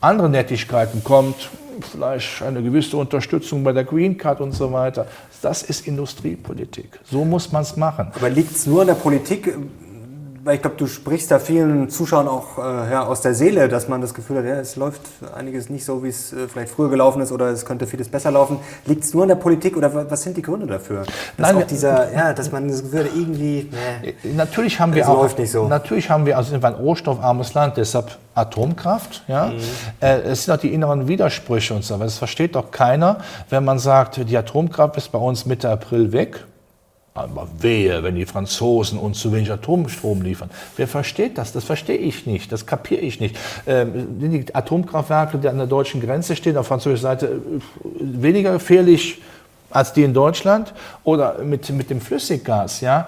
anderen 0.00 0.30
Nettigkeiten 0.30 1.02
kommt, 1.02 1.50
vielleicht 1.82 2.42
eine 2.42 2.62
gewisse 2.62 2.96
Unterstützung 2.96 3.64
bei 3.64 3.72
der 3.72 3.84
Green 3.84 4.16
Card 4.16 4.40
und 4.40 4.52
so 4.52 4.72
weiter. 4.72 5.06
Das 5.42 5.62
ist 5.62 5.86
Industriepolitik. 5.86 7.00
So 7.04 7.24
muss 7.24 7.50
man 7.52 7.62
es 7.62 7.76
machen. 7.76 8.08
Aber 8.14 8.30
liegt 8.30 8.54
es 8.54 8.66
nur 8.66 8.82
an 8.82 8.88
der 8.88 8.94
Politik? 8.94 9.56
Weil 10.44 10.56
ich 10.56 10.60
glaube, 10.60 10.76
du 10.76 10.86
sprichst 10.86 11.30
da 11.30 11.38
vielen 11.38 11.88
Zuschauern 11.88 12.28
auch 12.28 12.58
äh, 12.58 12.90
ja, 12.92 13.06
aus 13.06 13.22
der 13.22 13.32
Seele, 13.32 13.66
dass 13.66 13.88
man 13.88 14.02
das 14.02 14.12
Gefühl 14.12 14.36
hat, 14.36 14.44
ja, 14.44 14.56
es 14.56 14.76
läuft 14.76 15.00
einiges 15.34 15.70
nicht 15.70 15.86
so, 15.86 16.04
wie 16.04 16.08
es 16.08 16.34
äh, 16.34 16.48
vielleicht 16.48 16.68
früher 16.68 16.90
gelaufen 16.90 17.22
ist 17.22 17.32
oder 17.32 17.46
es 17.46 17.64
könnte 17.64 17.86
vieles 17.86 18.10
besser 18.10 18.30
laufen. 18.30 18.58
Liegt 18.84 19.04
es 19.04 19.14
nur 19.14 19.22
an 19.22 19.30
der 19.30 19.36
Politik 19.36 19.74
oder 19.74 20.10
was 20.10 20.22
sind 20.22 20.36
die 20.36 20.42
Gründe 20.42 20.66
dafür? 20.66 21.04
Dass 21.38 21.52
Nein, 21.52 21.64
dieser, 21.70 22.12
ja, 22.12 22.34
dass 22.34 22.52
man 22.52 22.68
das 22.68 22.82
Gefühl 22.82 23.04
hat, 23.04 23.10
irgendwie, 23.16 23.70
nee, 24.02 24.14
natürlich 24.34 24.78
haben 24.78 24.94
wir 24.94 25.08
auch, 25.08 25.22
läuft 25.22 25.38
nicht 25.38 25.50
so. 25.50 25.66
Natürlich 25.66 26.10
haben 26.10 26.26
wir, 26.26 26.36
also 26.36 26.50
sind 26.50 26.62
wir 26.62 26.68
ein 26.68 26.74
rohstoffarmes 26.74 27.54
Land, 27.54 27.78
deshalb 27.78 28.18
Atomkraft. 28.34 29.22
Ja? 29.28 29.46
Mhm. 29.46 29.60
Äh, 30.00 30.18
es 30.24 30.44
sind 30.44 30.52
auch 30.52 30.60
die 30.60 30.74
inneren 30.74 31.08
Widersprüche 31.08 31.72
und 31.72 31.84
so. 31.84 31.94
Aber 31.94 32.04
das 32.04 32.18
versteht 32.18 32.54
doch 32.54 32.70
keiner, 32.70 33.18
wenn 33.48 33.64
man 33.64 33.78
sagt, 33.78 34.28
die 34.28 34.36
Atomkraft 34.36 34.98
ist 34.98 35.10
bei 35.10 35.18
uns 35.18 35.46
Mitte 35.46 35.70
April 35.70 36.12
weg 36.12 36.44
aber 37.16 37.46
wehe, 37.60 38.02
wenn 38.02 38.16
die 38.16 38.26
Franzosen 38.26 38.98
uns 38.98 39.20
zu 39.20 39.32
wenig 39.32 39.48
Atomstrom 39.52 40.22
liefern. 40.22 40.50
Wer 40.76 40.88
versteht 40.88 41.38
das? 41.38 41.52
Das 41.52 41.62
verstehe 41.62 41.96
ich 41.96 42.26
nicht. 42.26 42.50
Das 42.50 42.66
kapiere 42.66 43.02
ich 43.02 43.20
nicht. 43.20 43.36
Ähm, 43.68 44.18
die 44.18 44.52
Atomkraftwerke, 44.52 45.38
die 45.38 45.46
an 45.46 45.58
der 45.58 45.68
deutschen 45.68 46.00
Grenze 46.00 46.34
stehen, 46.34 46.56
auf 46.56 46.66
französischer 46.66 47.02
Seite, 47.02 47.26
äh, 47.26 47.60
weniger 48.00 48.50
gefährlich 48.54 49.22
als 49.70 49.92
die 49.92 50.02
in 50.02 50.12
Deutschland? 50.12 50.74
Oder 51.04 51.38
mit, 51.38 51.70
mit 51.70 51.88
dem 51.88 52.00
Flüssiggas, 52.00 52.80
ja? 52.80 53.06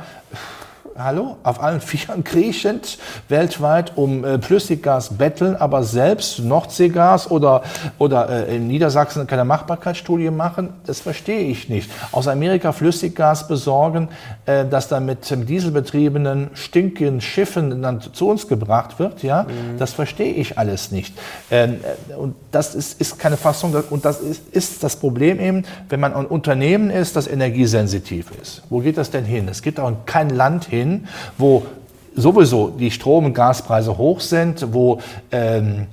Hallo, 0.98 1.36
auf 1.42 1.62
allen 1.62 1.80
Vieren 1.80 2.24
kriechend 2.24 2.98
weltweit 3.28 3.92
um 3.96 4.24
äh, 4.24 4.40
Flüssiggas 4.40 5.14
betteln, 5.14 5.56
aber 5.56 5.82
selbst 5.82 6.38
Nordseegas 6.38 7.30
oder, 7.30 7.62
oder 7.98 8.48
äh, 8.48 8.56
in 8.56 8.66
Niedersachsen 8.66 9.26
keine 9.26 9.44
Machbarkeitsstudie 9.44 10.30
machen, 10.30 10.70
das 10.86 11.00
verstehe 11.00 11.48
ich 11.48 11.68
nicht. 11.68 11.90
Aus 12.12 12.28
Amerika 12.28 12.72
Flüssiggas 12.72 13.48
besorgen, 13.48 14.08
äh, 14.46 14.64
das 14.64 14.88
dann 14.88 15.06
mit 15.06 15.26
dieselbetriebenen 15.48 16.50
stinkenden 16.54 17.20
Schiffen 17.20 17.82
dann 17.82 18.00
zu 18.00 18.28
uns 18.28 18.48
gebracht 18.48 18.98
wird, 18.98 19.22
ja, 19.22 19.44
mhm. 19.44 19.78
das 19.78 19.92
verstehe 19.92 20.32
ich 20.32 20.58
alles 20.58 20.90
nicht. 20.90 21.14
Ähm, 21.50 21.80
äh, 22.10 22.14
und 22.14 22.34
das 22.50 22.74
ist, 22.74 23.00
ist 23.00 23.18
keine 23.18 23.36
Fassung, 23.36 23.74
und 23.90 24.04
das 24.04 24.20
ist, 24.20 24.48
ist 24.48 24.82
das 24.82 24.96
Problem 24.96 25.40
eben, 25.40 25.64
wenn 25.88 26.00
man 26.00 26.14
ein 26.14 26.26
Unternehmen 26.26 26.90
ist, 26.90 27.16
das 27.16 27.26
energiesensitiv 27.26 28.30
ist. 28.40 28.62
Wo 28.70 28.80
geht 28.80 28.96
das 28.96 29.10
denn 29.10 29.24
hin? 29.24 29.48
Es 29.48 29.62
geht 29.62 29.78
auch 29.80 29.88
in 29.88 29.96
kein 30.06 30.30
Land 30.30 30.64
hin, 30.64 30.85
hin, 30.86 31.08
wo 31.38 31.66
sowieso 32.14 32.68
die 32.68 32.90
Strom- 32.90 33.26
und 33.26 33.34
Gaspreise 33.34 33.96
hoch 33.98 34.20
sind, 34.20 34.72
wo 34.72 35.00
ähm, 35.30 35.86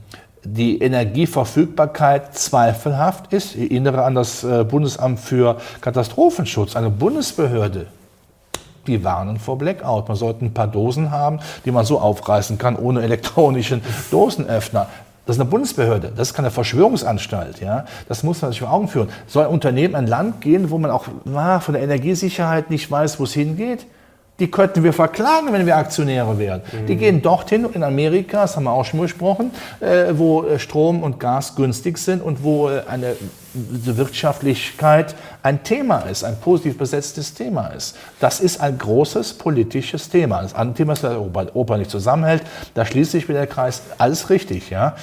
die 0.46 0.82
Energieverfügbarkeit 0.82 2.36
zweifelhaft 2.36 3.32
ist. 3.34 3.56
Ich 3.56 3.72
erinnere 3.72 4.04
an 4.04 4.16
das 4.16 4.44
äh, 4.44 4.64
Bundesamt 4.64 5.20
für 5.20 5.58
Katastrophenschutz, 5.82 6.76
eine 6.76 6.90
Bundesbehörde. 6.90 7.88
Die 8.88 9.02
warnen 9.04 9.40
vor 9.40 9.58
Blackout. 9.58 10.10
Man 10.10 10.18
sollte 10.18 10.44
ein 10.44 10.54
paar 10.54 10.68
Dosen 10.68 11.12
haben, 11.12 11.40
die 11.64 11.72
man 11.72 11.86
so 11.86 12.00
aufreißen 12.00 12.58
kann, 12.58 12.76
ohne 12.76 13.02
elektronischen 13.02 13.82
Dosenöffner. 14.12 14.88
Das 15.26 15.38
ist 15.38 15.42
eine 15.42 15.50
Bundesbehörde, 15.50 16.12
das 16.14 16.30
ist 16.30 16.34
keine 16.34 16.52
Verschwörungsanstalt. 16.52 17.62
Ja? 17.62 17.86
Das 18.10 18.24
muss 18.24 18.42
man 18.42 18.52
sich 18.52 18.60
vor 18.60 18.74
Augen 18.74 18.90
führen. 18.90 19.08
Soll 19.26 19.46
ein 19.46 19.52
Unternehmen 19.52 19.96
ein 19.96 20.08
Land 20.08 20.42
gehen, 20.42 20.70
wo 20.70 20.78
man 20.78 20.92
auch 20.92 21.06
na, 21.24 21.62
von 21.62 21.76
der 21.76 21.84
Energiesicherheit 21.84 22.70
nicht 22.70 22.92
weiß, 22.92 23.22
wo 23.22 23.24
es 23.24 23.32
hingeht? 23.32 23.86
Die 24.40 24.50
könnten 24.50 24.84
wir 24.84 24.94
verklagen, 24.94 25.54
wenn 25.54 25.66
wir 25.66 25.78
Aktionäre 25.78 26.40
wären. 26.40 26.62
Mhm. 26.72 26.86
Die 26.88 26.96
gehen 26.96 27.22
dorthin 27.22 27.66
in 27.72 27.84
Amerika, 27.84 28.42
das 28.42 28.56
haben 28.56 28.64
wir 28.64 28.72
auch 28.72 28.84
schon 28.84 29.00
besprochen, 29.00 29.52
äh, 29.80 30.06
wo 30.14 30.44
äh, 30.44 30.58
Strom 30.58 31.04
und 31.04 31.20
Gas 31.20 31.56
günstig 31.56 32.00
sind 32.00 32.22
und 32.22 32.44
wo 32.44 32.68
äh, 32.70 32.82
eine 32.90 33.16
Wirtschaftlichkeit 33.54 35.14
ein 35.44 35.64
Thema 35.64 36.00
ist, 36.00 36.24
ein 36.24 36.38
positiv 36.40 36.80
besetztes 36.80 37.36
Thema 37.36 37.68
ist. 37.68 37.96
Das 38.20 38.40
ist 38.40 38.60
ein 38.60 38.80
großes 38.80 39.36
politisches 39.36 40.10
Thema. 40.10 40.42
Das 40.42 40.56
andere 40.56 40.78
Thema 40.78 40.94
ist, 40.94 41.04
dass 41.04 41.16
Europa 41.16 41.78
nicht 41.78 41.92
zusammenhält. 41.92 42.42
Da 42.74 42.86
schließt 42.86 43.12
sich 43.12 43.30
wieder 43.30 43.40
der 43.40 43.48
Kreis. 43.48 43.84
Alles 44.00 44.32
richtig, 44.32 44.72
ja. 44.72 44.96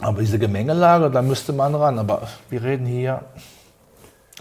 Aber 0.00 0.20
diese 0.20 0.38
Gemengelage, 0.38 1.10
da 1.10 1.22
müsste 1.22 1.54
man 1.54 1.74
ran. 1.74 1.98
Aber 1.98 2.28
wir 2.50 2.62
reden 2.62 2.84
hier 2.84 3.22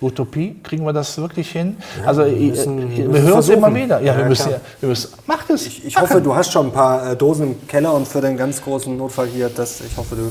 Utopie? 0.03 0.59
Kriegen 0.63 0.85
wir 0.85 0.93
das 0.93 1.17
wirklich 1.17 1.51
hin? 1.51 1.77
Ja, 1.99 2.07
also 2.07 2.25
wir, 2.25 2.31
müssen, 2.31 2.91
wir, 2.91 3.13
wir 3.13 3.21
hören 3.21 3.39
es 3.39 3.49
immer 3.49 3.73
wieder. 3.73 3.99
Ja, 4.01 4.13
ja 4.13 4.17
wir, 4.17 4.25
müssen, 4.25 4.51
wir 4.79 4.89
müssen, 4.89 5.13
macht 5.25 5.49
es. 5.49 5.65
Ich, 5.65 5.85
ich 5.85 5.99
hoffe, 5.99 6.21
du 6.21 6.35
hast 6.35 6.51
schon 6.51 6.67
ein 6.67 6.71
paar 6.71 7.11
äh, 7.11 7.15
Dosen 7.15 7.47
im 7.47 7.67
Keller 7.67 7.93
und 7.93 8.07
für 8.07 8.21
den 8.21 8.37
ganz 8.37 8.61
großen 8.61 8.95
Notfall 8.95 9.27
hier, 9.27 9.49
das, 9.49 9.81
ich, 9.81 9.97
hoffe, 9.97 10.15
du, 10.15 10.21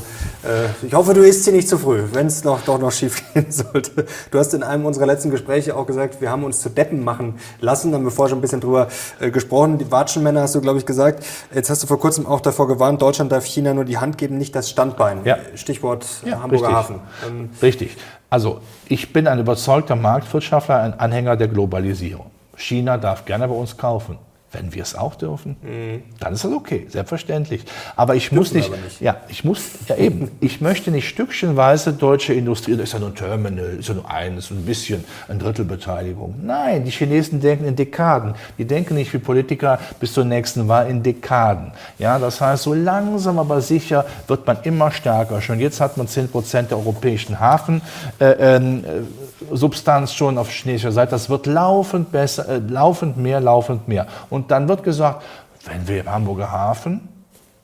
äh, 0.49 0.87
ich 0.87 0.95
hoffe, 0.95 1.15
du 1.15 1.23
isst 1.23 1.45
sie 1.45 1.53
nicht 1.53 1.69
zu 1.69 1.79
früh, 1.79 2.03
wenn 2.13 2.27
es 2.27 2.45
noch, 2.45 2.61
doch 2.63 2.79
noch 2.79 2.93
schief 2.93 3.23
gehen 3.35 3.51
sollte. 3.51 4.07
Du 4.31 4.39
hast 4.39 4.55
in 4.55 4.63
einem 4.63 4.87
unserer 4.87 5.07
letzten 5.07 5.31
Gespräche 5.31 5.77
auch 5.77 5.87
gesagt, 5.87 6.21
wir 6.21 6.31
haben 6.31 6.45
uns 6.45 6.61
zu 6.61 6.69
Deppen 6.69 7.03
machen 7.03 7.39
lassen. 7.61 7.91
Da 7.91 7.99
haben 7.99 8.05
wir 8.05 8.11
vorher 8.11 8.31
schon 8.31 8.39
ein 8.39 8.43
bisschen 8.43 8.61
drüber 8.61 8.89
äh, 9.21 9.31
gesprochen. 9.31 9.79
Die 9.79 9.91
Watschenmänner 9.91 10.43
hast 10.43 10.55
du, 10.55 10.61
glaube 10.61 10.79
ich, 10.79 10.87
gesagt. 10.87 11.25
Jetzt 11.55 11.71
hast 11.71 11.83
du 11.83 11.87
vor 11.87 11.99
kurzem 11.99 12.27
auch 12.27 12.41
davor 12.41 12.69
gewarnt, 12.69 13.01
Deutschland 13.01 13.33
darf 13.33 13.45
China 13.45 13.75
nur 13.75 13.85
die 13.85 13.99
Hand 13.99 14.19
geben, 14.19 14.39
nicht 14.39 14.55
das 14.55 14.71
Standbein. 14.71 15.21
Ja. 15.25 15.39
Stichwort 15.55 16.07
ja, 16.25 16.41
Hamburger 16.43 16.69
richtig. 16.69 16.77
Hafen. 16.77 17.01
Ähm, 17.27 17.51
richtig. 17.61 17.97
Also 18.33 18.63
ich 18.89 19.13
bin 19.13 19.27
ein 19.29 19.41
überzeugter 19.41 19.95
Marktwirtschaftler, 19.95 20.81
ein 20.81 20.99
Anhänger 20.99 21.37
der 21.37 21.49
Globalisierung. 21.49 22.31
China 22.57 22.97
darf 22.97 23.27
gerne 23.27 23.47
bei 23.47 23.55
uns 23.55 23.77
kaufen. 23.77 24.17
Wenn 24.53 24.75
wir 24.75 24.83
es 24.83 24.95
auch 24.95 25.15
dürfen, 25.15 25.57
mhm. 25.63 26.03
dann 26.21 26.35
ist 26.35 26.45
das 26.45 26.53
okay, 26.53 26.87
selbstverständlich. 26.89 27.65
Aber 27.97 28.15
ich 28.15 28.29
Dürfen 28.29 28.39
muss 28.39 28.53
nicht, 28.53 28.71
nicht, 28.71 29.01
ja, 29.01 29.17
ich 29.29 29.45
muss, 29.45 29.63
ja 29.89 29.97
eben, 29.97 30.31
ich 30.41 30.61
möchte 30.61 30.91
nicht 30.91 31.09
stückchenweise 31.09 31.93
deutsche 31.93 32.35
Industrie, 32.35 32.77
das 32.77 32.85
ist 32.85 32.93
ja 32.93 32.99
nur 32.99 33.09
ein 33.09 33.15
Terminal, 33.15 33.77
ist 33.79 33.89
ja 33.89 33.95
nur 33.95 34.11
eines, 34.11 34.51
ein 34.51 34.65
bisschen, 34.65 35.05
ein 35.29 35.39
Drittel 35.39 35.65
Beteiligung. 35.65 36.35
Nein, 36.43 36.85
die 36.85 36.91
Chinesen 36.91 37.41
denken 37.41 37.65
in 37.65 37.77
Dekaden. 37.77 38.35
Die 38.59 38.65
denken 38.65 38.95
nicht 38.95 39.13
wie 39.13 39.19
Politiker 39.19 39.79
bis 40.01 40.13
zur 40.13 40.25
nächsten 40.25 40.69
Wahl 40.69 40.89
in 40.89 41.03
Dekaden. 41.03 41.73
Ja, 41.99 42.19
das 42.19 42.41
heißt, 42.41 42.65
so 42.65 42.75
langsam 42.75 43.39
aber 43.39 43.61
sicher 43.61 44.05
wird 44.27 44.47
man 44.47 44.59
immer 44.63 44.91
stärker. 44.91 45.41
Schon 45.41 45.61
jetzt 45.61 45.81
hat 45.81 45.97
man 45.97 46.09
10 46.09 46.29
Prozent 46.29 46.71
der 46.71 46.79
europäischen 46.79 47.41
Hafensubstanz 47.41 50.11
äh, 50.11 50.15
äh, 50.15 50.17
schon 50.17 50.39
auf 50.39 50.51
chinesischer 50.51 50.93
Seite. 50.93 51.13
Das 51.13 51.31
wird 51.31 51.47
laufend 51.47 52.13
besser, 52.13 52.49
äh, 52.49 52.59
laufend 52.59 53.17
mehr, 53.17 53.41
laufend 53.41 53.89
mehr. 53.89 54.07
Und 54.31 54.42
und 54.43 54.51
dann 54.51 54.69
wird 54.69 54.83
gesagt, 54.83 55.23
wenn 55.67 55.87
wir 55.87 56.01
im 56.01 56.11
Hamburger 56.11 56.51
Hafen, 56.51 57.09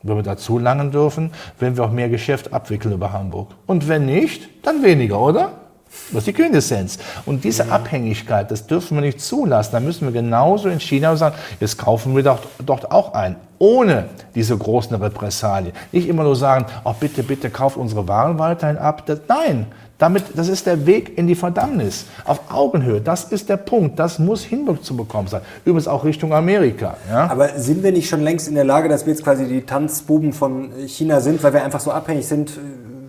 wenn 0.04 0.14
wir 0.14 0.22
dazu 0.22 0.60
langen 0.60 0.92
dürfen, 0.92 1.32
werden 1.58 1.76
wir 1.76 1.84
auch 1.84 1.90
mehr 1.90 2.08
Geschäft 2.08 2.52
abwickeln 2.52 2.94
über 2.94 3.12
Hamburg. 3.12 3.48
Und 3.66 3.88
wenn 3.88 4.06
nicht, 4.06 4.48
dann 4.64 4.84
weniger, 4.84 5.18
oder? 5.18 5.54
Das 6.12 6.18
ist 6.18 6.28
die 6.28 6.32
Quintessenz. 6.34 6.98
Und 7.26 7.42
diese 7.42 7.64
mhm. 7.64 7.72
Abhängigkeit, 7.72 8.48
das 8.52 8.68
dürfen 8.68 8.96
wir 8.96 9.00
nicht 9.00 9.20
zulassen. 9.20 9.72
Da 9.72 9.80
müssen 9.80 10.04
wir 10.04 10.12
genauso 10.12 10.68
in 10.68 10.78
China 10.78 11.16
sagen, 11.16 11.34
jetzt 11.58 11.78
kaufen 11.78 12.14
wir 12.14 12.22
doch 12.22 12.38
dort 12.64 12.92
auch 12.92 13.12
ein. 13.12 13.34
Ohne 13.58 14.04
diese 14.36 14.56
großen 14.56 14.94
Repressalien. 14.94 15.72
Nicht 15.90 16.08
immer 16.08 16.22
nur 16.22 16.36
sagen, 16.36 16.66
oh, 16.84 16.94
bitte, 17.00 17.24
bitte 17.24 17.50
kauft 17.50 17.76
unsere 17.76 18.06
Waren 18.06 18.38
weiterhin 18.38 18.78
ab. 18.78 19.04
Das, 19.06 19.18
nein, 19.26 19.66
damit, 19.98 20.24
das 20.36 20.48
ist 20.48 20.66
der 20.66 20.86
Weg 20.86 21.18
in 21.18 21.26
die 21.26 21.34
Verdammnis. 21.34 22.06
Auf 22.24 22.40
Augenhöhe. 22.50 23.00
Das 23.00 23.24
ist 23.24 23.48
der 23.48 23.56
Punkt. 23.56 23.98
Das 23.98 24.20
muss 24.20 24.44
hinzubekommen 24.44 25.26
sein. 25.26 25.40
Übrigens 25.64 25.88
auch 25.88 26.04
Richtung 26.04 26.32
Amerika. 26.32 26.96
Ja? 27.10 27.28
Aber 27.28 27.58
sind 27.58 27.82
wir 27.82 27.90
nicht 27.90 28.08
schon 28.08 28.22
längst 28.22 28.46
in 28.46 28.54
der 28.54 28.64
Lage, 28.64 28.88
dass 28.88 29.06
wir 29.06 29.12
jetzt 29.12 29.24
quasi 29.24 29.46
die 29.46 29.62
Tanzbuben 29.62 30.32
von 30.32 30.70
China 30.86 31.20
sind, 31.20 31.42
weil 31.42 31.52
wir 31.52 31.64
einfach 31.64 31.80
so 31.80 31.90
abhängig 31.90 32.28
sind 32.28 32.52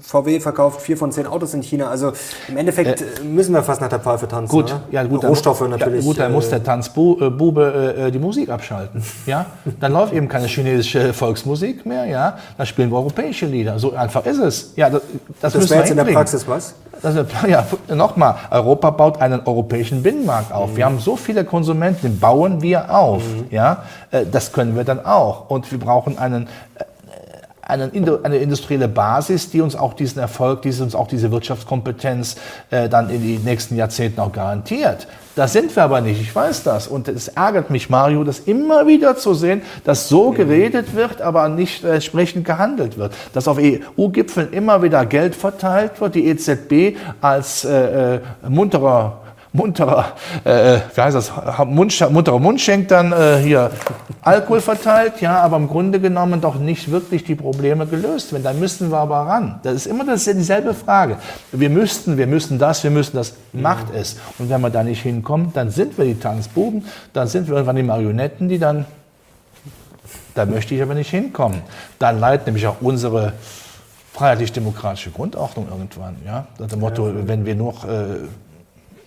VW 0.02 0.40
verkauft 0.40 0.82
vier 0.82 0.98
von 0.98 1.12
zehn 1.12 1.28
Autos 1.28 1.54
in 1.54 1.62
China. 1.62 1.90
Also 1.90 2.14
im 2.48 2.58
Endeffekt 2.58 3.02
äh, 3.02 3.24
müssen 3.24 3.54
wir 3.54 3.64
fast 3.64 3.82
nach 3.82 3.90
der 3.90 4.00
Pfeife 4.00 4.28
tanzen. 4.28 4.52
Gut, 4.52 4.66
oder? 4.66 4.82
ja, 4.92 5.04
gut. 5.04 5.24
Rohstoffe 5.24 5.60
dann, 5.60 5.72
natürlich. 5.72 6.04
Ja, 6.04 6.08
gut, 6.08 6.20
dann 6.20 6.32
äh, 6.32 6.36
muss 6.36 6.50
der 6.50 6.64
Tanzbube 6.64 7.96
äh, 7.98 8.12
die 8.12 8.20
Musik 8.20 8.50
abschalten. 8.50 9.04
Ja, 9.26 9.46
dann 9.80 9.94
läuft 9.94 10.14
eben 10.14 10.28
keine 10.28 10.48
chinesische 10.48 11.14
Volksmusik 11.14 11.86
mehr. 11.86 12.06
Ja, 12.06 12.38
dann 12.58 12.66
spielen 12.66 12.90
wir 12.92 12.98
europäische 12.98 13.46
Lieder. 13.46 13.80
So 13.80 13.94
einfach 13.94 14.26
ist 14.26 14.40
es. 14.40 14.74
Ja, 14.76 14.90
das, 14.90 15.02
das, 15.42 15.54
das 15.54 15.70
wäre 15.70 15.82
jetzt 15.82 15.92
in 15.92 15.98
der 15.98 16.06
Praxis 16.06 16.48
was? 16.48 16.76
Das, 17.02 17.16
ja, 17.48 17.66
nochmal, 17.94 18.36
Europa 18.52 18.90
baut 18.90 19.22
einen 19.22 19.42
europäischen 19.46 20.04
Binnenmarkt 20.04 20.52
auf. 20.52 20.72
Mhm. 20.72 20.78
Wir 20.78 20.86
haben 20.86 21.00
so 21.00 21.16
viele 21.16 21.46
Konsumenten, 21.46 22.02
den 22.02 22.20
bauen 22.20 22.62
wir 22.62 22.94
auf. 22.94 23.24
Mhm. 23.24 23.46
Ja, 23.52 23.84
äh, 24.12 24.26
das 24.30 24.52
können 24.52 24.76
wir 24.76 24.84
dann 24.84 25.06
auch. 25.06 25.50
Und 25.50 25.72
wir 25.72 25.80
brauchen 25.80 26.18
einen 26.18 26.48
eine, 27.70 27.92
eine 28.24 28.38
industrielle 28.38 28.88
Basis, 28.88 29.50
die 29.52 29.62
uns 29.62 29.76
auch 29.76 29.94
diesen 29.94 30.20
Erfolg, 30.20 30.64
die 30.64 30.70
uns 30.82 30.96
auch 30.96 31.08
diese 31.08 31.32
Wirtschaftskompetenz 31.32 32.36
äh, 32.72 32.90
dann 32.90 33.10
in 33.10 33.22
den 33.22 33.44
nächsten 33.44 33.76
Jahrzehnten 33.76 34.20
auch 34.20 34.32
garantiert. 34.32 35.08
Da 35.36 35.48
sind 35.48 35.74
wir 35.74 35.84
aber 35.84 36.02
nicht, 36.02 36.20
ich 36.20 36.36
weiß 36.36 36.64
das. 36.64 36.88
Und 36.88 37.08
es 37.08 37.30
ärgert 37.30 37.70
mich, 37.70 37.90
Mario, 37.90 38.24
das 38.24 38.40
immer 38.40 38.88
wieder 38.88 39.16
zu 39.16 39.34
sehen, 39.34 39.62
dass 39.86 40.10
so 40.10 40.32
geredet 40.32 40.96
wird, 40.96 41.22
aber 41.22 41.48
nicht 41.48 41.84
entsprechend 41.84 42.46
gehandelt 42.46 42.98
wird. 42.98 43.14
Dass 43.34 43.48
auf 43.48 43.58
EU-Gipfeln 43.58 44.52
immer 44.52 44.82
wieder 44.82 45.06
Geld 45.06 45.36
verteilt 45.36 46.02
wird, 46.02 46.16
die 46.16 46.28
EZB 46.28 46.98
als 47.22 47.64
äh, 47.64 48.16
äh 48.16 48.20
munterer 48.50 49.22
munterer, 49.52 50.14
äh, 50.44 50.80
wie 50.94 51.02
heißt 51.02 51.16
das, 51.16 51.32
Mund, 51.66 52.12
munterer 52.12 52.40
Mundschenk 52.40 52.88
dann 52.90 53.12
äh, 53.12 53.38
hier 53.38 53.72
Alkohol 54.22 54.62
verteilt, 54.62 55.22
ja, 55.22 55.40
aber 55.40 55.58
im 55.58 55.68
Grunde 55.68 56.00
genommen 56.00 56.40
doch 56.42 56.56
nicht 56.56 56.92
wirklich 56.92 57.24
die 57.24 57.36
Probleme 57.36 57.88
gelöst 57.88 58.32
werden. 58.32 58.44
Dann 58.44 58.60
müssten 58.60 58.92
wir 58.92 58.98
aber 58.98 59.18
ran. 59.18 59.60
Das 59.64 59.74
ist 59.74 59.88
immer 59.88 60.06
das, 60.06 60.26
dieselbe 60.26 60.74
Frage. 60.74 61.18
Wir 61.52 61.70
müssten, 61.70 62.18
wir 62.18 62.28
müssen 62.28 62.60
das, 62.60 62.84
wir 62.84 62.92
müssen 62.92 63.16
das, 63.16 63.34
macht 63.54 63.88
es. 63.94 64.18
Und 64.38 64.50
wenn 64.50 64.62
wir 64.62 64.70
da 64.70 64.84
nicht 64.84 65.02
hinkommen, 65.02 65.52
dann 65.54 65.72
sind 65.72 65.98
wir 65.98 66.06
die 66.06 66.20
Tanzbuben, 66.20 66.86
dann 67.14 67.28
sind 67.28 67.48
wir 67.48 67.56
irgendwann 67.56 67.78
die 67.78 67.84
Marionetten, 67.84 68.50
die 68.50 68.60
dann, 68.60 68.86
da 70.36 70.46
möchte 70.46 70.76
ich 70.76 70.82
aber 70.82 70.94
nicht 70.94 71.10
hinkommen. 71.10 71.62
Dann 71.98 72.20
leidet 72.20 72.46
nämlich 72.46 72.68
auch 72.68 72.78
unsere 72.82 73.34
freiheitlich-demokratische 74.14 75.12
Grundordnung 75.12 75.68
irgendwann. 75.70 76.18
Ja? 76.26 76.46
Das 76.58 76.76
Motto, 76.76 77.10
wenn 77.26 77.46
wir 77.46 77.56
noch 77.56 77.86
äh, 77.86 78.06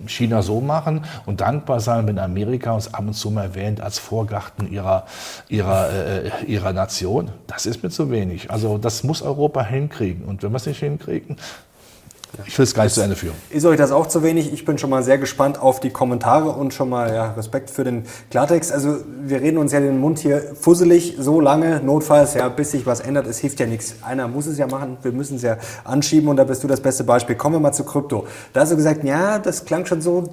China 0.06 0.42
so 0.42 0.60
machen 0.60 1.04
und 1.26 1.40
dankbar 1.40 1.80
sein, 1.80 2.06
wenn 2.06 2.18
Amerika 2.18 2.72
uns 2.72 2.92
ab 2.92 3.00
und 3.00 3.14
zu 3.14 3.30
mal 3.30 3.44
erwähnt 3.44 3.80
als 3.80 3.98
Vorgarten 3.98 4.70
ihrer, 4.70 5.06
ihrer, 5.48 5.90
äh, 5.90 6.30
ihrer 6.46 6.72
Nation. 6.72 7.30
Das 7.46 7.66
ist 7.66 7.82
mir 7.82 7.90
zu 7.90 8.10
wenig. 8.10 8.50
Also 8.50 8.78
das 8.78 9.04
muss 9.04 9.22
Europa 9.22 9.64
hinkriegen. 9.64 10.24
Und 10.24 10.42
wenn 10.42 10.52
wir 10.52 10.56
es 10.56 10.66
nicht 10.66 10.80
hinkriegen, 10.80 11.36
ich 12.46 12.58
will 12.58 12.64
es 12.64 12.74
gar 12.74 12.84
nicht 12.84 12.94
zu 12.94 13.02
Ende 13.02 13.16
führen. 13.16 13.34
Ist 13.50 13.66
euch 13.66 13.76
das 13.76 13.92
auch 13.92 14.06
zu 14.06 14.22
wenig? 14.22 14.52
Ich 14.52 14.64
bin 14.64 14.78
schon 14.78 14.90
mal 14.90 15.02
sehr 15.02 15.18
gespannt 15.18 15.60
auf 15.60 15.80
die 15.80 15.90
Kommentare 15.90 16.50
und 16.50 16.72
schon 16.72 16.88
mal 16.88 17.12
ja, 17.12 17.32
Respekt 17.32 17.70
für 17.70 17.84
den 17.84 18.04
Klartext. 18.30 18.72
Also 18.72 18.98
wir 19.22 19.40
reden 19.40 19.58
uns 19.58 19.72
ja 19.72 19.80
den 19.80 20.00
Mund 20.00 20.18
hier 20.18 20.54
fusselig 20.58 21.16
so 21.18 21.40
lange, 21.40 21.80
notfalls, 21.82 22.34
ja, 22.34 22.48
bis 22.48 22.70
sich 22.70 22.86
was 22.86 23.00
ändert. 23.00 23.26
Es 23.26 23.38
hilft 23.38 23.60
ja 23.60 23.66
nichts. 23.66 23.96
Einer 24.02 24.28
muss 24.28 24.46
es 24.46 24.58
ja 24.58 24.66
machen, 24.66 24.96
wir 25.02 25.12
müssen 25.12 25.36
es 25.36 25.42
ja 25.42 25.58
anschieben 25.84 26.28
und 26.28 26.36
da 26.36 26.44
bist 26.44 26.64
du 26.64 26.68
das 26.68 26.80
beste 26.80 27.04
Beispiel. 27.04 27.36
Kommen 27.36 27.56
wir 27.56 27.60
mal 27.60 27.72
zu 27.72 27.84
Krypto. 27.84 28.26
Da 28.52 28.60
hast 28.60 28.72
du 28.72 28.76
gesagt, 28.76 29.04
ja, 29.04 29.38
das 29.38 29.64
klang 29.64 29.84
schon 29.84 30.00
so, 30.00 30.30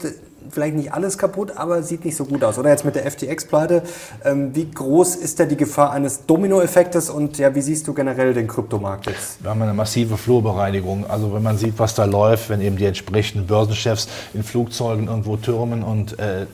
vielleicht 0.52 0.76
nicht 0.76 0.94
alles 0.94 1.18
kaputt, 1.18 1.52
aber 1.56 1.84
sieht 1.84 2.06
nicht 2.06 2.16
so 2.16 2.26
gut 2.26 2.44
aus. 2.44 2.58
Oder 2.58 2.70
jetzt 2.70 2.86
mit 2.86 2.96
der 2.96 3.10
FTX-Pleite. 3.10 3.84
Ähm, 4.26 4.56
wie 4.56 4.70
groß 4.70 5.16
ist 5.16 5.40
da 5.40 5.46
die 5.46 5.58
Gefahr 5.58 5.92
eines 5.92 6.26
Dominoeffektes 6.26 7.10
und 7.10 7.38
ja, 7.38 7.54
wie 7.56 7.62
siehst 7.62 7.88
du 7.88 7.94
generell 7.94 8.34
den 8.34 8.48
Kryptomarkt 8.48 9.08
jetzt? 9.08 9.44
Wir 9.44 9.50
haben 9.50 9.62
eine 9.62 9.74
massive 9.74 10.18
Flurbereinigung. 10.18 11.06
Also 11.10 11.34
wenn 11.34 11.44
man 11.44 11.58
sieht, 11.58 11.78
was 11.78 11.96
da 11.96 12.06
läuft, 12.06 12.50
wenn 12.50 12.62
eben 12.62 12.78
die 12.78 12.86
entsprechenden 12.86 13.48
Börsenchefs 13.48 14.08
in 14.34 14.44
Flugzeugen 14.44 15.08
irgendwo 15.08 15.38
türmen 15.38 15.84
und 15.84 16.18
äh, 16.20 16.46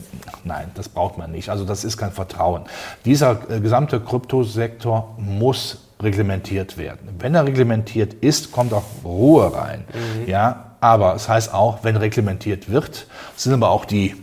nein, 0.44 0.72
das 0.76 0.90
braucht 0.90 1.18
man 1.18 1.32
nicht. 1.32 1.50
Also 1.50 1.66
das 1.66 1.84
ist 1.84 1.98
kein 1.98 2.12
Vertrauen. 2.12 2.64
Dieser 3.06 3.40
äh, 3.50 3.60
gesamte 3.60 4.00
Kryptosektor 4.00 5.16
muss 5.18 5.80
reglementiert 6.02 6.78
werden. 6.78 7.10
Wenn 7.20 7.36
er 7.36 7.46
reglementiert 7.46 8.14
ist, 8.16 8.52
kommt 8.52 8.74
auch 8.74 8.84
Ruhe 9.04 9.54
rein. 9.54 9.86
Mhm. 9.94 10.30
Ja, 10.30 10.75
aber 10.86 11.16
es 11.16 11.28
heißt 11.28 11.52
auch, 11.52 11.80
wenn 11.82 11.98
reglementiert 11.98 12.70
wird, 12.70 13.08
sind 13.36 13.54
aber 13.54 13.72
auch 13.72 13.86
die, 13.86 14.16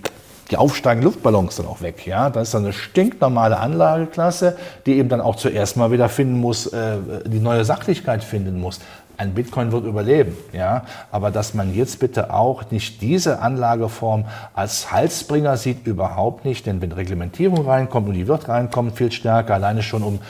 die 0.52 0.56
aufsteigenden 0.56 1.10
Luftballons 1.10 1.56
dann 1.56 1.66
auch 1.66 1.82
weg. 1.82 2.06
Ja? 2.06 2.30
Das 2.30 2.48
ist 2.48 2.54
dann 2.54 2.62
eine 2.62 2.72
stinknormale 2.72 3.58
Anlageklasse, 3.58 4.56
die 4.86 4.92
eben 4.92 5.08
dann 5.08 5.20
auch 5.20 5.34
zuerst 5.34 5.76
mal 5.76 5.90
wieder 5.90 6.08
finden 6.08 6.38
muss, 6.38 6.68
äh, 6.68 6.98
die 7.26 7.40
neue 7.40 7.64
Sachlichkeit 7.64 8.22
finden 8.22 8.60
muss. 8.60 8.78
Ein 9.16 9.34
Bitcoin 9.34 9.72
wird 9.72 9.84
überleben, 9.84 10.36
ja, 10.52 10.84
aber 11.10 11.30
dass 11.30 11.52
man 11.52 11.74
jetzt 11.74 11.98
bitte 11.98 12.32
auch 12.32 12.70
nicht 12.70 13.02
diese 13.02 13.40
Anlageform 13.40 14.24
als 14.54 14.90
Halsbringer 14.90 15.56
sieht, 15.56 15.86
überhaupt 15.86 16.44
nicht, 16.44 16.66
denn 16.66 16.80
wenn 16.80 16.92
Reglementierung 16.92 17.66
reinkommt 17.66 18.08
und 18.08 18.14
die 18.14 18.26
wird 18.26 18.48
reinkommen, 18.48 18.94
viel 18.94 19.12
stärker, 19.12 19.54
alleine 19.54 19.82
schon 19.82 20.02
um 20.02 20.20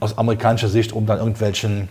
aus 0.00 0.16
amerikanischer 0.16 0.68
Sicht, 0.68 0.92
um 0.92 1.06
dann 1.06 1.18
irgendwelchen 1.18 1.88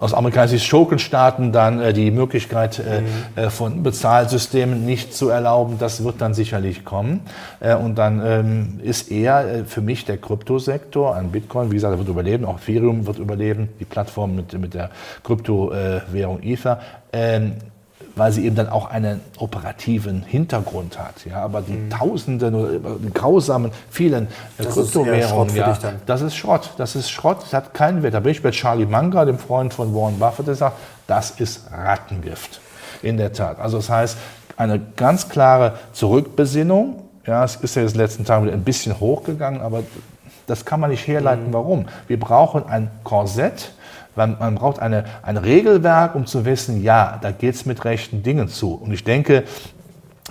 aus 0.00 0.12
amerikanischen 0.12 0.58
Schurkenstaaten 0.58 1.52
dann 1.52 1.80
äh, 1.80 1.92
die 1.92 2.10
Möglichkeit 2.10 2.78
äh, 2.78 3.00
mhm. 3.00 3.06
äh, 3.36 3.50
von 3.50 3.82
Bezahlsystemen 3.82 4.84
nicht 4.84 5.14
zu 5.14 5.28
erlauben, 5.28 5.78
das 5.78 6.04
wird 6.04 6.20
dann 6.20 6.34
sicherlich 6.34 6.84
kommen. 6.84 7.20
Äh, 7.60 7.74
und 7.74 7.96
dann 7.96 8.22
ähm, 8.24 8.80
ist 8.82 9.10
eher 9.10 9.46
äh, 9.46 9.64
für 9.64 9.80
mich 9.80 10.04
der 10.04 10.18
Kryptosektor, 10.18 11.14
ein 11.14 11.30
Bitcoin, 11.30 11.70
wie 11.70 11.76
gesagt, 11.76 11.96
wird 11.98 12.08
überleben, 12.08 12.44
auch 12.44 12.58
Ethereum 12.58 13.06
wird 13.06 13.18
überleben, 13.18 13.68
die 13.80 13.84
Plattform 13.84 14.36
mit, 14.36 14.52
mit 14.58 14.74
der 14.74 14.90
Kryptowährung 15.22 16.42
Ether. 16.42 16.80
Ähm, 17.12 17.54
weil 18.16 18.32
sie 18.32 18.44
eben 18.44 18.54
dann 18.54 18.68
auch 18.68 18.86
einen 18.86 19.20
operativen 19.38 20.22
Hintergrund 20.22 20.98
hat. 20.98 21.24
Ja, 21.24 21.42
aber 21.42 21.62
die 21.62 21.72
mhm. 21.72 21.90
Tausenden 21.90 22.54
oder 22.54 22.96
die 22.98 23.12
grausamen 23.12 23.72
vielen 23.90 24.28
äh, 24.58 24.64
Kryptowährungen, 24.64 25.54
ja, 25.56 25.76
das 26.06 26.22
ist 26.22 26.36
Schrott. 26.36 26.70
Das 26.76 26.94
ist 26.94 27.10
Schrott. 27.10 27.38
Das 27.42 27.52
hat 27.52 27.74
keinen 27.74 28.02
Wert. 28.02 28.14
Da 28.14 28.20
bin 28.20 28.32
ich 28.32 28.42
bei 28.42 28.50
Charlie 28.50 28.86
Munger, 28.86 29.26
dem 29.26 29.38
Freund 29.38 29.74
von 29.74 29.94
Warren 29.94 30.18
Buffett, 30.18 30.46
der 30.46 30.54
sagt, 30.54 30.76
das 31.06 31.32
ist 31.32 31.70
Rattengift. 31.72 32.60
In 33.02 33.18
der 33.18 33.32
Tat. 33.32 33.58
Also 33.58 33.78
das 33.78 33.90
heißt, 33.90 34.16
eine 34.56 34.80
ganz 34.96 35.28
klare 35.28 35.74
Zurückbesinnung. 35.92 37.02
Ja, 37.26 37.44
es 37.44 37.56
ist 37.56 37.74
ja 37.74 37.82
jetzt 37.82 37.92
in 37.92 37.98
den 37.98 38.06
letzten 38.06 38.24
Tagen 38.24 38.44
wieder 38.44 38.54
ein 38.54 38.64
bisschen 38.64 38.98
hochgegangen, 39.00 39.60
aber 39.60 39.82
das 40.46 40.64
kann 40.64 40.80
man 40.80 40.90
nicht 40.90 41.06
herleiten. 41.06 41.48
Mhm. 41.48 41.52
Warum? 41.52 41.86
Wir 42.06 42.20
brauchen 42.20 42.66
ein 42.66 42.90
Korsett, 43.02 43.72
man, 44.16 44.36
man 44.38 44.54
braucht 44.56 44.78
eine, 44.78 45.04
ein 45.22 45.36
Regelwerk, 45.36 46.14
um 46.14 46.26
zu 46.26 46.44
wissen, 46.44 46.82
ja, 46.82 47.18
da 47.20 47.30
geht 47.30 47.54
es 47.54 47.66
mit 47.66 47.84
rechten 47.84 48.22
Dingen 48.22 48.48
zu. 48.48 48.74
Und 48.74 48.92
ich 48.92 49.04
denke, 49.04 49.44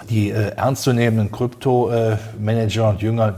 die 0.09 0.31
äh, 0.31 0.55
ernstzunehmenden 0.55 1.31
Krypto-Manager 1.31 2.89
und 2.89 3.01
Jünger, 3.01 3.35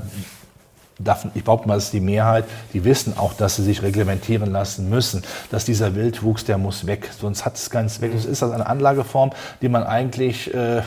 ich 1.33 1.43
behaupte 1.43 1.67
mal, 1.67 1.75
das 1.75 1.85
ist 1.85 1.93
die 1.93 1.99
Mehrheit, 1.99 2.45
die 2.73 2.85
wissen 2.85 3.17
auch, 3.17 3.33
dass 3.33 3.57
sie 3.57 3.63
sich 3.63 3.81
reglementieren 3.81 4.51
lassen 4.51 4.89
müssen, 4.89 5.23
dass 5.51 5.65
dieser 5.65 5.93
Wildwuchs, 5.95 6.45
der 6.45 6.57
muss 6.57 6.85
weg, 6.85 7.09
sonst 7.19 7.45
hat 7.45 7.55
es 7.55 7.69
keinen 7.69 7.89
Zweck. 7.89 8.13
Das 8.13 8.25
ist 8.25 8.41
das 8.41 8.51
eine 8.51 8.67
Anlageform, 8.67 9.31
die 9.61 9.69
man 9.69 9.83
eigentlich... 9.83 10.53
Äh, 10.53 10.81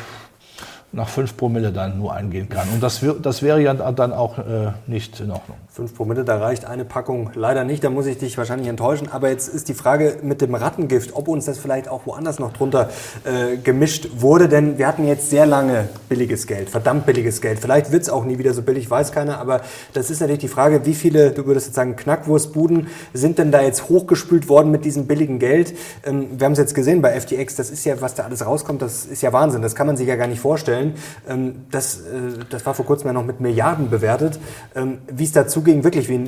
nach 0.93 1.09
5 1.09 1.37
Promille 1.37 1.73
dann 1.73 1.99
nur 1.99 2.15
eingehen 2.15 2.49
kann. 2.49 2.69
Und 2.71 2.83
das, 2.83 3.05
das 3.23 3.43
wäre 3.43 3.61
ja 3.61 3.75
dann 3.75 4.13
auch 4.13 4.39
äh, 4.39 4.73
nicht 4.87 5.21
in 5.21 5.31
Ordnung. 5.31 5.59
5 5.79 5.95
Promille, 5.95 6.25
da 6.25 6.39
reicht 6.39 6.65
eine 6.65 6.85
Packung 6.85 7.31
leider 7.35 7.65
nicht, 7.65 7.85
da 7.85 7.91
muss 7.91 8.07
ich 8.07 8.19
dich 8.19 8.37
wahrscheinlich 8.37 8.69
enttäuschen. 8.69 9.09
Aber 9.11 9.31
jetzt 9.31 9.49
ist 9.49 9.69
die 9.69 9.75
Frage 9.75 10.17
mit 10.23 10.41
dem 10.41 10.55
Rattengift, 10.55 11.15
ob 11.15 11.29
uns 11.29 11.45
das 11.47 11.59
vielleicht 11.59 11.89
auch 11.89 12.07
woanders 12.07 12.39
noch 12.39 12.53
drunter 12.53 12.91
äh, 13.25 13.57
gemischt 13.57 14.09
wurde. 14.17 14.49
Denn 14.49 14.79
wir 14.79 14.87
hatten 14.87 15.07
jetzt 15.07 15.31
sehr 15.31 15.47
lange 15.47 15.89
billiges 16.09 16.47
Geld, 16.47 16.69
verdammt 16.69 17.07
billiges 17.07 17.41
Geld. 17.41 17.61
Vielleicht 17.61 17.93
wird 17.93 18.03
es 18.03 18.11
auch 18.11 18.25
nie 18.25 18.39
wieder 18.39 18.55
so 18.55 18.63
billig, 18.63 18.91
weiß 18.91 19.13
keiner. 19.13 19.39
Aber 19.39 19.61
das 19.93 20.11
ist 20.11 20.21
natürlich 20.21 20.41
die 20.41 20.49
Frage, 20.49 20.85
wie 20.85 20.95
viele, 20.95 21.31
du 21.31 21.47
würdest 21.47 21.67
jetzt 21.67 21.77
sagen, 21.77 21.97
Knackwurstbuden 21.97 22.89
sind 23.13 23.39
denn 23.39 23.53
da 23.53 23.63
jetzt 23.63 23.89
hochgespült 23.89 24.49
worden 24.49 24.71
mit 24.71 24.85
diesem 24.85 25.07
billigen 25.07 25.39
Geld? 25.39 25.75
Ähm, 26.05 26.27
wir 26.39 26.45
haben 26.45 26.53
es 26.53 26.59
jetzt 26.59 26.75
gesehen 26.75 27.03
bei 27.03 27.19
FTX, 27.19 27.57
das 27.57 27.71
ist 27.71 27.85
ja, 27.85 28.01
was 28.01 28.15
da 28.15 28.25
alles 28.25 28.45
rauskommt, 28.45 28.83
das 28.83 29.07
ist 29.07 29.23
ja 29.23 29.33
Wahnsinn. 29.33 29.63
Das 29.63 29.75
kann 29.75 29.87
man 29.87 29.97
sich 29.97 30.09
ja 30.09 30.17
gar 30.17 30.27
nicht 30.27 30.41
vorstellen. 30.41 30.69
stellen. 30.69 30.95
Ähm, 31.29 31.55
das, 31.71 32.01
äh, 32.01 32.45
das 32.51 32.65
war 32.67 32.75
vor 32.75 32.85
kurzem 32.85 33.09
ja 33.09 33.13
noch 33.13 33.25
mit 33.25 33.41
Milliarden 33.41 33.91
bewertet. 33.91 34.39
Ähm, 34.75 34.99
wie 35.11 35.25
es 35.25 35.33
dazu 35.33 35.63
ging, 35.69 35.85
wirklich, 35.85 36.09
wie, 36.09 36.21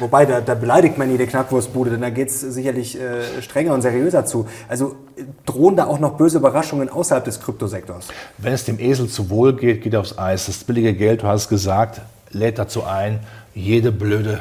wobei 0.00 0.26
da, 0.26 0.40
da 0.40 0.54
beleidigt 0.54 0.98
man 0.98 1.10
jede 1.10 1.26
Knackwurstbude, 1.26 1.90
denn 1.90 2.00
da 2.00 2.10
geht 2.10 2.28
es 2.28 2.40
sicherlich 2.40 3.00
äh, 3.00 3.40
strenger 3.40 3.72
und 3.72 3.82
seriöser 3.82 4.26
zu. 4.26 4.46
Also 4.68 4.96
drohen 5.46 5.76
da 5.76 5.86
auch 5.86 6.00
noch 6.00 6.16
böse 6.16 6.38
Überraschungen 6.38 6.88
außerhalb 6.88 7.24
des 7.24 7.40
Kryptosektors? 7.40 8.08
Wenn 8.38 8.52
es 8.52 8.64
dem 8.64 8.78
Esel 8.80 9.08
zu 9.08 9.30
wohl 9.30 9.54
geht, 9.54 9.82
geht 9.82 9.94
aufs 9.94 10.18
Eis. 10.18 10.46
Das 10.46 10.64
billige 10.64 10.94
Geld, 10.94 11.22
du 11.22 11.26
hast 11.26 11.48
gesagt, 11.48 12.00
lädt 12.30 12.58
dazu 12.58 12.84
ein, 12.84 13.20
jede 13.54 13.92
blöde. 13.92 14.40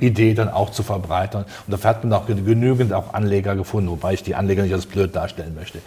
Idee 0.00 0.34
dann 0.34 0.48
auch 0.48 0.70
zu 0.70 0.82
verbreitern. 0.82 1.44
Und 1.66 1.72
dafür 1.72 1.90
hat 1.90 2.04
man 2.04 2.12
auch 2.12 2.26
genügend 2.26 2.92
auch 2.92 3.14
Anleger 3.14 3.56
gefunden, 3.56 3.90
wobei 3.90 4.14
ich 4.14 4.22
die 4.22 4.34
Anleger 4.34 4.62
nicht 4.62 4.74
als 4.74 4.86
blöd 4.86 5.14
darstellen 5.14 5.54
möchte. 5.54 5.78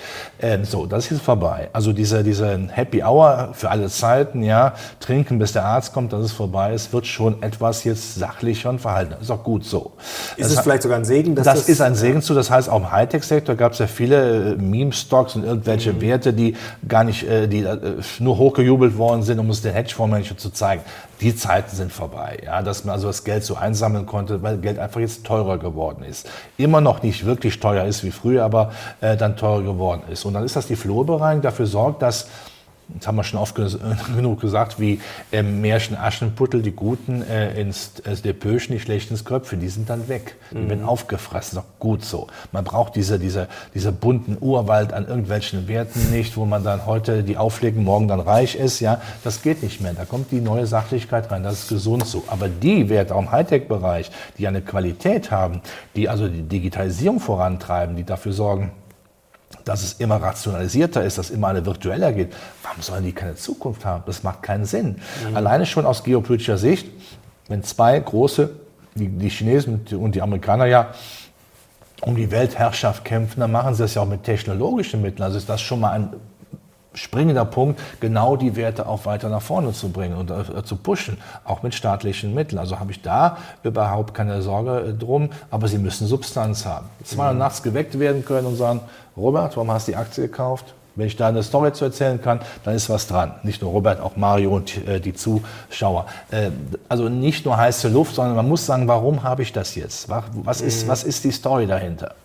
Ähm, 0.41 0.65
so, 0.65 0.85
das 0.85 1.05
ist 1.05 1.11
jetzt 1.11 1.21
vorbei. 1.21 1.69
Also 1.73 1.93
diese, 1.93 2.23
diese 2.23 2.67
Happy 2.71 3.03
Hour 3.03 3.49
für 3.53 3.69
alle 3.69 3.87
Zeiten, 3.89 4.43
ja, 4.43 4.73
trinken 4.99 5.39
bis 5.39 5.53
der 5.53 5.65
Arzt 5.65 5.93
kommt, 5.93 6.13
dass 6.13 6.21
es 6.21 6.31
vorbei 6.31 6.73
ist, 6.73 6.93
wird 6.93 7.07
schon 7.07 7.41
etwas 7.41 7.83
jetzt 7.83 8.15
sachlicher 8.15 8.69
und 8.69 8.79
verhalten. 8.79 9.15
Ist 9.21 9.31
auch 9.31 9.43
gut 9.43 9.65
so. 9.65 9.91
Ist 10.37 10.51
das 10.51 10.57
es 10.57 10.59
vielleicht 10.61 10.83
sogar 10.83 10.97
ein 10.97 11.05
Segen? 11.05 11.35
das, 11.35 11.45
das 11.45 11.69
ist 11.69 11.81
ein 11.81 11.95
Segen 11.95 12.21
zu. 12.21 12.33
Das 12.33 12.49
heißt, 12.49 12.69
auch 12.69 12.77
im 12.77 12.91
Hightech-Sektor 12.91 13.55
gab 13.55 13.73
es 13.73 13.79
ja 13.79 13.87
viele 13.87 14.53
äh, 14.53 14.55
Meme-Stocks 14.55 15.35
und 15.35 15.43
irgendwelche 15.43 15.93
mhm. 15.93 16.01
Werte, 16.01 16.33
die 16.33 16.55
gar 16.87 17.03
nicht, 17.03 17.27
äh, 17.27 17.47
die 17.47 17.63
äh, 17.63 17.77
nur 18.19 18.37
hochgejubelt 18.37 18.97
worden 18.97 19.23
sind, 19.23 19.39
um 19.39 19.49
es 19.49 19.61
den 19.61 19.73
Hedgefondsmanager 19.73 20.37
zu 20.37 20.49
zeigen. 20.49 20.81
Die 21.21 21.35
Zeiten 21.35 21.75
sind 21.75 21.91
vorbei, 21.91 22.39
ja, 22.45 22.61
dass 22.61 22.85
man 22.85 22.93
also 22.95 23.07
das 23.07 23.25
Geld 23.25 23.43
so 23.43 23.55
einsammeln 23.55 24.05
konnte, 24.05 24.41
weil 24.41 24.57
Geld 24.57 24.79
einfach 24.79 25.01
jetzt 25.01 25.25
teurer 25.25 25.57
geworden 25.57 26.03
ist. 26.03 26.29
Immer 26.57 26.79
noch 26.79 27.03
nicht 27.03 27.25
wirklich 27.25 27.59
teuer 27.59 27.85
ist 27.85 28.05
wie 28.05 28.11
früher, 28.11 28.45
aber 28.45 28.71
äh, 29.01 29.17
dann 29.17 29.35
teurer 29.35 29.63
geworden 29.63 30.03
ist. 30.09 30.23
Und 30.23 30.33
dann 30.33 30.45
ist 30.45 30.55
das 30.55 30.67
die 30.67 30.77
Flurbereinigung, 30.77 31.41
dafür 31.41 31.65
sorgt, 31.65 32.01
dass 32.01 32.27
das 32.97 33.07
haben 33.07 33.15
wir 33.15 33.23
schon 33.23 33.39
oft 33.39 33.55
genug 34.15 34.41
gesagt, 34.41 34.79
wie 34.79 34.99
äh, 35.31 35.43
Märchen 35.43 35.95
Aschenputtel, 35.95 36.61
die 36.61 36.71
Guten 36.71 37.21
äh, 37.21 37.59
ins 37.59 37.99
äh, 37.99 38.15
Depöchen, 38.15 38.73
die 38.73 38.79
Schlechten 38.79 39.13
ins 39.13 39.25
Köpfchen, 39.25 39.59
die 39.59 39.69
sind 39.69 39.89
dann 39.89 40.07
weg. 40.07 40.35
Die 40.51 40.57
mhm. 40.57 40.69
werden 40.69 40.85
aufgefressen, 40.85 41.59
ist 41.59 41.63
auch 41.63 41.79
gut 41.79 42.03
so. 42.03 42.27
Man 42.51 42.63
braucht 42.63 42.95
diese, 42.95 43.19
diese, 43.19 43.47
diese 43.73 43.91
bunten 43.91 44.37
Urwald 44.39 44.93
an 44.93 45.07
irgendwelchen 45.07 45.67
Werten 45.67 46.09
nicht, 46.11 46.35
wo 46.35 46.45
man 46.45 46.63
dann 46.63 46.85
heute 46.85 47.23
die 47.23 47.37
auflegen, 47.37 47.83
morgen 47.83 48.07
dann 48.07 48.19
reich 48.19 48.55
ist. 48.55 48.79
Ja, 48.79 49.01
das 49.23 49.41
geht 49.41 49.61
nicht 49.61 49.81
mehr. 49.81 49.93
Da 49.93 50.05
kommt 50.05 50.31
die 50.31 50.41
neue 50.41 50.65
Sachlichkeit 50.65 51.31
rein, 51.31 51.43
das 51.43 51.63
ist 51.63 51.69
gesund 51.69 52.07
so. 52.07 52.23
Aber 52.27 52.49
die 52.49 52.89
Werte 52.89 53.15
auch 53.15 53.21
im 53.21 53.31
Hightech-Bereich, 53.31 54.09
die 54.37 54.47
eine 54.47 54.61
Qualität 54.61 55.31
haben, 55.31 55.61
die 55.95 56.09
also 56.09 56.27
die 56.27 56.43
Digitalisierung 56.43 57.19
vorantreiben, 57.19 57.95
die 57.95 58.03
dafür 58.03 58.33
sorgen, 58.33 58.71
dass 59.65 59.83
es 59.83 59.93
immer 59.93 60.21
rationalisierter 60.21 61.03
ist, 61.03 61.17
dass 61.17 61.29
immer 61.29 61.47
alle 61.47 61.65
virtueller 61.65 62.11
geht, 62.13 62.33
warum 62.63 62.81
sollen 62.81 63.03
die 63.03 63.13
keine 63.13 63.35
Zukunft 63.35 63.85
haben? 63.85 64.03
Das 64.05 64.23
macht 64.23 64.43
keinen 64.43 64.65
Sinn. 64.65 64.99
Mhm. 65.29 65.37
Alleine 65.37 65.65
schon 65.65 65.85
aus 65.85 66.03
geopolitischer 66.03 66.57
Sicht, 66.57 66.87
wenn 67.47 67.63
zwei 67.63 67.99
große, 67.99 68.49
die, 68.95 69.07
die 69.07 69.29
Chinesen 69.29 69.85
und 69.91 70.15
die 70.15 70.21
Amerikaner 70.21 70.65
ja, 70.65 70.93
um 72.01 72.15
die 72.15 72.31
Weltherrschaft 72.31 73.03
kämpfen, 73.03 73.41
dann 73.41 73.51
machen 73.51 73.75
sie 73.75 73.83
das 73.83 73.93
ja 73.93 74.01
auch 74.01 74.07
mit 74.07 74.23
technologischen 74.23 75.01
Mitteln. 75.01 75.23
Also 75.23 75.37
ist 75.37 75.49
das 75.49 75.61
schon 75.61 75.81
mal 75.81 75.91
ein 75.91 76.13
springender 76.93 77.45
Punkt, 77.45 77.79
genau 77.99 78.35
die 78.35 78.55
Werte 78.55 78.87
auch 78.87 79.05
weiter 79.05 79.29
nach 79.29 79.41
vorne 79.41 79.73
zu 79.73 79.89
bringen 79.89 80.15
und 80.15 80.31
äh, 80.31 80.63
zu 80.63 80.75
pushen, 80.75 81.17
auch 81.45 81.61
mit 81.63 81.75
staatlichen 81.75 82.33
Mitteln. 82.33 82.57
Also 82.57 82.79
habe 82.79 82.91
ich 82.91 83.01
da 83.01 83.37
überhaupt 83.63 84.13
keine 84.13 84.41
Sorge 84.41 84.89
äh, 84.89 84.93
drum, 84.93 85.29
aber 85.51 85.67
sie 85.67 85.77
müssen 85.77 86.07
Substanz 86.07 86.65
haben. 86.65 86.87
Zweimal 87.03 87.33
mhm. 87.33 87.39
nachts 87.39 87.63
geweckt 87.63 87.99
werden 87.99 88.25
können 88.25 88.47
und 88.47 88.55
sagen, 88.55 88.81
Robert, 89.15 89.55
warum 89.55 89.71
hast 89.71 89.87
du 89.87 89.91
die 89.91 89.97
Aktie 89.97 90.23
gekauft? 90.23 90.73
Wenn 90.95 91.07
ich 91.07 91.15
da 91.15 91.27
eine 91.27 91.43
Story 91.43 91.71
zu 91.71 91.85
erzählen 91.85 92.21
kann, 92.21 92.41
dann 92.65 92.75
ist 92.75 92.89
was 92.89 93.07
dran. 93.07 93.35
Nicht 93.43 93.61
nur 93.61 93.71
Robert, 93.71 94.01
auch 94.01 94.17
Mario 94.17 94.55
und 94.55 94.85
äh, 94.87 94.99
die 94.99 95.13
Zuschauer. 95.13 96.07
Äh, 96.31 96.49
also 96.89 97.07
nicht 97.07 97.45
nur 97.45 97.55
heiße 97.55 97.87
Luft, 97.87 98.15
sondern 98.15 98.35
man 98.35 98.49
muss 98.49 98.65
sagen, 98.65 98.87
warum 98.87 99.23
habe 99.23 99.43
ich 99.43 99.53
das 99.53 99.75
jetzt? 99.75 100.09
Was 100.09 100.59
ist, 100.59 100.85
mhm. 100.85 100.89
was 100.89 101.03
ist 101.03 101.23
die 101.23 101.31
Story 101.31 101.67
dahinter? 101.67 102.15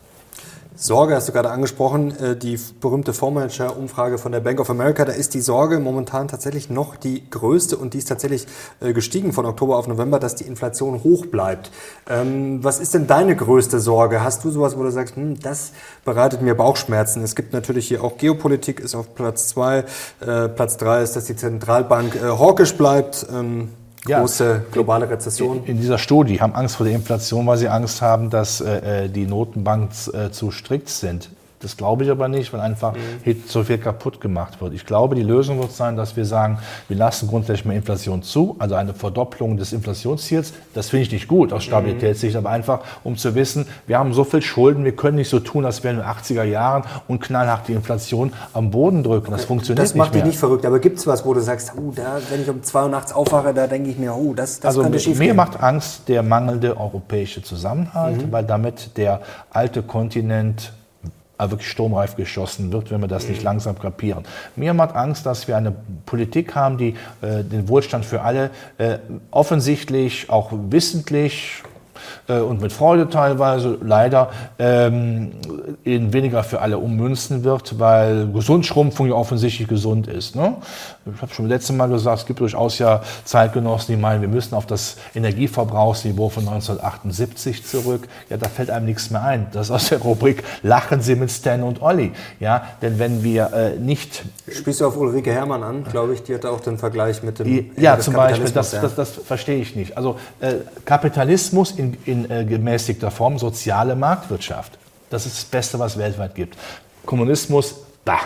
Sorge 0.76 1.14
hast 1.14 1.28
du 1.28 1.32
gerade 1.32 1.50
angesprochen, 1.50 2.18
äh, 2.18 2.36
die 2.36 2.58
berühmte 2.80 3.12
Fondsmanager-Umfrage 3.12 4.18
von 4.18 4.32
der 4.32 4.40
Bank 4.40 4.58
of 4.58 4.70
America, 4.70 5.04
da 5.04 5.12
ist 5.12 5.34
die 5.34 5.40
Sorge 5.40 5.78
momentan 5.78 6.26
tatsächlich 6.26 6.68
noch 6.68 6.96
die 6.96 7.30
größte 7.30 7.76
und 7.76 7.94
die 7.94 7.98
ist 7.98 8.08
tatsächlich 8.08 8.46
äh, 8.80 8.92
gestiegen 8.92 9.32
von 9.32 9.46
Oktober 9.46 9.78
auf 9.78 9.86
November, 9.86 10.18
dass 10.18 10.34
die 10.34 10.44
Inflation 10.44 11.04
hoch 11.04 11.26
bleibt. 11.26 11.70
Ähm, 12.08 12.64
was 12.64 12.80
ist 12.80 12.92
denn 12.92 13.06
deine 13.06 13.36
größte 13.36 13.78
Sorge? 13.78 14.24
Hast 14.24 14.44
du 14.44 14.50
sowas, 14.50 14.76
wo 14.76 14.82
du 14.82 14.90
sagst, 14.90 15.14
hm, 15.14 15.38
das 15.38 15.70
bereitet 16.04 16.42
mir 16.42 16.56
Bauchschmerzen? 16.56 17.22
Es 17.22 17.36
gibt 17.36 17.52
natürlich 17.52 17.86
hier 17.86 18.02
auch 18.02 18.18
Geopolitik, 18.18 18.80
ist 18.80 18.96
auf 18.96 19.14
Platz 19.14 19.46
zwei, 19.46 19.84
äh, 20.20 20.48
Platz 20.48 20.76
drei 20.76 21.02
ist, 21.02 21.14
dass 21.14 21.26
die 21.26 21.36
Zentralbank 21.36 22.20
hawkisch 22.20 22.74
bleibt. 22.76 23.26
Große 24.04 24.44
ja, 24.44 24.60
globale 24.70 25.08
Rezession. 25.08 25.64
In 25.64 25.80
dieser 25.80 25.98
Studie 25.98 26.40
haben 26.40 26.54
Angst 26.54 26.76
vor 26.76 26.84
der 26.84 26.94
Inflation, 26.94 27.46
weil 27.46 27.56
sie 27.56 27.68
Angst 27.68 28.02
haben, 28.02 28.28
dass 28.28 28.60
äh, 28.60 29.08
die 29.08 29.26
Notenbanken 29.26 29.90
äh, 30.12 30.30
zu 30.30 30.50
strikt 30.50 30.90
sind. 30.90 31.30
Das 31.64 31.76
glaube 31.76 32.04
ich 32.04 32.10
aber 32.10 32.28
nicht, 32.28 32.52
weil 32.52 32.60
einfach 32.60 32.92
mhm. 32.92 33.42
so 33.46 33.64
viel 33.64 33.78
kaputt 33.78 34.20
gemacht 34.20 34.60
wird. 34.60 34.74
Ich 34.74 34.84
glaube, 34.84 35.14
die 35.14 35.22
Lösung 35.22 35.58
wird 35.58 35.72
sein, 35.72 35.96
dass 35.96 36.16
wir 36.16 36.24
sagen, 36.24 36.58
wir 36.88 36.96
lassen 36.96 37.26
grundsätzlich 37.26 37.64
mehr 37.64 37.76
Inflation 37.76 38.22
zu, 38.22 38.56
also 38.58 38.74
eine 38.74 38.94
Verdopplung 38.94 39.56
des 39.56 39.72
Inflationsziels. 39.72 40.52
Das 40.74 40.90
finde 40.90 41.04
ich 41.04 41.12
nicht 41.12 41.28
gut 41.28 41.52
aus 41.52 41.64
Stabilitätssicht, 41.64 42.34
mhm. 42.34 42.38
aber 42.38 42.50
einfach, 42.50 42.80
um 43.02 43.16
zu 43.16 43.34
wissen, 43.34 43.66
wir 43.86 43.98
haben 43.98 44.12
so 44.12 44.24
viel 44.24 44.42
Schulden, 44.42 44.84
wir 44.84 44.94
können 44.94 45.16
nicht 45.16 45.30
so 45.30 45.40
tun, 45.40 45.64
als 45.64 45.82
wären 45.82 45.96
wir 45.96 46.04
in 46.04 46.08
den 46.08 46.38
80er 46.38 46.44
Jahren 46.44 46.84
und 47.08 47.20
knallhart 47.20 47.68
die 47.68 47.72
Inflation 47.72 48.32
am 48.52 48.70
Boden 48.70 49.02
drücken. 49.02 49.30
Das 49.30 49.44
funktioniert 49.44 49.82
nicht. 49.82 49.90
Das 49.90 49.96
macht 49.96 50.14
dich 50.14 50.24
nicht 50.24 50.38
verrückt, 50.38 50.66
aber 50.66 50.78
gibt 50.78 50.98
es 50.98 51.06
was, 51.06 51.24
wo 51.24 51.32
du 51.32 51.40
sagst, 51.40 51.72
oh, 51.76 51.92
da, 51.94 52.18
wenn 52.30 52.42
ich 52.42 52.50
um 52.50 52.62
zwei 52.62 52.82
Uhr 52.82 52.88
nachts 52.88 53.12
aufwache, 53.12 53.54
da 53.54 53.66
denke 53.66 53.90
ich 53.90 53.98
mir, 53.98 54.14
oh, 54.14 54.34
das, 54.34 54.60
das 54.60 54.68
also 54.68 54.82
könnte 54.82 55.00
schief 55.00 55.18
Mir 55.18 55.34
macht 55.34 55.62
Angst 55.62 56.08
der 56.08 56.22
mangelnde 56.22 56.76
europäische 56.76 57.42
Zusammenhalt, 57.42 58.26
mhm. 58.26 58.32
weil 58.32 58.44
damit 58.44 58.96
der 58.96 59.20
alte 59.50 59.82
Kontinent 59.82 60.72
wirklich 61.38 61.70
sturmreif 61.70 62.16
geschossen 62.16 62.72
wird, 62.72 62.90
wenn 62.90 63.00
wir 63.00 63.08
das 63.08 63.28
nicht 63.28 63.42
langsam 63.42 63.78
kapieren. 63.78 64.24
Mir 64.56 64.74
macht 64.74 64.94
Angst, 64.94 65.26
dass 65.26 65.48
wir 65.48 65.56
eine 65.56 65.74
Politik 66.06 66.54
haben, 66.54 66.78
die 66.78 66.94
äh, 67.22 67.42
den 67.42 67.68
Wohlstand 67.68 68.04
für 68.04 68.22
alle 68.22 68.50
äh, 68.78 68.98
offensichtlich, 69.30 70.30
auch 70.30 70.52
wissentlich 70.52 71.62
äh, 72.28 72.38
und 72.38 72.60
mit 72.60 72.72
Freude 72.72 73.08
teilweise 73.08 73.78
leider 73.82 74.30
ähm, 74.58 75.32
in 75.82 76.12
weniger 76.12 76.42
für 76.44 76.60
alle 76.60 76.78
ummünzen 76.78 77.44
wird, 77.44 77.78
weil 77.78 78.28
Gesundschrumpfung 78.28 79.08
ja 79.08 79.14
offensichtlich 79.14 79.68
gesund 79.68 80.06
ist. 80.06 80.36
Ne? 80.36 80.56
Ich 81.14 81.20
habe 81.20 81.34
schon 81.34 81.46
letztes 81.46 81.76
Mal 81.76 81.88
gesagt, 81.88 82.20
es 82.20 82.26
gibt 82.26 82.40
durchaus 82.40 82.78
ja 82.78 83.02
Zeitgenossen, 83.24 83.94
die 83.94 84.00
meinen, 84.00 84.22
wir 84.22 84.28
müssen 84.28 84.54
auf 84.54 84.66
das 84.66 84.96
Energieverbrauchsniveau 85.14 86.30
von 86.30 86.48
1978 86.48 87.66
zurück. 87.66 88.08
Ja, 88.30 88.36
da 88.36 88.48
fällt 88.48 88.70
einem 88.70 88.86
nichts 88.86 89.10
mehr 89.10 89.22
ein. 89.22 89.48
Das 89.52 89.66
ist 89.66 89.70
aus 89.70 89.88
der 89.90 89.98
Rubrik 89.98 90.42
Lachen 90.62 91.02
Sie 91.02 91.16
mit 91.16 91.30
Stan 91.30 91.62
und 91.62 91.82
Olli. 91.82 92.12
Ja, 92.40 92.68
denn 92.80 92.98
wenn 92.98 93.22
wir 93.22 93.52
äh, 93.52 93.78
nicht... 93.78 94.24
Spielst 94.50 94.80
du 94.80 94.86
auf 94.86 94.96
Ulrike 94.96 95.32
Herrmann 95.32 95.62
an, 95.62 95.84
glaube 95.84 96.14
ich, 96.14 96.22
die 96.22 96.34
hatte 96.34 96.50
auch 96.50 96.60
den 96.60 96.78
Vergleich 96.78 97.22
mit 97.22 97.38
dem... 97.38 97.70
Ja, 97.76 97.98
zum 97.98 98.14
Beispiel, 98.14 98.50
das, 98.50 98.70
das, 98.70 98.94
das, 98.94 99.10
verstehe 99.10 99.60
ich 99.60 99.76
nicht. 99.76 99.96
Also 99.96 100.16
äh, 100.40 100.54
Kapitalismus 100.84 101.72
in, 101.72 101.96
in 102.06 102.13
äh, 102.30 102.44
gemäßigter 102.44 103.10
Form, 103.10 103.38
soziale 103.38 103.96
Marktwirtschaft. 103.96 104.78
Das 105.10 105.26
ist 105.26 105.36
das 105.36 105.44
Beste, 105.44 105.78
was 105.78 105.92
es 105.92 105.98
weltweit 105.98 106.34
gibt. 106.34 106.56
Kommunismus, 107.04 107.74
bah 108.04 108.20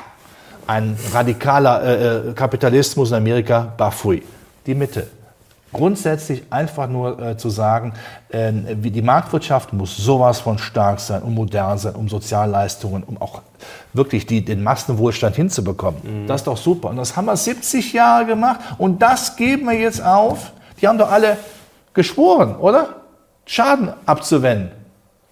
ein 0.68 0.96
radikaler 1.12 1.82
äh, 1.82 2.28
äh, 2.28 2.32
Kapitalismus 2.34 3.10
in 3.10 3.16
Amerika, 3.16 3.72
bafui. 3.76 4.22
Die 4.66 4.74
Mitte. 4.74 5.08
Grundsätzlich 5.72 6.42
einfach 6.50 6.88
nur 6.88 7.18
äh, 7.20 7.36
zu 7.36 7.48
sagen, 7.48 7.94
äh, 8.28 8.52
wie 8.76 8.90
die 8.90 9.02
Marktwirtschaft 9.02 9.72
muss 9.72 9.96
sowas 9.96 10.40
von 10.40 10.58
stark 10.58 11.00
sein, 11.00 11.22
um 11.22 11.34
modern 11.34 11.78
sein, 11.78 11.94
um 11.94 12.08
Sozialleistungen, 12.08 13.02
um 13.02 13.20
auch 13.20 13.42
wirklich 13.94 14.26
die, 14.26 14.44
den 14.44 14.62
Massenwohlstand 14.62 15.36
hinzubekommen. 15.36 16.24
Mhm. 16.24 16.26
Das 16.26 16.42
ist 16.42 16.46
doch 16.46 16.56
super. 16.56 16.90
Und 16.90 16.96
das 16.96 17.16
haben 17.16 17.26
wir 17.26 17.36
70 17.36 17.94
Jahre 17.94 18.26
gemacht 18.26 18.60
und 18.76 19.00
das 19.00 19.36
geben 19.36 19.66
wir 19.66 19.78
jetzt 19.78 20.04
auf. 20.04 20.52
Die 20.80 20.86
haben 20.88 20.98
doch 20.98 21.10
alle 21.10 21.38
geschworen, 21.94 22.56
oder? 22.56 22.97
Schaden 23.48 23.94
abzuwenden. 24.04 24.72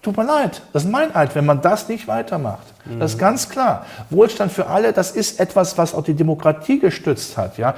Tut 0.01 0.17
mir 0.17 0.25
leid, 0.25 0.61
das 0.73 0.85
ist 0.85 0.89
mein 0.89 1.15
Eid, 1.15 1.35
wenn 1.35 1.45
man 1.45 1.61
das 1.61 1.87
nicht 1.87 2.07
weitermacht. 2.07 2.65
Mhm. 2.85 2.99
Das 2.99 3.13
ist 3.13 3.19
ganz 3.19 3.47
klar. 3.47 3.85
Wohlstand 4.09 4.51
für 4.51 4.67
alle, 4.67 4.91
das 4.91 5.11
ist 5.11 5.39
etwas, 5.39 5.77
was 5.77 5.93
auch 5.93 6.03
die 6.03 6.15
Demokratie 6.15 6.79
gestützt 6.79 7.37
hat. 7.37 7.57
Ja? 7.57 7.75